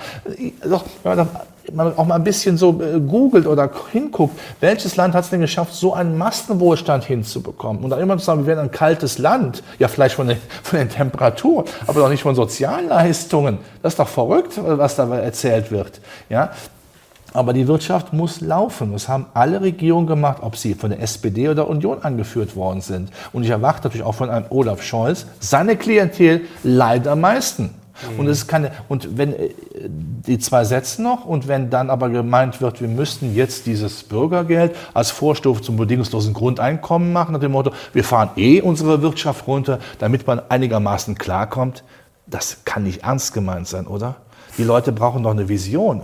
Doch, 0.64 0.86
wenn 1.04 1.28
man 1.74 1.98
auch 1.98 2.06
mal 2.06 2.16
ein 2.16 2.24
bisschen 2.24 2.58
so 2.58 2.82
äh, 2.82 3.02
googelt 3.02 3.48
oder 3.48 3.70
hinguckt, 3.92 4.40
welches 4.62 4.96
Land 4.96 5.14
hat 5.14 5.26
es 5.26 5.30
denn 5.30 5.42
geschafft, 5.42 5.74
so 5.74 5.94
einen 5.94 6.18
Massenwohlstand 6.18 7.04
hinzubekommen? 7.04 7.84
Und 7.84 7.90
dann 7.90 8.00
immer 8.00 8.18
zu 8.18 8.26
sagen, 8.26 8.42
wir 8.42 8.48
werden 8.48 8.60
ein 8.60 8.72
kaltes 8.72 9.18
Land, 9.18 9.62
ja 9.78 9.90
vielleicht 9.90 10.16
von 10.16 10.28
den, 10.28 10.38
von 10.64 10.80
den 10.80 10.90
Temperaturen, 10.90 11.66
aber 11.86 12.00
doch 12.00 12.10
nicht 12.10 12.24
von 12.24 12.36
Sozialleistungen. 12.36 13.58
Das 13.82 13.94
ist 13.94 14.00
doch 14.00 14.08
verrückt, 14.08 14.54
was 14.56 14.96
da 14.96 15.14
erzählt 15.18 15.70
wird. 15.70 16.00
Ja? 16.30 16.52
Aber 17.34 17.54
die 17.54 17.68
Wirtschaft 17.68 18.14
muss 18.14 18.42
laufen. 18.42 18.92
Das 18.92 19.08
haben 19.08 19.28
alle 19.34 19.62
Regierungen 19.62 20.08
gemacht, 20.08 20.40
ob 20.42 20.56
sie 20.56 20.74
von 20.74 20.90
der 20.90 21.02
SPD 21.02 21.50
oder 21.50 21.68
Union 21.68 22.02
angeführt 22.02 22.56
worden 22.56 22.82
sind. 22.82 23.12
Und 23.34 23.44
ich 23.44 23.50
erwarte 23.50 23.88
natürlich 23.88 24.06
auch 24.06 24.16
von 24.16 24.30
einem 24.30 24.46
Olaf 24.50 24.82
Scholz, 24.82 25.26
seine 25.40 25.78
Klientel 25.78 26.42
leider 26.64 27.12
am 27.12 27.22
meisten. 27.22 27.76
Mhm. 28.14 28.20
Und 28.20 28.28
es 28.28 28.48
keine, 28.48 28.72
und 28.88 29.18
wenn 29.18 29.34
äh, 29.34 29.50
die 29.88 30.40
zwei 30.40 30.64
Sätze 30.64 31.02
noch 31.02 31.26
und 31.26 31.48
wenn 31.48 31.70
dann 31.70 31.90
aber 31.90 32.10
gemeint 32.10 32.62
wird, 32.62 32.82
wir 32.82 32.88
müssten 32.88 33.36
jetzt 33.36 33.66
dieses 33.66 34.04
Bürgergeld 34.04 34.76
als 34.94 35.12
Vorstufe 35.12 35.62
zum 35.62 35.78
bedingungslosen 35.78 36.34
Grundeinkommen 36.34 37.12
machen, 37.12 37.34
nach 37.34 37.40
dem 37.40 37.52
Motto, 37.52 37.72
wir 37.94 38.04
fahren 38.04 38.30
eh 38.36 38.62
unsere 38.62 39.02
Wirtschaft 39.02 39.48
runter, 39.48 39.80
damit 40.00 40.28
man 40.28 40.42
einigermaßen 40.50 41.16
klarkommt, 41.18 41.84
das 42.28 42.64
kann 42.64 42.84
nicht 42.84 43.04
ernst 43.04 43.34
gemeint 43.34 43.68
sein, 43.68 43.88
oder? 43.88 44.16
Die 44.58 44.64
Leute 44.64 44.92
brauchen 44.92 45.24
doch 45.24 45.32
eine 45.32 45.48
Vision. 45.48 46.04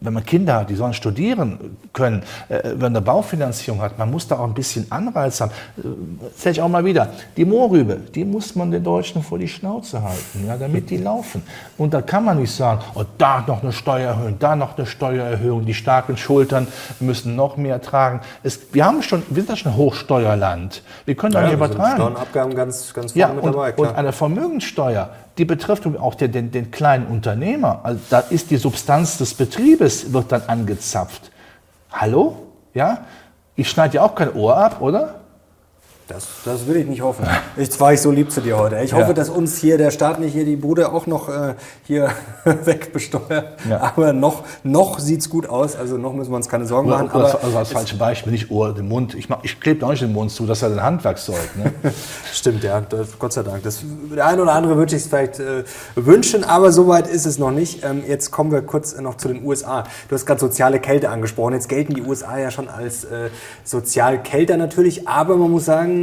Wenn 0.00 0.12
man 0.12 0.24
Kinder 0.24 0.60
hat, 0.60 0.70
die 0.70 0.74
sollen 0.74 0.94
studieren 0.94 1.76
können, 1.92 2.22
äh, 2.48 2.60
wenn 2.62 2.78
man 2.78 2.96
eine 2.96 3.00
Baufinanzierung 3.00 3.80
hat, 3.80 3.98
man 3.98 4.10
muss 4.10 4.28
da 4.28 4.38
auch 4.38 4.44
ein 4.44 4.54
bisschen 4.54 4.90
Anreiz 4.90 5.40
haben. 5.40 5.52
Das 5.76 6.46
äh, 6.46 6.50
ich 6.50 6.62
auch 6.62 6.68
mal 6.68 6.84
wieder. 6.84 7.08
Die 7.36 7.44
Mohrrübe, 7.44 7.96
die 7.96 8.24
muss 8.24 8.54
man 8.54 8.70
den 8.70 8.84
Deutschen 8.84 9.22
vor 9.22 9.38
die 9.38 9.48
Schnauze 9.48 10.02
halten, 10.02 10.46
ja, 10.46 10.56
damit 10.56 10.90
die 10.90 10.96
laufen. 10.96 11.42
Und 11.78 11.94
da 11.94 12.02
kann 12.02 12.24
man 12.24 12.38
nicht 12.38 12.54
sagen, 12.54 12.80
oh, 12.94 13.04
da 13.18 13.44
noch 13.46 13.62
eine 13.62 13.72
Steuererhöhung, 13.72 14.38
da 14.38 14.56
noch 14.56 14.76
eine 14.76 14.86
Steuererhöhung, 14.86 15.64
die 15.64 15.74
starken 15.74 16.16
Schultern 16.16 16.66
müssen 17.00 17.36
noch 17.36 17.56
mehr 17.56 17.80
tragen. 17.80 18.20
Es, 18.42 18.60
wir, 18.72 18.84
haben 18.84 19.02
schon, 19.02 19.22
wir 19.28 19.42
sind 19.42 19.48
ja 19.48 19.56
schon 19.56 19.76
Hochsteuerland. 19.76 20.82
Wir 21.04 21.14
können 21.14 21.32
da 21.32 21.40
ja, 21.40 21.46
nicht 21.46 21.54
übertragen. 21.54 21.96
Steuernabgaben 21.96 22.54
ganz, 22.54 22.92
ganz 22.94 23.12
vorne 23.12 23.20
ja, 23.20 23.34
mit 23.34 23.44
und, 23.44 23.52
dabei. 23.52 23.72
Klar. 23.72 23.90
Und 23.90 23.96
eine 23.96 24.12
Vermögenssteuer, 24.12 25.10
die 25.38 25.44
betrifft 25.44 25.86
auch 25.98 26.14
den, 26.14 26.32
den, 26.32 26.50
den 26.50 26.70
kleinen 26.70 27.06
Unternehmer. 27.06 27.80
Also 27.82 28.00
da 28.10 28.20
ist 28.20 28.50
die 28.50 28.56
Substanz 28.56 29.18
des 29.18 29.34
Betriebes, 29.70 30.12
wird 30.12 30.32
dann 30.32 30.42
angezapft. 30.46 31.30
Hallo? 31.92 32.46
Ja? 32.74 33.06
Ich 33.54 33.68
schneide 33.68 33.96
ja 33.96 34.02
auch 34.02 34.14
kein 34.14 34.34
Ohr 34.34 34.56
ab, 34.56 34.80
oder? 34.80 35.19
Das, 36.10 36.26
das 36.44 36.66
will 36.66 36.76
ich 36.76 36.86
nicht 36.86 37.02
hoffen. 37.02 37.24
Jetzt 37.56 37.78
war 37.78 37.92
ich 37.92 38.00
so 38.00 38.10
lieb 38.10 38.32
zu 38.32 38.40
dir 38.40 38.58
heute. 38.58 38.80
Ich 38.80 38.94
hoffe, 38.94 39.08
ja. 39.08 39.12
dass 39.12 39.30
uns 39.30 39.58
hier 39.58 39.78
der 39.78 39.92
Staat 39.92 40.18
nicht 40.18 40.32
hier 40.32 40.44
die 40.44 40.56
Bude 40.56 40.92
auch 40.92 41.06
noch 41.06 41.28
äh, 41.28 41.54
hier 41.84 42.10
wegbesteuert. 42.44 43.60
Ja. 43.68 43.80
Aber 43.80 44.12
noch, 44.12 44.42
noch 44.64 44.98
sieht 44.98 45.20
es 45.20 45.30
gut 45.30 45.48
aus. 45.48 45.76
Also 45.76 45.98
noch 45.98 46.12
müssen 46.12 46.32
wir 46.32 46.36
uns 46.36 46.48
keine 46.48 46.66
Sorgen 46.66 46.88
machen. 46.88 47.10
Oder, 47.10 47.26
aber 47.26 47.44
also 47.44 47.56
als 47.56 47.70
falsche 47.70 47.96
Beispiel, 47.96 48.32
nicht 48.32 48.50
Ohr, 48.50 48.74
den 48.74 48.88
Mund. 48.88 49.14
Ich, 49.14 49.28
ich 49.44 49.60
klebe 49.60 49.86
auch 49.86 49.90
nicht 49.90 50.02
den 50.02 50.12
Mund 50.12 50.32
zu, 50.32 50.46
das 50.46 50.58
ist 50.58 50.62
ja 50.62 50.68
ein 50.68 50.82
Handwerkszeug. 50.82 51.56
Ne? 51.56 51.72
Stimmt, 52.32 52.64
ja. 52.64 52.80
Das, 52.80 53.16
Gott 53.16 53.32
sei 53.32 53.44
Dank. 53.44 53.62
Das, 53.62 53.84
der 54.12 54.26
eine 54.26 54.42
oder 54.42 54.54
andere 54.54 54.76
würde 54.76 54.90
sich 54.90 55.02
es 55.02 55.08
vielleicht 55.08 55.38
äh, 55.38 55.62
wünschen, 55.94 56.42
aber 56.42 56.72
soweit 56.72 57.06
ist 57.06 57.24
es 57.24 57.38
noch 57.38 57.52
nicht. 57.52 57.84
Ähm, 57.84 58.02
jetzt 58.04 58.32
kommen 58.32 58.50
wir 58.50 58.62
kurz 58.62 58.98
noch 58.98 59.16
zu 59.16 59.28
den 59.28 59.44
USA. 59.44 59.84
Du 60.08 60.16
hast 60.16 60.26
gerade 60.26 60.40
soziale 60.40 60.80
Kälte 60.80 61.08
angesprochen. 61.08 61.54
Jetzt 61.54 61.68
gelten 61.68 61.94
die 61.94 62.02
USA 62.02 62.36
ja 62.36 62.50
schon 62.50 62.68
als 62.68 63.04
äh, 63.04 63.30
Sozialkälter 63.62 64.56
natürlich. 64.56 65.06
Aber 65.06 65.36
man 65.36 65.52
muss 65.52 65.66
sagen, 65.66 65.99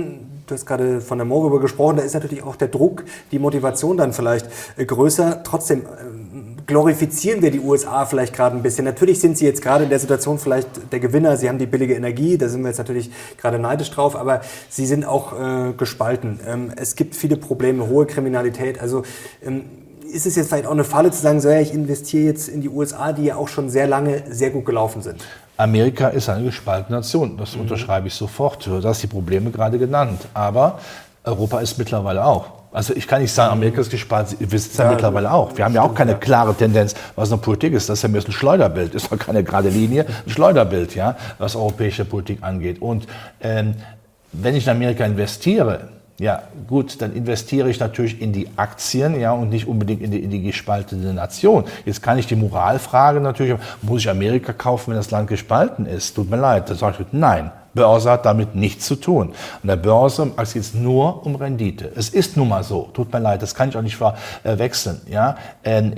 du 0.47 0.53
hast 0.53 0.65
gerade 0.65 1.01
von 1.01 1.17
der 1.17 1.25
Moorrübe 1.25 1.59
gesprochen, 1.59 1.97
da 1.97 2.03
ist 2.03 2.13
natürlich 2.13 2.43
auch 2.43 2.55
der 2.55 2.69
Druck, 2.69 3.03
die 3.31 3.39
Motivation 3.39 3.97
dann 3.97 4.13
vielleicht 4.13 4.47
äh, 4.77 4.85
größer. 4.85 5.43
Trotzdem 5.43 5.81
ähm, 5.81 6.55
glorifizieren 6.65 7.41
wir 7.41 7.51
die 7.51 7.59
USA 7.59 8.05
vielleicht 8.05 8.33
gerade 8.33 8.55
ein 8.55 8.63
bisschen. 8.63 8.85
Natürlich 8.85 9.19
sind 9.19 9.37
sie 9.37 9.45
jetzt 9.45 9.61
gerade 9.61 9.85
in 9.85 9.89
der 9.89 9.99
Situation 9.99 10.39
vielleicht 10.39 10.91
der 10.91 10.99
Gewinner. 10.99 11.37
Sie 11.37 11.47
haben 11.47 11.57
die 11.57 11.65
billige 11.65 11.95
Energie, 11.95 12.37
da 12.37 12.49
sind 12.49 12.61
wir 12.61 12.69
jetzt 12.69 12.77
natürlich 12.77 13.11
gerade 13.37 13.59
neidisch 13.59 13.91
drauf, 13.91 14.15
aber 14.15 14.41
sie 14.69 14.85
sind 14.85 15.05
auch 15.05 15.33
äh, 15.33 15.73
gespalten. 15.73 16.39
Ähm, 16.45 16.71
es 16.75 16.95
gibt 16.95 17.15
viele 17.15 17.37
Probleme, 17.37 17.87
hohe 17.87 18.05
Kriminalität. 18.05 18.81
Also 18.81 19.03
ähm, 19.45 19.65
ist 20.11 20.25
es 20.25 20.35
jetzt 20.35 20.47
vielleicht 20.47 20.65
auch 20.65 20.71
eine 20.71 20.83
Falle 20.83 21.11
zu 21.11 21.21
sagen, 21.21 21.41
so 21.41 21.49
ja, 21.49 21.59
ich 21.59 21.73
investiere 21.73 22.25
jetzt 22.25 22.47
in 22.47 22.61
die 22.61 22.69
USA, 22.69 23.11
die 23.11 23.25
ja 23.25 23.35
auch 23.35 23.47
schon 23.47 23.69
sehr 23.69 23.87
lange 23.87 24.23
sehr 24.29 24.51
gut 24.51 24.65
gelaufen 24.65 25.01
sind? 25.01 25.23
Amerika 25.57 26.09
ist 26.09 26.29
eine 26.29 26.45
gespaltene 26.45 26.97
Nation. 26.97 27.35
Das 27.37 27.55
mhm. 27.55 27.61
unterschreibe 27.61 28.07
ich 28.07 28.13
sofort. 28.13 28.65
Du 28.65 28.81
hast 28.81 29.01
die 29.01 29.07
Probleme 29.07 29.51
gerade 29.51 29.77
genannt. 29.77 30.21
Aber 30.33 30.79
Europa 31.23 31.59
ist 31.59 31.77
mittlerweile 31.77 32.23
auch. 32.23 32.57
Also 32.71 32.93
ich 32.95 33.07
kann 33.07 33.21
nicht 33.21 33.33
sagen, 33.33 33.53
Amerika 33.53 33.81
ist 33.81 33.89
gespalten, 33.89 34.37
wir 34.39 34.59
sind 34.59 34.77
ja, 34.77 34.85
ja 34.85 34.91
mittlerweile 34.91 35.31
auch. 35.31 35.55
Wir 35.57 35.65
haben 35.65 35.73
ja 35.73 35.81
auch 35.81 35.95
keine 35.95 36.15
klare 36.15 36.53
Tendenz, 36.53 36.93
was 37.15 37.31
eine 37.31 37.41
Politik 37.41 37.73
ist. 37.73 37.89
Das 37.89 37.99
ist 37.99 38.03
ja 38.03 38.09
mehr 38.09 38.21
ein 38.23 38.31
Schleuderbild, 38.31 38.93
ist 38.93 39.11
doch 39.11 39.17
keine 39.17 39.43
gerade 39.43 39.69
Linie, 39.69 40.05
ein 40.05 40.29
Schleuderbild, 40.29 40.93
ja, 40.93 41.17
was 41.39 41.55
europäische 41.55 42.05
Politik 42.05 42.39
angeht. 42.41 42.81
Und 42.81 43.07
ähm, 43.41 43.75
wenn 44.31 44.55
ich 44.55 44.65
in 44.65 44.71
Amerika 44.71 45.05
investiere, 45.05 45.89
ja, 46.19 46.41
gut, 46.67 46.99
dann 47.01 47.13
investiere 47.13 47.69
ich 47.69 47.79
natürlich 47.79 48.21
in 48.21 48.33
die 48.33 48.47
Aktien, 48.55 49.19
ja, 49.19 49.33
und 49.33 49.49
nicht 49.49 49.67
unbedingt 49.67 50.01
in 50.01 50.09
die, 50.09 50.19
in 50.19 50.31
die 50.31 50.41
gespaltene 50.41 51.13
Nation. 51.13 51.65
Jetzt 51.85 52.01
kann 52.01 52.17
ich 52.17 52.25
die 52.25 52.35
Moralfrage 52.35 53.19
natürlich, 53.19 53.55
muss 53.83 54.01
ich 54.01 54.09
Amerika 54.09 54.51
kaufen, 54.51 54.91
wenn 54.91 54.97
das 54.97 55.11
Land 55.11 55.29
gespalten 55.29 55.85
ist? 55.85 56.15
Tut 56.15 56.29
mir 56.29 56.37
leid. 56.37 56.69
Da 56.69 56.75
sage 56.75 56.97
ich, 57.01 57.07
nein. 57.11 57.51
Börse 57.77 58.09
hat 58.09 58.25
damit 58.25 58.55
nichts 58.55 58.87
zu 58.87 58.95
tun. 58.95 59.33
An 59.61 59.67
der 59.67 59.75
Börse 59.75 60.31
geht 60.35 60.55
es 60.55 60.73
nur 60.73 61.25
um 61.25 61.35
Rendite. 61.35 61.91
Es 61.95 62.09
ist 62.09 62.35
nun 62.35 62.49
mal 62.49 62.63
so. 62.63 62.89
Tut 62.93 63.13
mir 63.13 63.19
leid, 63.19 63.43
das 63.43 63.53
kann 63.53 63.69
ich 63.69 63.77
auch 63.77 63.83
nicht 63.83 63.97
verwechseln. 63.97 65.01
Ja? 65.07 65.35
Ähm, 65.63 65.93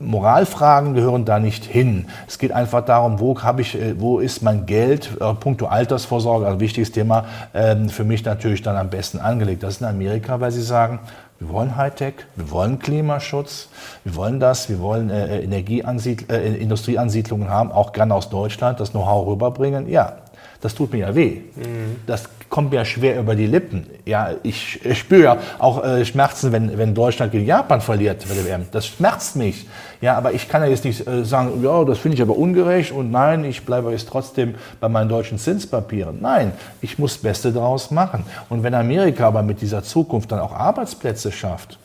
Moralfragen 0.00 0.94
gehören 0.94 1.24
da 1.24 1.38
nicht 1.38 1.64
hin. 1.64 2.06
Es 2.26 2.38
geht 2.38 2.50
einfach 2.50 2.84
darum, 2.84 3.20
wo, 3.20 3.38
ich, 3.58 3.80
äh, 3.80 3.94
wo 3.98 4.18
ist 4.18 4.42
mein 4.42 4.66
Geld, 4.66 5.10
äh, 5.20 5.34
puncto 5.34 5.66
Altersvorsorge, 5.66 6.48
ein 6.48 6.60
wichtiges 6.60 6.90
Thema, 6.90 7.26
äh, 7.52 7.76
für 7.88 8.04
mich 8.04 8.24
natürlich 8.24 8.62
dann 8.62 8.76
am 8.76 8.90
besten 8.90 9.18
angelegt. 9.18 9.62
Das 9.62 9.74
ist 9.74 9.80
in 9.80 9.86
Amerika, 9.86 10.40
weil 10.40 10.50
sie 10.50 10.62
sagen, 10.62 10.98
wir 11.40 11.48
wollen 11.48 11.76
Hightech, 11.76 12.14
wir 12.36 12.50
wollen 12.50 12.78
Klimaschutz, 12.78 13.68
wir 14.04 14.14
wollen 14.14 14.40
das, 14.40 14.68
wir 14.68 14.80
wollen 14.80 15.10
äh, 15.10 15.40
äh, 15.40 16.56
Industrieansiedlungen 16.56 17.48
haben, 17.48 17.72
auch 17.72 17.92
gerne 17.92 18.14
aus 18.14 18.30
Deutschland, 18.30 18.80
das 18.80 18.92
Know-how 18.92 19.26
rüberbringen. 19.26 19.88
Ja, 19.88 20.18
das 20.60 20.74
tut 20.74 20.92
mir 20.92 21.00
ja 21.00 21.14
weh. 21.14 21.42
Mhm. 21.56 21.96
Das 22.06 22.28
kommt 22.48 22.70
mir 22.70 22.76
ja 22.76 22.84
schwer 22.84 23.18
über 23.18 23.34
die 23.34 23.46
Lippen. 23.46 23.86
Ja, 24.04 24.30
ich, 24.42 24.84
ich 24.84 24.98
spüre 24.98 25.22
ja 25.22 25.36
auch 25.58 25.84
äh, 25.84 26.04
Schmerzen, 26.04 26.52
wenn, 26.52 26.76
wenn 26.78 26.94
Deutschland 26.94 27.32
gegen 27.32 27.46
Japan 27.46 27.80
verliert 27.80 28.24
bei 28.28 28.34
der 28.34 28.44
WM. 28.44 28.66
Das 28.72 28.86
schmerzt 28.86 29.36
mich. 29.36 29.66
Ja, 30.00 30.16
aber 30.16 30.32
ich 30.32 30.48
kann 30.48 30.62
ja 30.62 30.68
jetzt 30.68 30.84
nicht 30.84 31.06
äh, 31.06 31.24
sagen, 31.24 31.62
ja, 31.62 31.84
das 31.84 31.98
finde 31.98 32.16
ich 32.16 32.22
aber 32.22 32.36
ungerecht 32.36 32.92
und 32.92 33.10
nein, 33.10 33.44
ich 33.44 33.64
bleibe 33.64 33.90
jetzt 33.90 34.08
trotzdem 34.08 34.54
bei 34.80 34.88
meinen 34.88 35.08
deutschen 35.08 35.38
Zinspapieren. 35.38 36.18
Nein, 36.20 36.52
ich 36.80 36.98
muss 36.98 37.14
das 37.14 37.22
Beste 37.22 37.52
daraus 37.52 37.90
machen. 37.90 38.24
Und 38.48 38.62
wenn 38.62 38.74
Amerika 38.74 39.26
aber 39.26 39.42
mit 39.42 39.60
dieser 39.60 39.82
Zukunft 39.82 40.30
dann 40.30 40.40
auch 40.40 40.52
Arbeitsplätze 40.52 41.32
schafft, 41.32 41.78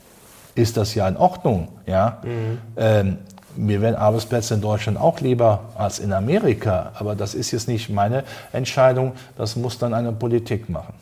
ist 0.55 0.77
das 0.77 0.93
ja 0.95 1.07
in 1.07 1.17
Ordnung. 1.17 1.69
Ja? 1.85 2.17
Mhm. 2.23 2.57
Ähm, 2.77 3.17
mir 3.59 3.81
wären 3.81 3.95
Arbeitsplätze 3.95 4.53
in 4.53 4.61
Deutschland 4.61 4.99
auch 4.99 5.19
lieber 5.19 5.61
als 5.75 5.99
in 5.99 6.13
Amerika, 6.13 6.91
aber 6.95 7.15
das 7.15 7.35
ist 7.35 7.51
jetzt 7.51 7.67
nicht 7.67 7.89
meine 7.89 8.23
Entscheidung, 8.51 9.13
das 9.37 9.55
muss 9.55 9.77
dann 9.77 9.93
eine 9.93 10.11
Politik 10.11 10.69
machen. 10.69 10.93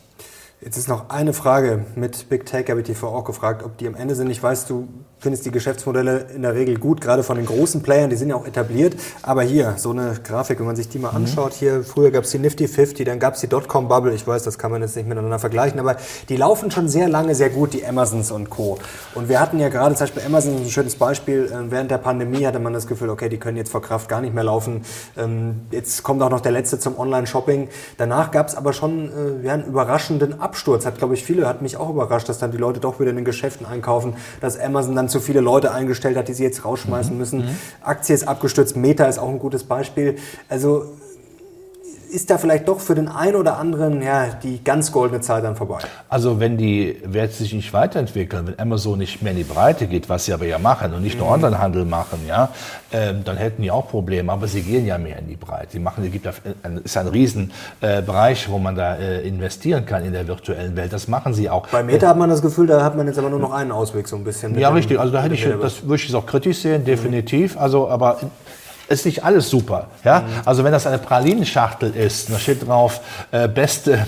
Jetzt 0.60 0.76
ist 0.76 0.88
noch 0.88 1.10
eine 1.10 1.32
Frage 1.32 1.84
mit 1.94 2.28
Big 2.28 2.44
Tech, 2.46 2.68
habe 2.68 2.80
ich 2.80 2.86
dich 2.86 2.98
vorher 2.98 3.16
auch 3.16 3.24
gefragt, 3.24 3.62
ob 3.62 3.78
die 3.78 3.86
am 3.86 3.94
Ende 3.94 4.16
sind. 4.16 4.28
Ich 4.28 4.42
weiß, 4.42 4.66
du 4.66 4.88
findest 5.20 5.46
die 5.46 5.50
Geschäftsmodelle 5.50 6.26
in 6.34 6.42
der 6.42 6.54
Regel 6.54 6.78
gut, 6.78 7.00
gerade 7.00 7.22
von 7.22 7.36
den 7.36 7.46
großen 7.46 7.82
Playern, 7.82 8.10
die 8.10 8.16
sind 8.16 8.28
ja 8.28 8.36
auch 8.36 8.46
etabliert. 8.46 8.94
Aber 9.22 9.42
hier, 9.42 9.74
so 9.76 9.90
eine 9.90 10.14
Grafik, 10.22 10.58
wenn 10.60 10.66
man 10.66 10.76
sich 10.76 10.88
die 10.88 10.98
mal 10.98 11.10
mhm. 11.10 11.16
anschaut, 11.16 11.54
hier 11.54 11.82
früher 11.82 12.10
gab 12.10 12.24
es 12.24 12.30
die 12.30 12.38
Nifty 12.38 12.68
50, 12.68 13.04
dann 13.06 13.18
gab 13.18 13.34
es 13.34 13.40
die 13.40 13.48
Dotcom-Bubble, 13.48 14.14
ich 14.14 14.26
weiß, 14.26 14.44
das 14.44 14.58
kann 14.58 14.70
man 14.70 14.82
jetzt 14.82 14.96
nicht 14.96 15.08
miteinander 15.08 15.38
vergleichen, 15.38 15.80
aber 15.80 15.96
die 16.28 16.36
laufen 16.36 16.70
schon 16.70 16.88
sehr 16.88 17.08
lange 17.08 17.34
sehr 17.34 17.50
gut, 17.50 17.72
die 17.72 17.84
Amazons 17.84 18.30
und 18.30 18.50
Co. 18.50 18.78
Und 19.14 19.28
wir 19.28 19.40
hatten 19.40 19.58
ja 19.58 19.68
gerade, 19.68 19.94
zum 19.94 20.04
Beispiel 20.04 20.22
Amazon 20.24 20.56
ein 20.56 20.70
schönes 20.70 20.96
Beispiel, 20.96 21.46
äh, 21.46 21.70
während 21.70 21.90
der 21.90 21.98
Pandemie 21.98 22.46
hatte 22.46 22.60
man 22.60 22.72
das 22.72 22.86
Gefühl, 22.86 23.10
okay, 23.10 23.28
die 23.28 23.38
können 23.38 23.56
jetzt 23.56 23.70
vor 23.70 23.82
Kraft 23.82 24.08
gar 24.08 24.20
nicht 24.20 24.34
mehr 24.34 24.44
laufen. 24.44 24.82
Ähm, 25.16 25.62
jetzt 25.70 26.02
kommt 26.02 26.22
auch 26.22 26.30
noch 26.30 26.40
der 26.40 26.52
letzte 26.52 26.78
zum 26.78 26.98
Online-Shopping. 26.98 27.68
Danach 27.96 28.30
gab 28.30 28.48
es 28.48 28.54
aber 28.54 28.72
schon 28.72 29.10
äh, 29.42 29.46
ja, 29.46 29.54
einen 29.54 29.64
überraschenden 29.64 30.40
Absturz, 30.40 30.86
hat 30.86 30.98
glaube 30.98 31.14
ich 31.14 31.24
viele, 31.24 31.48
hat 31.48 31.62
mich 31.62 31.76
auch 31.76 31.90
überrascht, 31.90 32.28
dass 32.28 32.38
dann 32.38 32.52
die 32.52 32.58
Leute 32.58 32.80
doch 32.80 33.00
wieder 33.00 33.10
in 33.10 33.16
den 33.16 33.24
Geschäften 33.24 33.66
einkaufen, 33.66 34.14
dass 34.40 34.58
Amazon 34.58 34.94
dann 34.94 35.07
zu 35.08 35.20
viele 35.20 35.40
Leute 35.40 35.72
eingestellt 35.72 36.16
hat, 36.16 36.28
die 36.28 36.34
sie 36.34 36.44
jetzt 36.44 36.64
rausschmeißen 36.64 37.16
müssen. 37.16 37.40
Mhm. 37.40 37.56
Aktie 37.82 38.14
ist 38.14 38.26
abgestürzt, 38.26 38.76
Meta 38.76 39.06
ist 39.06 39.18
auch 39.18 39.28
ein 39.28 39.38
gutes 39.38 39.64
Beispiel. 39.64 40.16
Also 40.48 40.86
ist 42.08 42.30
da 42.30 42.38
vielleicht 42.38 42.68
doch 42.68 42.80
für 42.80 42.94
den 42.94 43.08
einen 43.08 43.36
oder 43.36 43.58
anderen 43.58 44.02
ja, 44.02 44.26
die 44.42 44.62
ganz 44.62 44.92
goldene 44.92 45.20
Zeit 45.20 45.44
dann 45.44 45.56
vorbei. 45.56 45.78
Also 46.08 46.40
wenn 46.40 46.56
die 46.56 46.96
Werte 47.04 47.34
sich 47.34 47.52
nicht 47.52 47.72
weiterentwickeln, 47.72 48.48
wenn 48.48 48.58
Amazon 48.58 48.98
nicht 48.98 49.22
mehr 49.22 49.32
in 49.32 49.38
die 49.38 49.44
Breite 49.44 49.86
geht, 49.86 50.08
was 50.08 50.24
sie 50.24 50.32
aber 50.32 50.46
ja 50.46 50.58
machen 50.58 50.94
und 50.94 51.02
nicht 51.02 51.14
mhm. 51.14 51.24
nur 51.24 51.32
Onlinehandel 51.32 51.84
machen, 51.84 52.20
ja, 52.26 52.50
äh, 52.90 53.14
dann 53.24 53.36
hätten 53.36 53.62
die 53.62 53.70
auch 53.70 53.88
Probleme. 53.88 54.32
Aber 54.32 54.48
sie 54.48 54.62
gehen 54.62 54.86
ja 54.86 54.98
mehr 54.98 55.18
in 55.18 55.28
die 55.28 55.36
Breite. 55.36 55.72
Sie 55.72 55.78
machen, 55.78 56.04
es 56.04 56.12
gibt 56.12 56.26
ein, 56.26 56.80
ist 56.84 56.96
ein 56.96 57.08
Riesenbereich, 57.08 58.46
äh, 58.46 58.50
wo 58.50 58.58
man 58.58 58.74
da 58.74 58.96
äh, 58.96 59.26
investieren 59.26 59.84
kann 59.86 60.04
in 60.04 60.12
der 60.12 60.26
virtuellen 60.26 60.76
Welt. 60.76 60.92
Das 60.92 61.08
machen 61.08 61.34
sie 61.34 61.50
auch. 61.50 61.66
Bei 61.68 61.82
Meta 61.82 62.08
hat 62.08 62.16
man 62.16 62.30
das 62.30 62.42
Gefühl, 62.42 62.66
da 62.66 62.82
hat 62.82 62.96
man 62.96 63.06
jetzt 63.06 63.18
aber 63.18 63.30
nur 63.30 63.40
noch 63.40 63.52
einen 63.52 63.72
Ausweg 63.72 64.08
so 64.08 64.16
ein 64.16 64.24
bisschen. 64.24 64.58
Ja, 64.58 64.70
richtig. 64.70 64.98
Also 64.98 65.12
da 65.12 65.22
hätte 65.22 65.34
ich, 65.34 65.46
das 65.60 65.86
würde 65.86 66.02
ich 66.02 66.14
auch 66.14 66.26
kritisch 66.26 66.58
sehen, 66.58 66.84
definitiv. 66.84 67.54
Mhm. 67.54 67.60
Also, 67.60 67.88
aber 67.88 68.18
ist 68.88 69.06
nicht 69.06 69.24
alles 69.24 69.50
super. 69.50 69.88
Ja? 70.04 70.20
Mhm. 70.20 70.26
Also 70.44 70.64
wenn 70.64 70.72
das 70.72 70.86
eine 70.86 70.98
Pralinenschachtel 70.98 71.94
ist, 71.94 72.30
da 72.30 72.38
steht 72.38 72.66
drauf 72.66 73.00
äh, 73.30 73.48
beste 73.48 74.06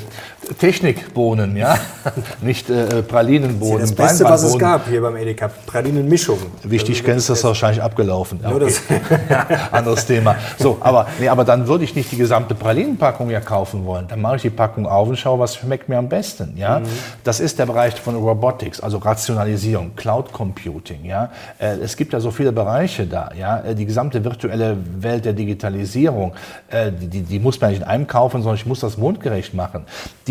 Technikbohnen, 0.58 1.56
ja, 1.56 1.76
nicht 2.40 2.70
äh, 2.70 3.02
Pralinenbohnen. 3.02 3.80
Das 3.80 3.92
Beste, 3.92 4.24
was 4.24 4.42
es 4.42 4.58
gab 4.58 4.88
hier 4.88 5.02
beim 5.02 5.16
Edeka, 5.16 5.50
Pralinenmischung. 5.66 6.38
Wichtig, 6.62 7.04
kennst 7.04 7.28
du 7.28 7.34
das 7.34 7.44
wahrscheinlich 7.44 7.82
abgelaufen. 7.82 8.40
Okay. 8.42 8.58
Das 8.58 8.80
ja, 9.28 9.46
anderes 9.70 10.06
Thema. 10.06 10.36
So, 10.58 10.78
aber, 10.80 11.08
nee, 11.18 11.28
aber 11.28 11.44
dann 11.44 11.68
würde 11.68 11.84
ich 11.84 11.94
nicht 11.94 12.10
die 12.10 12.16
gesamte 12.16 12.54
Pralinenpackung 12.54 13.28
ja 13.28 13.40
kaufen 13.40 13.84
wollen. 13.84 14.08
Dann 14.08 14.20
mache 14.20 14.36
ich 14.36 14.42
die 14.42 14.50
Packung 14.50 14.86
auf 14.86 15.08
und 15.08 15.16
schaue, 15.16 15.38
was 15.38 15.56
schmeckt 15.56 15.88
mir 15.88 15.98
am 15.98 16.08
besten. 16.08 16.54
Ja, 16.56 16.80
mhm. 16.80 16.84
das 17.22 17.38
ist 17.38 17.58
der 17.58 17.66
Bereich 17.66 17.94
von 18.00 18.16
Robotics, 18.16 18.80
also 18.80 18.98
Rationalisierung, 18.98 19.94
Cloud 19.94 20.32
Computing. 20.32 21.04
Ja, 21.04 21.30
äh, 21.58 21.76
es 21.76 21.96
gibt 21.96 22.14
ja 22.14 22.20
so 22.20 22.30
viele 22.30 22.52
Bereiche 22.52 23.06
da. 23.06 23.30
Ja, 23.38 23.60
äh, 23.60 23.74
die 23.74 23.84
gesamte 23.84 24.24
virtuelle 24.24 24.78
Welt 25.00 25.26
der 25.26 25.34
Digitalisierung, 25.34 26.32
äh, 26.70 26.90
die, 26.90 27.08
die, 27.08 27.22
die 27.22 27.38
muss 27.38 27.60
man 27.60 27.70
nicht 27.70 27.82
in 27.82 27.86
einem 27.86 28.06
kaufen, 28.06 28.42
sondern 28.42 28.56
ich 28.56 28.66
muss 28.66 28.80
das 28.80 28.96
mundgerecht 28.96 29.52
machen. 29.52 29.84
Die 30.26 30.29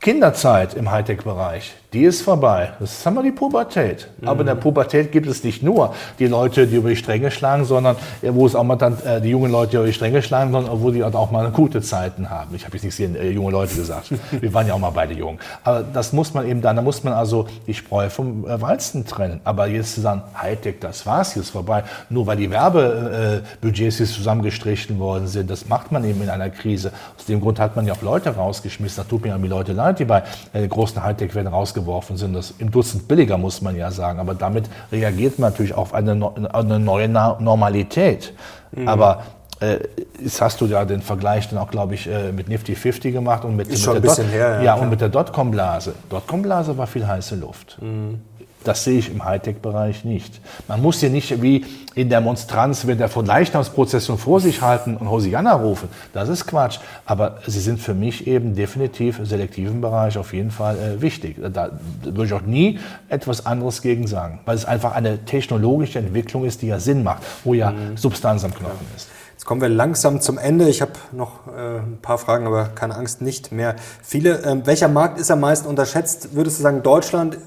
Kinderzeit 0.00 0.74
im 0.74 0.90
Hightech-Bereich, 0.90 1.74
die 1.92 2.04
ist 2.04 2.22
vorbei. 2.22 2.70
Das 2.80 3.04
haben 3.04 3.14
wir 3.14 3.22
die 3.22 3.32
Pubertät. 3.32 4.08
Mhm. 4.20 4.28
Aber 4.28 4.40
in 4.40 4.46
der 4.46 4.54
Pubertät 4.54 5.12
gibt 5.12 5.26
es 5.26 5.44
nicht 5.44 5.62
nur 5.62 5.94
die 6.18 6.26
Leute, 6.26 6.66
die 6.66 6.76
über 6.76 6.88
die 6.88 6.96
Stränge 6.96 7.30
schlagen, 7.30 7.64
sondern 7.64 7.96
wo 8.22 8.46
es 8.46 8.54
auch 8.54 8.64
mal 8.64 8.76
dann 8.76 8.96
äh, 9.04 9.20
die 9.20 9.30
jungen 9.30 9.52
Leute, 9.52 9.72
die 9.72 9.76
über 9.76 9.86
die 9.86 9.92
Stränge 9.92 10.22
schlagen, 10.22 10.52
sondern 10.52 10.80
wo 10.80 10.90
die 10.90 11.04
halt 11.04 11.14
auch 11.14 11.30
mal 11.30 11.50
gute 11.50 11.82
Zeiten 11.82 12.30
haben. 12.30 12.54
Ich 12.54 12.64
habe 12.64 12.76
jetzt 12.76 12.84
nicht 12.84 12.94
sehr 12.94 13.08
äh, 13.14 13.30
junge 13.30 13.50
Leute 13.50 13.74
gesagt. 13.74 14.10
Wir 14.30 14.54
waren 14.54 14.66
ja 14.66 14.74
auch 14.74 14.78
mal 14.78 14.90
beide 14.90 15.12
jung. 15.12 15.38
Aber 15.64 15.82
das 15.82 16.12
muss 16.14 16.32
man 16.32 16.48
eben 16.48 16.62
dann, 16.62 16.76
da 16.76 16.82
muss 16.82 17.04
man 17.04 17.12
also 17.12 17.46
die 17.66 17.74
Spreu 17.74 18.08
vom 18.08 18.46
äh, 18.46 18.60
Weizen 18.60 19.04
trennen. 19.04 19.40
Aber 19.44 19.66
jetzt 19.66 19.94
zu 19.94 20.00
sagen, 20.00 20.22
Hightech, 20.40 20.76
das 20.80 21.04
war's, 21.04 21.36
ist 21.36 21.50
vorbei, 21.50 21.84
nur 22.08 22.26
weil 22.26 22.38
die 22.38 22.50
Werbebudgets 22.50 24.00
äh, 24.00 24.04
zusammengestrichen 24.04 24.98
worden 24.98 25.26
sind, 25.26 25.50
das 25.50 25.68
macht 25.68 25.92
man 25.92 26.04
eben 26.04 26.22
in 26.22 26.30
einer 26.30 26.48
Krise. 26.48 26.92
Aus 27.18 27.26
dem 27.26 27.40
Grund 27.40 27.60
hat 27.60 27.76
man 27.76 27.86
ja 27.86 27.92
auch 27.92 28.02
Leute 28.02 28.30
rausgeschmissen. 28.30 29.04
Da 29.04 29.08
tut 29.08 29.22
mir 29.22 29.28
ja 29.28 29.38
die 29.38 29.48
Leute 29.48 29.72
leid, 29.74 29.98
die 29.98 30.06
bei 30.06 30.22
äh, 30.54 30.66
großen 30.66 31.02
Hightech 31.02 31.34
werden 31.34 31.48
rausgeworfen 31.48 31.81
rausgeworfen 31.82 32.16
sind. 32.16 32.34
Das 32.34 32.54
im 32.58 32.70
Dutzend 32.70 33.08
billiger, 33.08 33.38
muss 33.38 33.60
man 33.60 33.76
ja 33.76 33.90
sagen. 33.90 34.18
Aber 34.18 34.34
damit 34.34 34.68
reagiert 34.90 35.38
man 35.38 35.50
natürlich 35.50 35.74
auf 35.74 35.94
eine, 35.94 36.32
eine 36.52 36.78
neue 36.78 37.08
Normalität. 37.08 38.34
Mhm. 38.72 38.88
Aber 38.88 39.22
äh, 39.60 39.78
jetzt 40.20 40.40
hast 40.40 40.60
du 40.60 40.66
ja 40.66 40.84
den 40.84 41.02
Vergleich 41.02 41.48
dann 41.48 41.58
auch, 41.58 41.70
glaube 41.70 41.94
ich, 41.94 42.08
äh, 42.08 42.32
mit 42.32 42.48
Nifty 42.48 42.74
50 42.74 43.12
gemacht 43.12 43.44
und 43.44 43.56
mit, 43.56 43.68
mit 43.68 43.76
bisschen 44.02 44.26
Dot, 44.26 44.32
her, 44.32 44.56
ja, 44.56 44.62
ja 44.62 44.74
und 44.74 44.90
mit 44.90 45.00
der 45.00 45.08
Dotcom-Blase. 45.08 45.94
Dotcom-Blase 46.10 46.76
war 46.76 46.86
viel 46.86 47.06
heiße 47.06 47.36
Luft. 47.36 47.78
Mhm. 47.80 48.20
Das 48.64 48.84
sehe 48.84 48.98
ich 48.98 49.10
im 49.10 49.24
Hightech-Bereich 49.24 50.04
nicht. 50.04 50.40
Man 50.68 50.80
muss 50.82 51.00
hier 51.00 51.10
nicht 51.10 51.42
wie 51.42 51.64
in 51.94 52.08
der 52.08 52.20
Monstranz 52.20 52.84
mit 52.84 53.00
der 53.00 53.08
Verleichnamsprozession 53.08 54.18
vor 54.18 54.40
sich 54.40 54.62
halten 54.62 54.96
und 54.96 55.10
Hosianna 55.10 55.52
rufen. 55.54 55.88
Das 56.12 56.28
ist 56.28 56.46
Quatsch. 56.46 56.78
Aber 57.04 57.38
sie 57.46 57.60
sind 57.60 57.80
für 57.80 57.94
mich 57.94 58.26
eben 58.26 58.54
definitiv 58.54 59.18
im 59.18 59.26
selektiven 59.26 59.80
Bereich 59.80 60.16
auf 60.18 60.32
jeden 60.32 60.50
Fall 60.50 60.76
äh, 60.78 61.02
wichtig. 61.02 61.36
Da 61.52 61.70
würde 62.02 62.24
ich 62.24 62.32
auch 62.32 62.42
nie 62.42 62.78
etwas 63.08 63.46
anderes 63.46 63.82
gegen 63.82 64.06
sagen, 64.06 64.40
weil 64.44 64.56
es 64.56 64.64
einfach 64.64 64.92
eine 64.92 65.24
technologische 65.24 65.98
Entwicklung 65.98 66.44
ist, 66.44 66.62
die 66.62 66.68
ja 66.68 66.80
Sinn 66.80 67.02
macht, 67.02 67.22
wo 67.44 67.54
ja 67.54 67.72
mhm. 67.72 67.96
Substanz 67.96 68.44
am 68.44 68.54
Knochen 68.54 68.86
ist. 68.96 69.08
Jetzt 69.42 69.48
kommen 69.48 69.60
wir 69.60 69.68
langsam 69.68 70.20
zum 70.20 70.38
Ende. 70.38 70.68
Ich 70.68 70.80
habe 70.82 70.92
noch 71.10 71.48
äh, 71.48 71.78
ein 71.78 71.98
paar 72.00 72.16
Fragen, 72.18 72.46
aber 72.46 72.66
keine 72.66 72.94
Angst, 72.94 73.22
nicht 73.22 73.50
mehr 73.50 73.74
viele. 74.00 74.40
Ähm, 74.44 74.62
welcher 74.66 74.86
Markt 74.86 75.18
ist 75.18 75.32
am 75.32 75.40
meisten 75.40 75.66
unterschätzt? 75.66 76.36
Würdest 76.36 76.60
du 76.60 76.62
sagen, 76.62 76.84
Deutschland, 76.84 77.38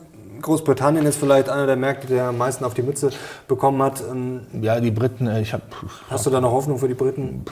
Großbritannien 0.45 1.07
ist 1.07 1.17
vielleicht 1.17 1.49
einer 1.49 1.65
der 1.65 1.75
Märkte, 1.75 2.05
der 2.05 2.25
am 2.25 2.37
meisten 2.37 2.65
auf 2.65 2.75
die 2.75 2.83
Mütze 2.83 3.09
bekommen 3.47 3.81
hat. 3.81 4.03
Ähm, 4.07 4.41
ja, 4.61 4.79
die 4.79 4.91
Briten, 4.91 5.25
äh, 5.25 5.41
ich 5.41 5.53
habe. 5.53 5.63
Hast 6.07 6.27
du 6.27 6.29
da 6.29 6.39
noch 6.39 6.51
Hoffnung 6.51 6.77
für 6.77 6.87
die 6.87 6.93
Briten? 6.93 7.45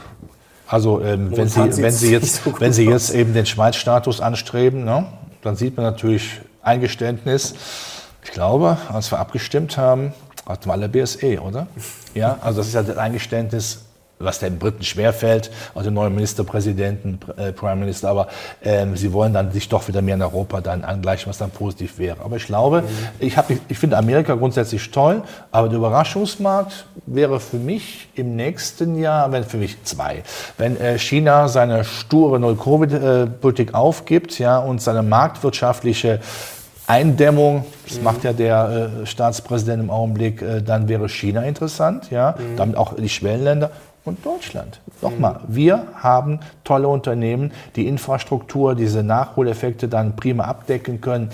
Also 0.68 1.02
ähm, 1.02 1.36
wenn, 1.36 1.48
sie, 1.48 1.82
wenn, 1.82 1.92
sie 1.92 2.12
jetzt, 2.12 2.44
so 2.44 2.54
wenn 2.60 2.72
sie 2.72 2.88
jetzt 2.88 3.12
eben 3.16 3.34
den 3.34 3.48
Schweiz-Status 3.48 4.22
anstreben, 4.22 4.86
ne, 4.86 5.08
dann 5.42 5.56
sieht 5.56 5.76
man 5.76 5.88
natürlich 5.88 6.42
Eingeständnis. 6.62 7.56
Ich 8.24 8.32
glaube, 8.32 8.78
als 8.90 9.12
wir 9.12 9.18
abgestimmt 9.18 9.76
haben, 9.76 10.14
hatten 10.48 10.68
wir 10.68 10.74
alle 10.74 10.88
BSE, 10.88 11.42
oder? 11.42 11.66
Ja, 12.14 12.38
also 12.42 12.60
das 12.60 12.68
ist 12.68 12.74
ja 12.76 12.84
das 12.84 12.98
Eingeständnis, 12.98 13.86
was 14.24 14.40
den 14.40 14.60
Briten 14.60 14.84
schwerfällt, 14.84 15.52
also 15.76 15.90
den 15.90 15.96
neuen 15.96 16.14
Ministerpräsidenten, 16.16 17.20
äh, 17.38 17.52
Prime 17.52 17.78
Minister, 17.78 18.10
aber 18.10 18.28
ähm, 18.64 18.96
sie 18.96 19.14
wollen 19.14 19.34
dann 19.34 19.52
sich 19.52 19.70
doch 19.70 19.88
wieder 19.88 20.02
mehr 20.02 20.16
in 20.16 20.22
Europa 20.22 20.62
dann 20.62 20.84
angleichen, 20.84 21.30
was 21.30 21.38
dann 21.38 21.52
positiv 21.52 21.98
wäre. 22.00 22.18
Aber 22.24 22.36
ich 22.36 22.46
glaube, 22.46 22.82
mhm. 22.82 22.88
ich, 23.20 23.38
hab, 23.38 23.50
ich 23.50 23.78
finde 23.78 23.98
Amerika 23.98 24.36
grundsätzlich 24.36 24.92
toll, 24.92 25.24
aber 25.52 25.70
der 25.70 25.78
Überraschungsmarkt 25.78 26.86
wäre 27.06 27.40
für 27.40 27.58
mich 27.58 28.10
im 28.16 28.36
nächsten 28.36 29.00
Jahr, 29.00 29.32
wenn 29.32 29.44
für 29.44 29.58
mich 29.58 29.84
zwei, 29.84 30.24
wenn 30.58 30.80
äh, 30.80 30.98
China 30.98 31.48
seine 31.48 31.84
sture 31.84 32.40
Null-Covid-Politik 32.40 33.74
aufgibt 33.74 34.40
ja, 34.40 34.60
und 34.60 34.82
seine 34.82 35.04
marktwirtschaftliche 35.04 36.20
Eindämmung, 36.86 37.66
das 37.88 37.98
mhm. 37.98 38.04
macht 38.04 38.24
ja 38.24 38.34
der 38.34 39.02
äh, 39.04 39.06
Staatspräsident 39.06 39.82
im 39.82 39.90
Augenblick, 39.90 40.42
äh, 40.42 40.62
dann 40.62 40.88
wäre 40.90 41.08
China 41.08 41.44
interessant, 41.44 42.12
ja, 42.12 42.36
mhm. 42.38 42.58
damit 42.58 42.78
auch 42.78 42.96
die 42.96 43.10
Schwellenländer 43.10 43.72
und 44.06 44.26
Deutschland. 44.26 44.80
Nochmal, 45.02 45.40
wir 45.48 45.88
haben 45.96 46.40
tolle 46.64 46.88
Unternehmen, 46.88 47.52
die 47.76 47.88
Infrastruktur, 47.88 48.76
diese 48.76 49.04
Nachholeffekte 49.04 49.88
dann 49.88 50.16
prima 50.16 50.46
abdecken 50.46 51.00
können. 51.02 51.30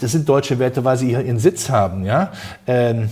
Das 0.00 0.12
sind 0.12 0.28
deutsche 0.28 0.58
Werte, 0.58 0.84
weil 0.84 0.96
sie 0.96 1.10
ihren 1.10 1.38
Sitz 1.38 1.70
haben. 1.70 2.04
Ja? 2.04 2.32
Ähm, 2.66 3.10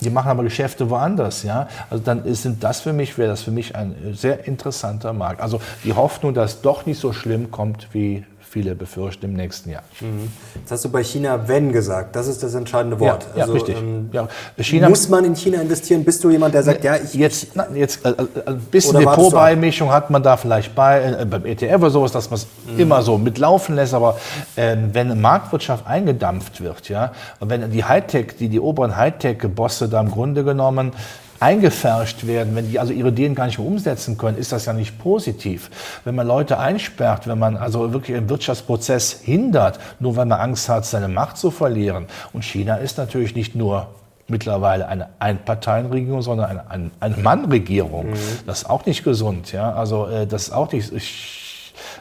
die 0.00 0.10
machen 0.10 0.28
aber 0.28 0.42
Geschäfte 0.42 0.90
woanders, 0.90 1.42
ja. 1.42 1.68
Also 1.88 2.02
dann 2.04 2.24
ist, 2.24 2.46
das 2.60 2.80
für 2.80 2.92
mich, 2.92 3.16
wäre 3.16 3.28
das 3.30 3.42
für 3.42 3.50
mich 3.50 3.74
ein 3.74 3.94
sehr 4.12 4.46
interessanter 4.46 5.12
Markt. 5.12 5.40
Also 5.40 5.60
die 5.82 5.92
Hoffnung, 5.92 6.34
dass 6.34 6.54
es 6.54 6.60
doch 6.60 6.86
nicht 6.86 7.00
so 7.00 7.12
schlimm 7.12 7.50
kommt, 7.50 7.88
wie 7.92 8.24
viele 8.54 8.76
befürchten 8.76 9.24
im 9.24 9.32
nächsten 9.32 9.70
Jahr. 9.70 9.82
Mhm. 10.00 10.30
Jetzt 10.54 10.70
hast 10.70 10.84
du 10.84 10.88
bei 10.88 11.02
China 11.02 11.48
wenn 11.48 11.72
gesagt. 11.72 12.14
Das 12.14 12.28
ist 12.28 12.40
das 12.40 12.54
entscheidende 12.54 13.00
Wort. 13.00 13.26
Ja, 13.34 13.42
also, 13.42 13.54
richtig. 13.54 13.76
Ähm, 13.76 14.10
ja. 14.12 14.28
China, 14.60 14.88
muss 14.88 15.08
man 15.08 15.24
in 15.24 15.34
China 15.34 15.60
investieren? 15.60 16.04
Bist 16.04 16.22
du 16.22 16.30
jemand, 16.30 16.54
der 16.54 16.62
sagt, 16.62 16.84
ja, 16.84 16.94
ich... 16.94 17.14
Jetzt, 17.14 17.48
na, 17.54 17.66
jetzt 17.74 18.06
äh, 18.06 18.10
äh 18.10 18.14
ein 18.46 18.60
bisschen 18.70 19.00
Depotbeimischung 19.00 19.90
hat 19.90 20.08
man 20.10 20.22
da 20.22 20.36
vielleicht 20.36 20.72
bei, 20.72 21.02
äh, 21.02 21.24
beim 21.24 21.44
ETF 21.44 21.78
oder 21.78 21.90
sowas, 21.90 22.12
dass 22.12 22.30
man 22.30 22.38
es 22.38 22.46
mhm. 22.72 22.78
immer 22.78 23.02
so 23.02 23.18
mitlaufen 23.18 23.74
lässt. 23.74 23.92
Aber 23.92 24.18
äh, 24.54 24.76
wenn 24.92 25.20
Marktwirtschaft 25.20 25.84
eingedampft 25.88 26.60
wird, 26.60 26.88
ja, 26.88 27.10
und 27.40 27.50
wenn 27.50 27.68
die 27.72 27.82
Hightech, 27.82 28.36
die, 28.38 28.48
die 28.48 28.60
oberen 28.60 28.96
Hightech-Bosse 28.96 29.88
da 29.88 30.00
im 30.00 30.12
Grunde 30.12 30.44
genommen 30.44 30.92
eingefärscht 31.40 32.26
werden, 32.26 32.54
wenn 32.54 32.70
die 32.70 32.78
also 32.78 32.92
ihre 32.92 33.08
Ideen 33.08 33.34
gar 33.34 33.46
nicht 33.46 33.58
mehr 33.58 33.66
umsetzen 33.66 34.18
können, 34.18 34.38
ist 34.38 34.52
das 34.52 34.66
ja 34.66 34.72
nicht 34.72 34.98
positiv. 34.98 35.70
Wenn 36.04 36.14
man 36.14 36.26
Leute 36.26 36.58
einsperrt, 36.58 37.26
wenn 37.26 37.38
man 37.38 37.56
also 37.56 37.92
wirklich 37.92 38.16
einen 38.16 38.28
Wirtschaftsprozess 38.28 39.20
hindert, 39.22 39.78
nur 40.00 40.16
weil 40.16 40.26
man 40.26 40.40
Angst 40.40 40.68
hat, 40.68 40.86
seine 40.86 41.08
Macht 41.08 41.36
zu 41.36 41.50
verlieren. 41.50 42.06
Und 42.32 42.44
China 42.44 42.76
ist 42.76 42.98
natürlich 42.98 43.34
nicht 43.34 43.54
nur 43.54 43.88
mittlerweile 44.28 44.88
eine 44.88 45.08
Einparteienregierung, 45.18 46.22
sondern 46.22 46.50
eine, 46.50 46.70
eine, 46.70 46.90
eine 47.00 47.16
Mannregierung. 47.16 48.10
Mhm. 48.10 48.16
Das 48.46 48.62
ist 48.62 48.70
auch 48.70 48.86
nicht 48.86 49.04
gesund. 49.04 49.52
Ja? 49.52 49.72
Also 49.74 50.06
äh, 50.06 50.26
das 50.26 50.44
ist 50.44 50.52
auch 50.52 50.72
nicht. 50.72 50.92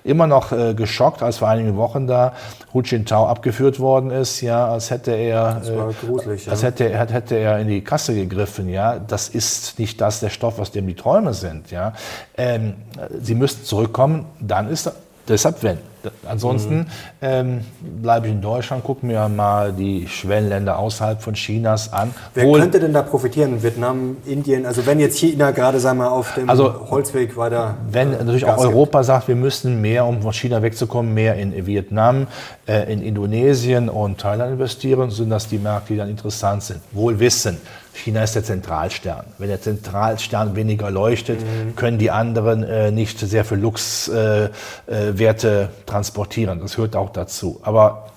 Immer 0.03 0.27
noch 0.27 0.51
äh, 0.51 0.73
geschockt, 0.73 1.23
als 1.23 1.37
vor 1.37 1.49
einigen 1.49 1.77
Wochen 1.77 2.07
da 2.07 2.33
Hu 2.73 2.81
Jintao 2.81 3.27
abgeführt 3.27 3.79
worden 3.79 4.11
ist, 4.11 4.41
ja, 4.41 4.67
als 4.67 4.89
hätte 4.89 5.11
er, 5.11 5.61
äh, 5.65 6.49
als 6.49 6.63
hätte, 6.63 6.89
hätte 6.89 7.35
er 7.35 7.59
in 7.59 7.67
die 7.67 7.83
Kasse 7.83 8.13
gegriffen, 8.13 8.69
ja. 8.69 8.99
Das 8.99 9.29
ist 9.29 9.79
nicht 9.79 10.01
das 10.01 10.19
der 10.19 10.29
Stoff, 10.29 10.59
aus 10.59 10.71
dem 10.71 10.87
die 10.87 10.95
Träume 10.95 11.33
sind, 11.33 11.71
ja. 11.71 11.93
Ähm, 12.37 12.75
sie 13.21 13.35
müssten 13.35 13.65
zurückkommen, 13.65 14.25
dann 14.39 14.69
ist 14.69 14.91
Deshalb 15.27 15.63
wenn. 15.63 15.92
Ansonsten 16.27 16.79
mhm. 16.79 16.85
ähm, 17.21 17.61
bleibe 18.01 18.27
ich 18.27 18.33
in 18.33 18.41
Deutschland, 18.41 18.83
gucke 18.83 19.05
mir 19.05 19.27
mal 19.29 19.73
die 19.73 20.07
Schwellenländer 20.07 20.77
außerhalb 20.77 21.21
von 21.21 21.33
Chinas 21.33 21.91
an. 21.93 22.13
Wer 22.33 22.51
könnte 22.51 22.79
denn 22.79 22.93
da 22.93 23.01
profitieren? 23.01 23.61
Vietnam, 23.63 24.17
Indien? 24.25 24.65
Also 24.65 24.85
wenn 24.85 24.99
jetzt 24.99 25.17
China 25.19 25.51
gerade 25.51 25.79
sagen 25.79 25.99
wir, 25.99 26.11
auf 26.11 26.33
dem 26.35 26.49
also, 26.49 26.89
Holzweg 26.89 27.37
weiter. 27.37 27.75
Wenn 27.89 28.13
äh, 28.13 28.17
natürlich 28.23 28.45
auch 28.45 28.57
Europa 28.57 28.99
gibt. 28.99 29.07
sagt, 29.07 29.27
wir 29.27 29.35
müssen 29.35 29.81
mehr, 29.81 30.05
um 30.05 30.21
von 30.21 30.33
China 30.33 30.61
wegzukommen, 30.61 31.13
mehr 31.13 31.35
in 31.35 31.65
Vietnam, 31.65 32.27
äh, 32.67 32.91
in 32.91 33.01
Indonesien 33.01 33.89
und 33.89 34.19
Thailand 34.19 34.53
investieren, 34.53 35.09
sind 35.11 35.29
das 35.29 35.47
die 35.47 35.57
Märkte, 35.57 35.93
die 35.93 35.99
dann 35.99 36.09
interessant 36.09 36.63
sind. 36.63 36.79
Wohl 36.91 37.19
wissen. 37.19 37.57
China 37.93 38.23
ist 38.23 38.35
der 38.35 38.43
Zentralstern. 38.43 39.25
Wenn 39.37 39.49
der 39.49 39.61
Zentralstern 39.61 40.55
weniger 40.55 40.89
leuchtet, 40.89 41.39
mhm. 41.41 41.75
können 41.75 41.99
die 41.99 42.09
anderen 42.11 42.63
äh, 42.63 42.91
nicht 42.91 43.19
sehr 43.19 43.45
viel 43.45 43.59
Luxwerte 43.59 44.51
äh, 44.87 45.63
äh, 45.63 45.67
transportieren. 45.93 46.59
Das 46.59 46.75
gehört 46.75 46.95
auch 46.95 47.11
dazu. 47.11 47.59
Aber 47.61 48.07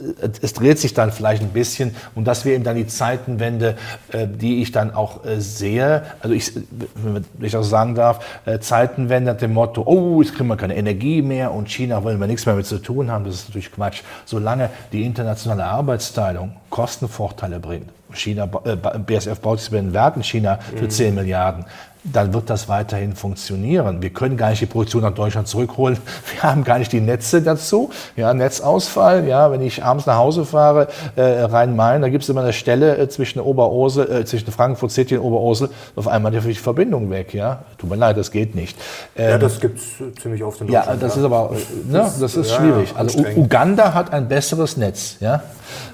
äh, 0.00 0.28
es 0.40 0.52
dreht 0.52 0.78
sich 0.78 0.94
dann 0.94 1.10
vielleicht 1.10 1.42
ein 1.42 1.50
bisschen 1.50 1.94
und 2.14 2.24
das 2.24 2.44
wäre 2.44 2.54
eben 2.54 2.64
dann 2.64 2.76
die 2.76 2.86
Zeitenwende, 2.86 3.76
äh, 4.12 4.28
die 4.28 4.62
ich 4.62 4.70
dann 4.70 4.94
auch 4.94 5.24
äh, 5.24 5.40
sehe. 5.40 6.02
Also 6.20 6.34
ich, 6.34 6.52
wenn 6.94 7.24
ich 7.40 7.52
das 7.52 7.68
sagen 7.68 7.94
darf, 7.94 8.24
Zeitenwende 8.60 9.32
nach 9.32 9.38
dem 9.38 9.54
Motto, 9.54 9.82
oh, 9.84 10.22
jetzt 10.22 10.34
kriegen 10.34 10.48
wir 10.48 10.56
keine 10.56 10.76
Energie 10.76 11.20
mehr 11.20 11.52
und 11.52 11.68
China 11.68 12.04
wollen 12.04 12.20
wir 12.20 12.28
nichts 12.28 12.46
mehr 12.46 12.54
mit 12.54 12.66
zu 12.66 12.78
tun 12.78 13.10
haben. 13.10 13.24
Das 13.24 13.34
ist 13.34 13.48
natürlich 13.48 13.72
Quatsch. 13.72 14.02
Solange 14.24 14.70
die 14.92 15.04
internationale 15.04 15.64
Arbeitsteilung 15.64 16.52
Kostenvorteile 16.70 17.58
bringt. 17.58 17.90
China, 18.12 18.46
BSF 18.46 19.40
baut 19.40 19.60
sich 19.60 19.74
ein 19.74 19.92
Werk 19.92 20.16
in 20.16 20.22
China 20.22 20.58
für 20.76 20.88
10 20.88 21.10
mhm. 21.10 21.14
Milliarden 21.16 21.64
dann 22.12 22.32
wird 22.32 22.50
das 22.50 22.68
weiterhin 22.68 23.14
funktionieren. 23.14 24.02
Wir 24.02 24.10
können 24.10 24.36
gar 24.36 24.50
nicht 24.50 24.60
die 24.60 24.66
Produktion 24.66 25.02
nach 25.02 25.14
Deutschland 25.14 25.48
zurückholen. 25.48 25.98
Wir 26.32 26.42
haben 26.42 26.64
gar 26.64 26.78
nicht 26.78 26.92
die 26.92 27.00
Netze 27.00 27.42
dazu. 27.42 27.90
Ja, 28.16 28.32
Netzausfall. 28.32 29.26
Ja, 29.26 29.50
wenn 29.50 29.60
ich 29.60 29.82
abends 29.82 30.06
nach 30.06 30.16
Hause 30.16 30.44
fahre, 30.44 30.88
äh, 31.16 31.22
Rhein-Main, 31.22 32.02
da 32.02 32.08
gibt 32.08 32.24
es 32.24 32.28
immer 32.28 32.42
eine 32.42 32.52
Stelle 32.52 32.96
äh, 32.96 33.08
zwischen 33.08 33.40
Oberursel, 33.40 34.10
äh, 34.10 34.24
zwischen 34.24 34.50
Frankfurt 34.52 34.92
City 34.92 35.16
und 35.16 35.24
Oberursel. 35.24 35.70
Auf 35.94 36.08
einmal 36.08 36.34
ist 36.34 36.46
die 36.46 36.54
Verbindung 36.54 37.10
weg. 37.10 37.34
Ja, 37.34 37.64
tut 37.78 37.90
mir 37.90 37.96
leid, 37.96 38.16
das 38.16 38.30
geht 38.30 38.54
nicht. 38.54 38.78
Ähm, 39.16 39.30
ja, 39.30 39.38
das 39.38 39.60
gibt 39.60 39.78
es 39.78 39.84
ziemlich 40.20 40.42
oft 40.42 40.60
in 40.60 40.68
Deutschland. 40.68 40.86
Ja, 40.86 40.96
das 40.96 41.14
ja. 41.14 41.20
ist 41.20 41.24
aber, 41.24 41.52
äh, 41.52 41.92
ne, 41.92 42.12
das 42.20 42.36
ist 42.36 42.50
ja, 42.50 42.56
schwierig. 42.56 42.94
also 42.96 43.24
Uganda 43.36 43.94
hat 43.94 44.12
ein 44.12 44.28
besseres 44.28 44.76
Netz. 44.76 45.16
Ja, 45.20 45.42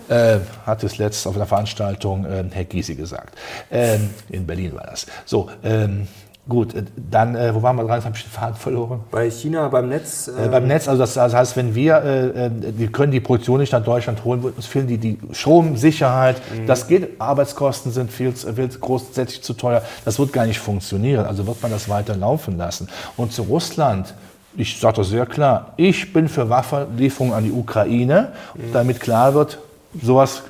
äh, 0.08 0.38
hat 0.66 0.84
es 0.84 0.98
letzt 0.98 1.26
auf 1.26 1.36
einer 1.36 1.46
Veranstaltung 1.46 2.24
äh, 2.24 2.44
Herr 2.50 2.64
Gysi 2.64 2.94
gesagt. 2.94 3.34
Ähm, 3.70 4.10
in 4.28 4.46
Berlin 4.46 4.74
war 4.74 4.86
das. 4.86 5.06
So, 5.24 5.48
ähm, 5.64 6.01
Gut, 6.48 6.74
äh, 6.74 6.82
dann, 6.96 7.36
äh, 7.36 7.54
wo 7.54 7.62
waren 7.62 7.76
wir 7.76 7.84
dran? 7.84 7.96
Jetzt 7.96 8.04
habe 8.04 8.16
ich 8.16 8.24
den 8.24 8.30
Faden 8.30 8.56
verloren. 8.56 9.00
Bei 9.12 9.30
China, 9.30 9.68
beim 9.68 9.88
Netz? 9.88 10.26
Äh, 10.26 10.48
beim 10.48 10.66
Netz, 10.66 10.88
also 10.88 11.00
das, 11.00 11.14
das, 11.14 11.32
heißt, 11.32 11.56
wenn 11.56 11.74
wir, 11.76 12.02
äh, 12.02 12.46
äh, 12.46 12.50
wir 12.76 12.88
können 12.90 13.12
die 13.12 13.20
Produktion 13.20 13.60
nicht 13.60 13.72
nach 13.72 13.84
Deutschland 13.84 14.24
holen, 14.24 14.40
uns 14.42 14.66
fehlen 14.66 14.88
die, 14.88 14.98
die 14.98 15.18
Stromsicherheit, 15.30 16.42
mhm. 16.52 16.66
das 16.66 16.88
geht, 16.88 17.20
Arbeitskosten 17.20 17.92
sind 17.92 18.10
viel, 18.10 18.32
viel 18.32 18.68
grundsätzlich 18.80 19.42
zu 19.42 19.54
teuer, 19.54 19.82
das 20.04 20.18
wird 20.18 20.32
gar 20.32 20.46
nicht 20.46 20.58
funktionieren, 20.58 21.26
also 21.26 21.46
wird 21.46 21.62
man 21.62 21.70
das 21.70 21.88
weiter 21.88 22.16
laufen 22.16 22.58
lassen. 22.58 22.88
Und 23.16 23.32
zu 23.32 23.42
Russland, 23.42 24.12
ich 24.56 24.80
sage 24.80 24.96
das 24.96 25.10
sehr 25.10 25.26
klar, 25.26 25.74
ich 25.76 26.12
bin 26.12 26.28
für 26.28 26.50
Waffenlieferungen 26.50 27.34
an 27.34 27.44
die 27.44 27.52
Ukraine, 27.52 28.32
mhm. 28.54 28.72
damit 28.72 28.98
klar 28.98 29.34
wird, 29.34 29.58
sowas 30.02 30.42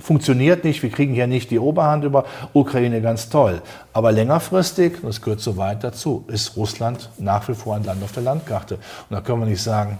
funktioniert 0.00 0.64
nicht, 0.64 0.82
wir 0.82 0.90
kriegen 0.90 1.14
hier 1.14 1.26
nicht 1.26 1.50
die 1.50 1.58
Oberhand 1.58 2.04
über 2.04 2.24
Ukraine, 2.52 3.00
ganz 3.00 3.28
toll. 3.28 3.62
Aber 3.92 4.12
längerfristig, 4.12 4.98
das 5.02 5.20
gehört 5.20 5.40
so 5.40 5.56
weit 5.56 5.84
dazu, 5.84 6.24
ist 6.28 6.56
Russland 6.56 7.10
nach 7.18 7.48
wie 7.48 7.54
vor 7.54 7.76
ein 7.76 7.84
Land 7.84 8.02
auf 8.02 8.12
der 8.12 8.22
Landkarte. 8.22 8.74
Und 8.74 8.82
da 9.10 9.20
können 9.20 9.40
wir 9.40 9.46
nicht 9.46 9.62
sagen, 9.62 9.98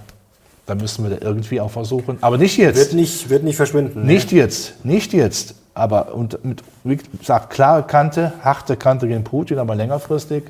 da 0.67 0.75
müssen 0.75 1.09
wir 1.09 1.17
da 1.17 1.27
irgendwie 1.27 1.61
auch 1.61 1.71
versuchen. 1.71 2.19
Aber 2.21 2.39
nicht 2.39 2.57
jetzt. 2.57 2.77
Wird 2.77 2.95
nicht, 2.95 3.29
wird 3.29 3.45
nicht 3.45 3.57
verschwinden. 3.57 4.07
Nicht 4.07 4.33
ne? 4.33 4.39
jetzt, 4.39 4.85
nicht 4.85 5.13
jetzt. 5.13 5.55
Aber 5.75 6.15
und 6.15 6.45
mit, 6.45 6.63
wie 6.85 6.97
gesagt, 6.97 7.51
klare 7.51 7.83
Kante, 7.83 8.33
harte 8.43 8.77
Kante 8.77 9.09
gegen 9.09 9.25
Putin, 9.25 9.59
aber 9.59 9.75
längerfristig. 9.75 10.45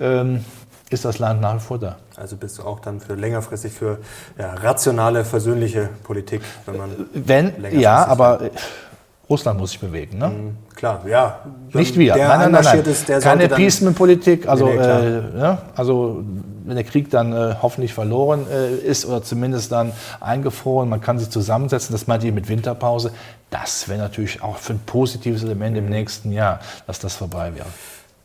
Ähm, 0.00 0.44
ist 0.92 1.04
das 1.04 1.18
Land 1.18 1.40
nach 1.40 1.56
wie 1.56 1.60
vor 1.60 1.78
da. 1.78 1.96
Also 2.16 2.36
bist 2.36 2.58
du 2.58 2.62
auch 2.62 2.80
dann 2.80 3.00
für 3.00 3.14
längerfristig 3.14 3.72
für 3.72 3.98
ja, 4.38 4.54
rationale, 4.54 5.24
versöhnliche 5.24 5.88
Politik, 6.02 6.42
wenn 6.66 6.76
man. 6.76 6.90
Wenn, 7.14 7.52
ja, 7.78 8.06
aber 8.06 8.40
Russland 9.32 9.58
muss 9.58 9.70
sich 9.70 9.80
bewegen, 9.80 10.18
ne? 10.18 10.28
Mhm, 10.28 10.56
klar, 10.74 11.02
ja. 11.08 11.38
Nicht 11.72 11.96
wir. 11.96 12.14
Der 12.14 12.28
nein, 12.28 12.52
nein, 12.52 12.64
nein. 12.64 12.84
Ist, 12.84 13.06
Keine 13.22 13.48
Peaceman-Politik. 13.48 14.46
Also, 14.46 14.66
nee, 14.66 14.76
nee, 14.76 14.82
äh, 14.82 15.38
ja, 15.38 15.62
also 15.74 16.22
wenn 16.64 16.76
der 16.76 16.84
Krieg 16.84 17.10
dann 17.10 17.32
äh, 17.32 17.54
hoffentlich 17.62 17.94
verloren 17.94 18.46
äh, 18.50 18.74
ist 18.74 19.06
oder 19.06 19.22
zumindest 19.22 19.72
dann 19.72 19.92
eingefroren, 20.20 20.88
man 20.88 21.00
kann 21.00 21.18
sich 21.18 21.30
zusammensetzen, 21.30 21.92
das 21.92 22.06
meinte 22.06 22.26
ich 22.26 22.34
mit 22.34 22.48
Winterpause. 22.48 23.12
Das 23.50 23.88
wäre 23.88 24.00
natürlich 24.00 24.42
auch 24.42 24.58
für 24.58 24.74
ein 24.74 24.80
positives 24.84 25.42
Element 25.42 25.72
mhm. 25.72 25.84
im 25.84 25.88
nächsten 25.88 26.32
Jahr, 26.32 26.60
dass 26.86 26.98
das 26.98 27.14
vorbei 27.14 27.52
wäre. 27.54 27.66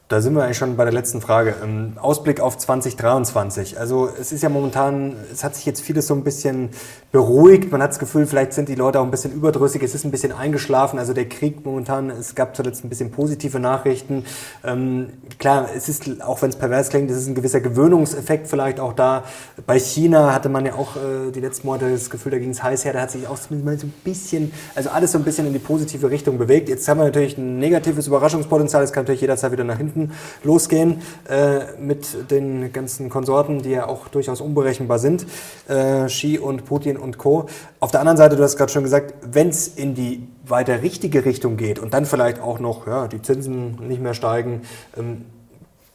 Da 0.09 0.21
sind 0.21 0.35
wir 0.35 0.43
eigentlich 0.45 0.57
schon 0.57 0.77
bei 0.77 0.85
der 0.85 0.93
letzten 0.93 1.19
Frage. 1.19 1.55
Ähm, 1.61 1.97
Ausblick 1.97 2.39
auf 2.39 2.57
2023. 2.57 3.77
Also 3.77 4.07
es 4.17 4.31
ist 4.31 4.41
ja 4.41 4.47
momentan, 4.47 5.17
es 5.33 5.43
hat 5.43 5.53
sich 5.55 5.65
jetzt 5.65 5.81
vieles 5.81 6.07
so 6.07 6.13
ein 6.13 6.23
bisschen 6.23 6.69
beruhigt. 7.11 7.73
Man 7.73 7.81
hat 7.81 7.89
das 7.89 7.99
Gefühl, 7.99 8.25
vielleicht 8.25 8.53
sind 8.53 8.69
die 8.69 8.75
Leute 8.75 9.01
auch 9.01 9.03
ein 9.03 9.11
bisschen 9.11 9.33
überdrüssig. 9.33 9.83
Es 9.83 9.93
ist 9.93 10.05
ein 10.05 10.11
bisschen 10.11 10.31
eingeschlafen. 10.31 10.97
Also 10.97 11.11
der 11.11 11.27
Krieg 11.27 11.65
momentan, 11.65 12.09
es 12.09 12.35
gab 12.35 12.55
zuletzt 12.55 12.85
ein 12.85 12.89
bisschen 12.89 13.11
positive 13.11 13.59
Nachrichten. 13.59 14.23
Ähm, 14.63 15.09
klar, 15.39 15.67
es 15.75 15.89
ist, 15.89 16.21
auch 16.21 16.41
wenn 16.41 16.51
es 16.51 16.55
pervers 16.55 16.87
klingt, 16.87 17.11
es 17.11 17.17
ist 17.17 17.27
ein 17.27 17.35
gewisser 17.35 17.59
Gewöhnungseffekt 17.59 18.47
vielleicht 18.47 18.79
auch 18.79 18.93
da. 18.93 19.25
Bei 19.65 19.77
China 19.77 20.33
hatte 20.33 20.47
man 20.47 20.65
ja 20.65 20.75
auch 20.75 20.95
äh, 20.95 21.31
die 21.35 21.41
letzten 21.41 21.67
Monate 21.67 21.91
das 21.91 22.09
Gefühl, 22.09 22.31
da 22.31 22.39
ging 22.39 22.51
es 22.51 22.63
heiß 22.63 22.85
her. 22.85 22.93
Da 22.93 23.01
hat 23.01 23.11
sich 23.11 23.27
auch 23.27 23.37
zumindest 23.37 23.65
mal 23.65 23.77
so 23.77 23.87
ein 23.87 23.93
bisschen, 24.05 24.53
also 24.73 24.89
alles 24.89 25.11
so 25.11 25.17
ein 25.17 25.25
bisschen 25.25 25.47
in 25.47 25.53
die 25.53 25.59
positive 25.59 26.09
Richtung 26.09 26.37
bewegt. 26.37 26.69
Jetzt 26.69 26.87
haben 26.87 26.99
wir 26.99 27.05
natürlich 27.05 27.37
ein 27.37 27.59
negatives 27.59 28.07
Überraschungspotenzial. 28.07 28.83
Es 28.83 28.93
kann 28.93 29.03
natürlich 29.03 29.19
jederzeit 29.19 29.51
wieder 29.51 29.65
nach 29.65 29.77
hinten 29.77 29.96
hinten 29.97 30.13
losgehen 30.43 31.01
äh, 31.29 31.79
mit 31.79 32.31
den 32.31 32.71
ganzen 32.71 33.09
Konsorten, 33.09 33.61
die 33.61 33.71
ja 33.71 33.87
auch 33.87 34.07
durchaus 34.07 34.41
unberechenbar 34.41 34.99
sind, 34.99 35.25
äh, 35.67 36.05
Xi 36.05 36.39
und 36.39 36.65
Putin 36.65 36.97
und 36.97 37.17
Co. 37.17 37.47
Auf 37.79 37.91
der 37.91 37.99
anderen 37.99 38.17
Seite, 38.17 38.35
du 38.35 38.43
hast 38.43 38.57
gerade 38.57 38.71
schon 38.71 38.83
gesagt, 38.83 39.13
wenn 39.31 39.49
es 39.49 39.67
in 39.67 39.95
die 39.95 40.27
weiter 40.45 40.81
richtige 40.81 41.25
Richtung 41.25 41.57
geht 41.57 41.79
und 41.79 41.93
dann 41.93 42.05
vielleicht 42.05 42.39
auch 42.39 42.59
noch 42.59 42.87
ja, 42.87 43.07
die 43.07 43.21
Zinsen 43.21 43.77
nicht 43.87 44.01
mehr 44.01 44.13
steigen, 44.13 44.61
ähm, 44.97 45.25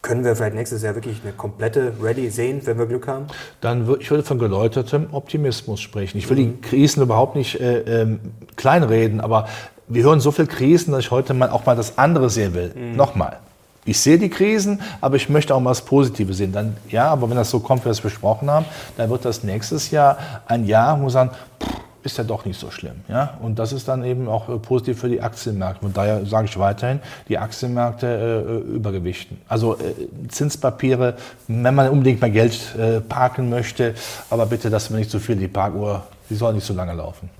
können 0.02 0.24
wir 0.24 0.34
vielleicht 0.34 0.56
nächstes 0.56 0.82
Jahr 0.82 0.96
wirklich 0.96 1.20
eine 1.22 1.32
komplette 1.32 1.92
Ready 2.02 2.28
sehen, 2.28 2.60
wenn 2.64 2.76
wir 2.76 2.86
Glück 2.86 3.06
haben? 3.06 3.26
Dann 3.60 3.86
würde 3.86 4.02
ich 4.02 4.10
würde 4.10 4.24
von 4.24 4.36
geläutertem 4.36 5.06
Optimismus 5.12 5.80
sprechen. 5.80 6.18
Ich 6.18 6.28
will 6.28 6.36
mhm. 6.38 6.60
die 6.60 6.60
Krisen 6.60 7.04
überhaupt 7.04 7.36
nicht 7.36 7.60
äh, 7.60 8.02
ähm, 8.02 8.18
kleinreden, 8.56 9.20
aber 9.20 9.46
wir 9.86 10.02
hören 10.02 10.18
so 10.18 10.32
viele 10.32 10.48
Krisen, 10.48 10.90
dass 10.90 11.04
ich 11.04 11.10
heute 11.12 11.34
mal 11.34 11.50
auch 11.50 11.66
mal 11.66 11.76
das 11.76 11.98
andere 11.98 12.30
sehen 12.30 12.54
will. 12.54 12.72
Mhm. 12.74 12.96
Nochmal 12.96 13.38
ich 13.84 13.98
sehe 14.00 14.18
die 14.18 14.30
Krisen, 14.30 14.80
aber 15.00 15.16
ich 15.16 15.28
möchte 15.28 15.54
auch 15.54 15.60
mal 15.60 15.70
das 15.70 15.84
Positive 15.84 16.32
sehen. 16.34 16.52
Dann, 16.52 16.76
ja, 16.88 17.08
aber 17.08 17.28
wenn 17.28 17.36
das 17.36 17.50
so 17.50 17.60
kommt, 17.60 17.82
wie 17.82 17.86
wir 17.86 17.92
es 17.92 18.00
besprochen 18.00 18.50
haben, 18.50 18.66
dann 18.96 19.10
wird 19.10 19.24
das 19.24 19.42
nächstes 19.42 19.90
Jahr 19.90 20.18
ein 20.46 20.66
Jahr, 20.66 21.00
wo 21.00 21.04
wir 21.04 21.10
sagen, 21.10 21.30
pff, 21.62 21.82
ist 22.04 22.18
ja 22.18 22.24
doch 22.24 22.44
nicht 22.44 22.58
so 22.58 22.70
schlimm. 22.70 22.96
Ja? 23.08 23.38
Und 23.40 23.58
das 23.58 23.72
ist 23.72 23.88
dann 23.88 24.04
eben 24.04 24.28
auch 24.28 24.48
äh, 24.48 24.58
positiv 24.58 25.00
für 25.00 25.08
die 25.08 25.20
Aktienmärkte. 25.20 25.86
Und 25.86 25.96
daher 25.96 26.24
sage 26.26 26.46
ich 26.46 26.58
weiterhin, 26.58 27.00
die 27.28 27.38
Aktienmärkte 27.38 28.06
äh, 28.06 28.52
äh, 28.52 28.76
übergewichten. 28.76 29.38
Also 29.48 29.74
äh, 29.74 29.94
Zinspapiere, 30.28 31.14
wenn 31.48 31.74
man 31.74 31.88
unbedingt 31.90 32.20
mal 32.20 32.30
Geld 32.30 32.74
äh, 32.76 33.00
parken 33.00 33.50
möchte, 33.50 33.94
aber 34.30 34.46
bitte, 34.46 34.70
dass 34.70 34.90
man 34.90 34.98
nicht 34.98 35.10
so 35.10 35.18
viel 35.18 35.36
die 35.36 35.48
Parkuhr, 35.48 36.04
die 36.28 36.34
soll 36.34 36.54
nicht 36.54 36.66
so 36.66 36.74
lange 36.74 36.94
laufen. 36.94 37.30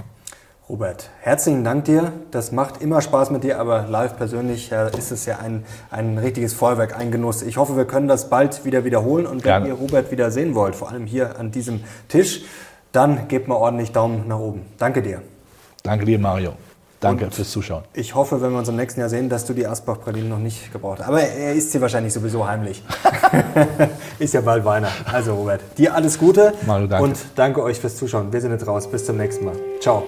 Robert, 0.72 1.10
herzlichen 1.20 1.64
Dank 1.64 1.84
dir. 1.84 2.14
Das 2.30 2.50
macht 2.50 2.80
immer 2.80 3.02
Spaß 3.02 3.30
mit 3.30 3.44
dir, 3.44 3.60
aber 3.60 3.86
live 3.88 4.16
persönlich 4.16 4.72
ist 4.96 5.12
es 5.12 5.26
ja 5.26 5.38
ein, 5.38 5.64
ein 5.90 6.16
richtiges 6.16 6.54
Feuerwerk, 6.54 6.98
ein 6.98 7.10
Genuss. 7.10 7.42
Ich 7.42 7.58
hoffe, 7.58 7.76
wir 7.76 7.84
können 7.84 8.08
das 8.08 8.30
bald 8.30 8.64
wieder 8.64 8.82
wiederholen 8.82 9.26
und 9.26 9.44
wenn 9.44 9.50
Gerne. 9.50 9.68
ihr 9.68 9.74
Robert 9.74 10.10
wieder 10.10 10.30
sehen 10.30 10.54
wollt, 10.54 10.74
vor 10.74 10.90
allem 10.90 11.04
hier 11.04 11.38
an 11.38 11.50
diesem 11.50 11.80
Tisch, 12.08 12.44
dann 12.90 13.28
gebt 13.28 13.48
mal 13.48 13.56
ordentlich 13.56 13.92
Daumen 13.92 14.26
nach 14.28 14.38
oben. 14.38 14.62
Danke 14.78 15.02
dir. 15.02 15.20
Danke 15.82 16.06
dir, 16.06 16.18
Mario. 16.18 16.54
Danke 17.00 17.26
und 17.26 17.34
fürs 17.34 17.50
Zuschauen. 17.50 17.82
Ich 17.92 18.14
hoffe, 18.14 18.40
wenn 18.40 18.52
wir 18.52 18.58
uns 18.58 18.68
im 18.70 18.76
nächsten 18.76 19.00
Jahr 19.00 19.10
sehen, 19.10 19.28
dass 19.28 19.44
du 19.44 19.52
die 19.52 19.66
Asbach-Pralinen 19.66 20.30
noch 20.30 20.38
nicht 20.38 20.72
gebraucht 20.72 21.00
hast. 21.00 21.08
Aber 21.08 21.20
er 21.20 21.52
isst 21.52 21.72
sie 21.72 21.82
wahrscheinlich 21.82 22.14
sowieso 22.14 22.46
heimlich. 22.48 22.82
ist 24.18 24.32
ja 24.32 24.40
bald 24.40 24.64
Weihnachten. 24.64 25.04
Also 25.10 25.34
Robert, 25.34 25.60
dir 25.76 25.94
alles 25.94 26.18
Gute. 26.18 26.54
Mario, 26.64 26.86
danke. 26.86 27.04
Und 27.04 27.18
danke 27.34 27.62
euch 27.62 27.78
fürs 27.78 27.96
Zuschauen. 27.96 28.32
Wir 28.32 28.40
sind 28.40 28.52
jetzt 28.52 28.66
raus. 28.66 28.90
Bis 28.90 29.04
zum 29.04 29.18
nächsten 29.18 29.44
Mal. 29.44 29.56
Ciao. 29.78 30.04